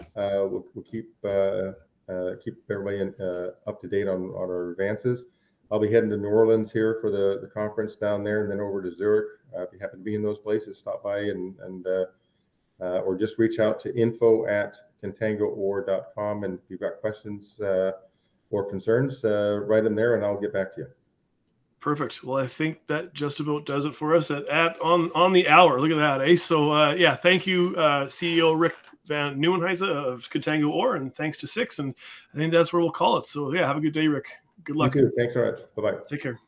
Uh, 0.00 0.04
we'll, 0.14 0.64
we'll 0.74 0.84
keep 0.84 1.12
uh, 1.24 1.72
uh, 2.12 2.34
keep 2.44 2.56
everybody 2.70 3.00
in, 3.00 3.14
uh, 3.20 3.50
up 3.68 3.80
to 3.80 3.88
date 3.88 4.08
on 4.08 4.30
on 4.30 4.50
our 4.50 4.70
advances. 4.70 5.26
I'll 5.70 5.78
be 5.78 5.90
heading 5.90 6.10
to 6.10 6.16
New 6.16 6.28
Orleans 6.28 6.72
here 6.72 6.98
for 7.00 7.10
the, 7.10 7.38
the 7.42 7.46
conference 7.46 7.96
down 7.96 8.24
there, 8.24 8.42
and 8.42 8.50
then 8.50 8.60
over 8.60 8.82
to 8.82 8.94
Zurich. 8.94 9.26
Uh, 9.56 9.62
if 9.62 9.68
you 9.72 9.78
happen 9.78 9.98
to 9.98 10.04
be 10.04 10.14
in 10.14 10.22
those 10.22 10.38
places, 10.38 10.78
stop 10.78 11.02
by 11.02 11.18
and 11.18 11.54
and 11.60 11.86
uh, 11.86 12.04
uh, 12.80 13.00
or 13.00 13.16
just 13.16 13.38
reach 13.38 13.58
out 13.58 13.78
to 13.80 13.94
info 13.96 14.46
at 14.46 14.76
contangoore.com. 15.02 16.44
And 16.44 16.54
if 16.54 16.60
you've 16.68 16.80
got 16.80 17.00
questions 17.00 17.60
uh, 17.60 17.92
or 18.50 18.68
concerns, 18.68 19.24
uh, 19.24 19.60
write 19.66 19.84
them 19.84 19.94
there 19.94 20.14
and 20.14 20.24
I'll 20.24 20.40
get 20.40 20.52
back 20.52 20.72
to 20.74 20.80
you. 20.82 20.86
Perfect. 21.80 22.24
Well, 22.24 22.42
I 22.42 22.46
think 22.46 22.86
that 22.88 23.14
just 23.14 23.40
about 23.40 23.66
does 23.66 23.84
it 23.84 23.94
for 23.94 24.16
us 24.16 24.30
at, 24.30 24.48
at 24.48 24.80
on 24.80 25.12
on 25.14 25.32
the 25.32 25.48
hour. 25.48 25.80
Look 25.80 25.92
at 25.92 25.96
that, 25.96 26.28
eh? 26.28 26.34
So 26.34 26.72
uh, 26.72 26.94
yeah, 26.94 27.14
thank 27.14 27.46
you, 27.46 27.70
CEO 27.70 28.58
Rick 28.58 28.74
Van 29.06 29.38
Nieuwenhuyse 29.38 29.86
of 29.88 30.28
Contango 30.30 30.70
Ore, 30.70 30.96
and 30.96 31.14
thanks 31.14 31.38
to 31.38 31.46
Six. 31.46 31.78
And 31.78 31.94
I 32.34 32.36
think 32.36 32.52
that's 32.52 32.72
where 32.72 32.80
we'll 32.80 32.90
call 32.90 33.16
it. 33.18 33.26
So 33.26 33.52
yeah, 33.52 33.66
have 33.66 33.76
a 33.76 33.80
good 33.80 33.94
day, 33.94 34.08
Rick. 34.08 34.26
Good 34.64 34.76
luck. 34.76 34.94
You 34.94 35.02
too. 35.02 35.12
Thanks 35.16 35.34
very 35.34 35.52
much. 35.52 35.60
Bye 35.76 35.82
bye. 35.82 35.98
Take 36.08 36.22
care. 36.22 36.38